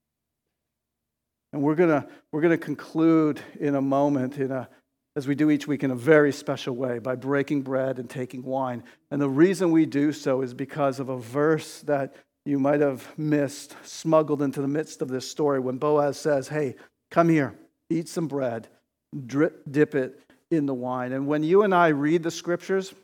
And 1.53 1.63
we're 1.63 1.75
going 1.75 1.91
to 1.91 2.09
we're 2.33 2.43
to 2.43 2.59
conclude 2.59 3.41
in 3.59 3.75
a 3.75 3.81
moment 3.81 4.39
in 4.39 4.51
a 4.51 4.69
as 5.17 5.27
we 5.27 5.35
do 5.35 5.51
each 5.51 5.67
week 5.67 5.83
in 5.83 5.91
a 5.91 5.97
very 5.97 6.33
special 6.33 6.75
way 6.75 6.99
by 6.99 7.17
breaking 7.17 7.63
bread 7.63 7.99
and 7.99 8.09
taking 8.09 8.43
wine. 8.43 8.83
And 9.11 9.21
the 9.21 9.29
reason 9.29 9.73
we 9.73 9.87
do 9.87 10.13
so 10.13 10.43
is 10.43 10.55
because 10.55 11.01
of 11.01 11.09
a 11.09 11.19
verse 11.19 11.81
that 11.83 12.15
you 12.45 12.59
might 12.59 12.81
have 12.81 13.07
missed, 13.19 13.77
smuggled 13.83 14.41
into 14.41 14.63
the 14.63 14.69
midst 14.69 15.03
of 15.03 15.09
this 15.09 15.29
story, 15.29 15.61
when 15.61 15.79
Boaz 15.79 16.19
says, 16.19 16.49
Hey, 16.49 16.77
come 17.11 17.29
here, 17.29 17.55
eat 17.91 18.09
some 18.09 18.29
bread, 18.29 18.69
drip, 19.27 19.63
dip 19.71 19.95
it 19.95 20.21
in 20.51 20.67
the 20.67 20.75
wine. 20.75 21.13
And 21.13 21.27
when 21.27 21.43
you 21.43 21.63
and 21.63 21.75
I 21.75 21.89
read 21.89 22.23
the 22.23 22.31
scriptures, 22.31 22.95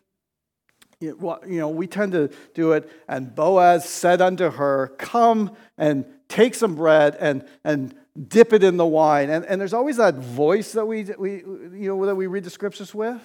you 1.01 1.17
know, 1.45 1.69
we 1.69 1.87
tend 1.87 2.13
to 2.13 2.31
do 2.55 2.73
it. 2.73 2.91
And 3.09 3.35
Boaz 3.35 3.87
said 3.87 4.23
unto 4.23 4.51
her, 4.51 4.95
Come 4.99 5.55
and 5.77 6.07
take 6.29 6.55
some 6.55 6.75
bread 6.75 7.17
and, 7.21 7.47
and 7.65 7.95
dip 8.29 8.53
it 8.53 8.65
in 8.65 8.77
the 8.77 8.87
wine. 8.87 9.31
And, 9.31 9.45
and 9.45 9.61
there's 9.61 9.75
always 9.75 9.97
that 9.99 10.15
voice 10.15 10.73
that 10.73 10.87
we, 10.87 11.05
we, 11.19 11.31
you 11.37 11.89
know, 11.89 12.07
that 12.07 12.15
we 12.15 12.27
read 12.27 12.45
the 12.45 12.51
scriptures 12.51 12.95
with. 12.95 13.21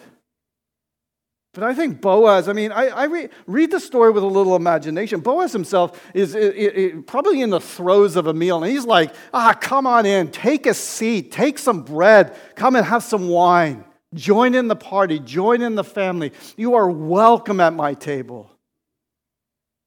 But 1.54 1.64
I 1.66 1.74
think 1.74 2.00
Boaz, 2.00 2.48
I 2.48 2.54
mean, 2.54 2.72
I, 2.72 2.88
I 2.88 3.04
read, 3.06 3.30
read 3.46 3.72
the 3.72 3.80
story 3.80 4.12
with 4.12 4.24
a 4.24 4.28
little 4.28 4.56
imagination. 4.56 5.20
Boaz 5.20 5.52
himself 5.52 6.02
is 6.14 6.34
it, 6.34 6.56
it, 6.56 7.08
probably 7.08 7.42
in 7.42 7.50
the 7.50 7.60
throes 7.60 8.16
of 8.16 8.28
a 8.28 8.34
meal, 8.34 8.64
and 8.64 8.72
he's 8.72 8.86
like, 8.86 9.14
ah, 9.34 9.54
come 9.60 9.86
on 9.86 10.06
in, 10.06 10.32
take 10.32 10.66
a 10.66 10.74
seat, 10.74 11.32
take 11.32 11.60
some 11.60 11.84
bread, 11.84 12.38
come 12.56 12.78
and 12.78 12.86
have 12.86 13.04
some 13.04 13.28
wine. 13.28 13.84
Join 14.14 14.56
in 14.56 14.68
the 14.68 14.76
party, 14.76 15.20
join 15.20 15.62
in 15.62 15.76
the 15.76 15.84
family. 15.84 16.32
You 16.58 16.76
are 16.76 16.90
welcome 16.90 17.60
at 17.60 17.74
my 17.74 17.94
table. 17.94 18.51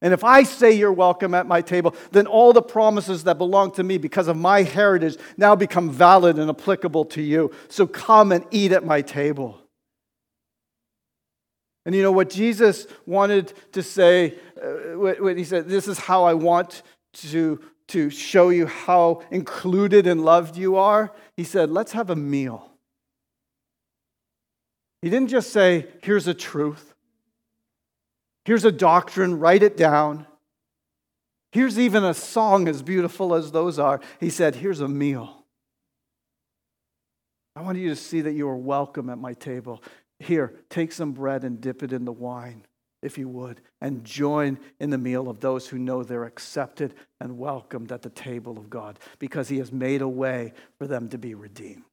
And 0.05 0.13
if 0.13 0.23
I 0.23 0.43
say 0.43 0.73
you're 0.73 0.93
welcome 0.93 1.33
at 1.33 1.47
my 1.47 1.63
table, 1.63 1.95
then 2.13 2.27
all 2.27 2.53
the 2.53 2.61
promises 2.61 3.25
that 3.25 3.39
belong 3.39 3.71
to 3.73 3.83
me 3.83 3.97
because 3.97 4.29
of 4.29 4.37
my 4.37 4.63
heritage 4.63 5.17
now 5.39 5.57
become 5.57 5.91
valid 5.91 6.39
and 6.39 6.51
applicable 6.51 7.07
to 7.07 7.23
you. 7.23 7.51
So 7.69 7.87
come 7.87 8.31
and 8.31 8.45
eat 8.51 8.73
at 8.73 8.85
my 8.85 9.01
table. 9.01 9.59
And 11.87 11.95
you 11.95 12.03
know 12.03 12.13
what 12.13 12.29
Jesus 12.29 12.87
wanted 13.07 13.55
to 13.73 13.83
say 13.83 14.35
uh, 14.63 14.99
when 14.99 15.39
he 15.39 15.45
said, 15.45 15.71
This 15.71 15.89
is 15.89 15.99
how 15.99 16.25
I 16.25 16.35
want 16.35 16.83
to, 17.15 17.59
to 17.89 18.11
show 18.11 18.51
you 18.51 18.67
how 18.67 19.23
included 19.31 20.07
and 20.07 20.23
loved 20.23 20.59
you 20.59 20.77
are? 20.77 21.15
He 21.39 21.45
said, 21.45 21.71
Let's 21.71 21.93
have 21.93 22.11
a 22.11 22.17
meal. 22.17 22.71
He 25.01 25.09
didn't 25.09 25.29
just 25.29 25.51
say, 25.51 25.87
Here's 26.03 26.27
a 26.27 26.35
truth. 26.35 26.94
Here's 28.45 28.65
a 28.65 28.73
doctrine, 28.73 29.39
write 29.39 29.63
it 29.63 29.77
down. 29.77 30.27
Here's 31.53 31.79
even 31.79 32.05
a 32.05 32.15
song 32.15 32.69
as 32.69 32.83
beautiful 32.83 33.35
as 33.35 33.53
those 33.53 33.79
are. 33.79 34.01
He 34.21 34.29
said, 34.29 34.57
Here's 34.57 34.81
a 34.81 34.89
meal. 34.89 35.45
I 37.57 37.63
want 37.63 37.79
you 37.79 37.89
to 37.91 37.97
see 37.97 38.21
that 38.23 38.33
you 38.33 38.49
are 38.49 38.57
welcome 38.57 39.09
at 39.09 39.19
my 39.19 39.33
table. 39.35 39.83
Here, 40.19 40.55
take 40.69 40.93
some 40.93 41.13
bread 41.13 41.45
and 41.45 41.61
dip 41.61 41.83
it 41.83 41.93
in 41.93 42.05
the 42.05 42.13
wine, 42.13 42.67
if 43.03 43.17
you 43.17 43.29
would, 43.29 43.61
and 43.81 44.05
join 44.05 44.59
in 44.81 44.91
the 44.91 44.99
meal 44.99 45.29
of 45.29 45.41
those 45.41 45.69
who 45.69 45.79
know 45.79 46.03
they're 46.03 46.25
accepted 46.25 46.95
and 47.21 47.39
welcomed 47.39 47.93
at 47.93 48.03
the 48.03 48.11
table 48.11 48.59
of 48.59 48.69
God 48.69 48.99
because 49.19 49.49
He 49.49 49.59
has 49.59 49.73
made 49.73 50.03
a 50.03 50.09
way 50.09 50.53
for 50.79 50.87
them 50.87 51.09
to 51.11 51.19
be 51.19 51.35
redeemed. 51.35 51.85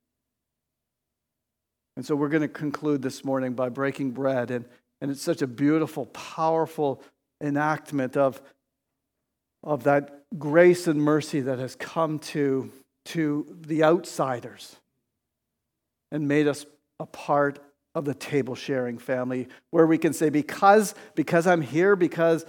And 1.96 2.06
so 2.06 2.16
we're 2.16 2.30
going 2.30 2.42
to 2.42 2.48
conclude 2.48 3.04
this 3.04 3.24
morning 3.24 3.54
by 3.54 3.70
breaking 3.70 4.12
bread 4.12 4.50
and 4.50 4.66
and 5.02 5.10
it's 5.10 5.22
such 5.22 5.42
a 5.42 5.48
beautiful, 5.48 6.06
powerful 6.08 7.02
enactment 7.42 8.16
of, 8.16 8.42
of 9.64 9.84
that 9.84 10.24
grace 10.38 10.88
and 10.88 11.02
mercy 11.02 11.42
that 11.42 11.60
has 11.60 11.76
come 11.76 12.20
to, 12.20 12.72
to 13.06 13.58
the 13.62 13.84
outsiders 13.84 14.76
and 16.12 16.28
made 16.28 16.48
us 16.48 16.66
a 17.00 17.06
part 17.06 17.60
of 17.96 18.06
the 18.06 18.14
table 18.14 18.56
sharing 18.56 18.98
family 18.98 19.48
where 19.72 19.86
we 19.86 19.98
can 19.98 20.14
say 20.14 20.30
because 20.30 20.96
because 21.14 21.46
i'm 21.46 21.62
here 21.62 21.96
because 21.98 22.46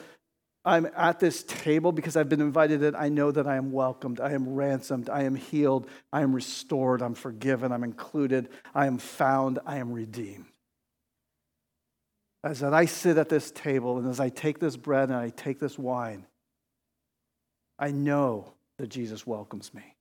i'm 0.64 0.86
at 0.96 1.18
this 1.18 1.42
table 1.42 1.90
because 1.90 2.16
i've 2.16 2.28
been 2.28 2.40
invited 2.40 2.80
in 2.82 2.94
i 2.94 3.08
know 3.08 3.32
that 3.32 3.46
i 3.46 3.56
am 3.56 3.72
welcomed 3.72 4.20
i 4.20 4.32
am 4.32 4.48
ransomed 4.48 5.10
i 5.10 5.22
am 5.22 5.34
healed 5.34 5.88
i 6.12 6.22
am 6.22 6.32
restored 6.32 7.02
i'm 7.02 7.14
forgiven 7.14 7.72
i'm 7.72 7.82
included 7.82 8.48
i 8.72 8.86
am 8.86 8.98
found 8.98 9.58
i 9.66 9.78
am 9.78 9.90
redeemed 9.90 10.51
as 12.44 12.62
I 12.62 12.86
sit 12.86 13.18
at 13.18 13.28
this 13.28 13.50
table 13.50 13.98
and 13.98 14.08
as 14.08 14.20
I 14.20 14.28
take 14.28 14.58
this 14.58 14.76
bread 14.76 15.08
and 15.08 15.18
I 15.18 15.30
take 15.30 15.58
this 15.58 15.78
wine, 15.78 16.26
I 17.78 17.90
know 17.90 18.54
that 18.78 18.88
Jesus 18.88 19.26
welcomes 19.26 19.72
me. 19.72 19.96